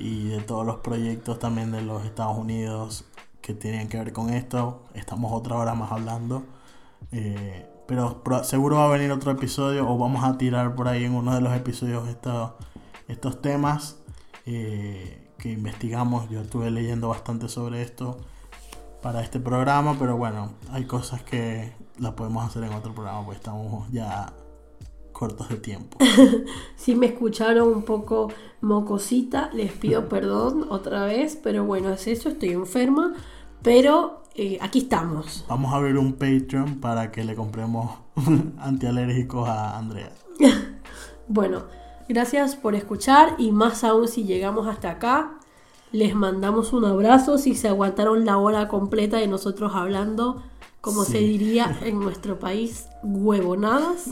y 0.00 0.28
de 0.28 0.40
todos 0.40 0.66
los 0.66 0.76
proyectos 0.76 1.38
también 1.38 1.70
de 1.70 1.82
los 1.82 2.04
Estados 2.04 2.36
Unidos 2.36 3.04
que 3.42 3.54
tienen 3.54 3.88
que 3.88 3.98
ver 3.98 4.12
con 4.12 4.30
esto. 4.30 4.82
Estamos 4.94 5.32
otra 5.32 5.56
hora 5.56 5.74
más 5.74 5.92
hablando. 5.92 6.44
Eh, 7.12 7.66
pero 7.86 8.22
seguro 8.44 8.76
va 8.76 8.86
a 8.86 8.88
venir 8.88 9.10
otro 9.10 9.32
episodio 9.32 9.88
o 9.88 9.98
vamos 9.98 10.24
a 10.24 10.38
tirar 10.38 10.74
por 10.74 10.88
ahí 10.88 11.04
en 11.04 11.14
uno 11.14 11.34
de 11.34 11.40
los 11.40 11.54
episodios 11.54 12.08
estos, 12.08 12.52
estos 13.08 13.42
temas 13.42 13.98
eh, 14.46 15.28
que 15.38 15.50
investigamos. 15.50 16.30
Yo 16.30 16.40
estuve 16.40 16.70
leyendo 16.70 17.08
bastante 17.08 17.48
sobre 17.48 17.82
esto 17.82 18.18
para 19.02 19.22
este 19.22 19.40
programa, 19.40 19.96
pero 19.98 20.16
bueno, 20.16 20.52
hay 20.70 20.84
cosas 20.84 21.22
que 21.22 21.72
las 21.98 22.12
podemos 22.12 22.46
hacer 22.46 22.64
en 22.64 22.72
otro 22.72 22.94
programa, 22.94 23.24
pues 23.24 23.38
estamos 23.38 23.90
ya 23.90 24.32
cortos 25.12 25.48
de 25.48 25.56
tiempo. 25.56 25.98
Si 26.76 26.94
me 26.94 27.06
escucharon 27.06 27.68
un 27.68 27.82
poco 27.82 28.28
mocosita, 28.60 29.50
les 29.52 29.72
pido 29.72 30.08
perdón 30.08 30.66
otra 30.70 31.04
vez, 31.04 31.38
pero 31.42 31.64
bueno, 31.64 31.90
es 31.90 32.06
eso, 32.06 32.28
estoy 32.28 32.50
enferma, 32.50 33.14
pero 33.62 34.22
eh, 34.34 34.58
aquí 34.60 34.80
estamos. 34.80 35.44
Vamos 35.48 35.72
a 35.72 35.76
abrir 35.76 35.96
un 35.98 36.12
Patreon 36.14 36.80
para 36.80 37.10
que 37.10 37.24
le 37.24 37.34
compremos 37.34 37.90
antialérgicos 38.58 39.48
a 39.48 39.78
Andrea. 39.78 40.10
Bueno, 41.32 41.62
gracias 42.08 42.56
por 42.56 42.74
escuchar 42.74 43.36
y 43.38 43.52
más 43.52 43.84
aún 43.84 44.08
si 44.08 44.24
llegamos 44.24 44.66
hasta 44.66 44.90
acá, 44.90 45.38
les 45.92 46.12
mandamos 46.12 46.72
un 46.72 46.84
abrazo 46.84 47.38
si 47.38 47.54
se 47.54 47.68
aguantaron 47.68 48.24
la 48.24 48.36
hora 48.36 48.66
completa 48.66 49.16
de 49.18 49.28
nosotros 49.28 49.70
hablando, 49.76 50.42
como 50.80 51.04
Sí. 51.04 51.12
se 51.12 51.18
diría 51.18 51.78
en 51.84 52.00
nuestro 52.00 52.40
país, 52.40 52.88
huevonadas. 53.04 54.06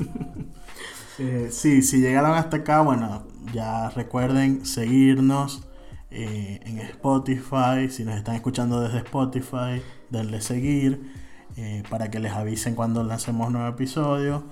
Eh, 1.18 1.48
sí, 1.50 1.82
si 1.82 1.98
llegaron 2.00 2.32
hasta 2.34 2.58
acá, 2.58 2.82
bueno, 2.82 3.24
ya 3.52 3.90
recuerden 3.90 4.64
seguirnos 4.64 5.62
eh, 6.10 6.60
en 6.64 6.78
Spotify. 6.78 7.88
Si 7.90 8.04
nos 8.04 8.16
están 8.16 8.34
escuchando 8.34 8.80
desde 8.80 8.98
Spotify, 8.98 9.82
denle 10.10 10.40
seguir 10.40 11.12
eh, 11.56 11.82
para 11.90 12.10
que 12.10 12.18
les 12.18 12.32
avisen 12.32 12.74
cuando 12.74 13.02
lancemos 13.02 13.50
nuevo 13.50 13.68
episodio. 13.68 14.44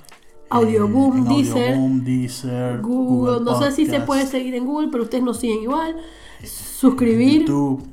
Audioboom, 0.48 1.18
en 1.18 1.24
Deezer, 1.24 1.76
Deezer, 2.04 2.80
Google, 2.80 3.40
no 3.44 3.58
sé 3.60 3.72
si 3.72 3.86
se 3.86 4.00
puede 4.00 4.26
seguir 4.26 4.54
en 4.54 4.64
Google, 4.64 4.88
pero 4.92 5.04
ustedes 5.04 5.24
nos 5.24 5.38
siguen 5.38 5.62
igual. 5.62 5.96
Suscribir. 6.44 7.40
YouTube, 7.40 7.84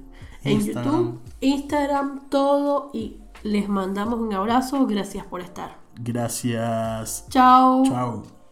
en 0.43 0.51
Instagram. 0.53 0.85
YouTube, 0.85 1.19
Instagram, 1.41 2.29
todo 2.29 2.91
y 2.93 3.17
les 3.43 3.67
mandamos 3.69 4.19
un 4.19 4.33
abrazo. 4.33 4.85
Gracias 4.85 5.25
por 5.25 5.41
estar. 5.41 5.77
Gracias. 5.95 7.25
Chao. 7.29 7.83
Chao. 7.85 8.42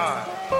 time. 0.00 0.59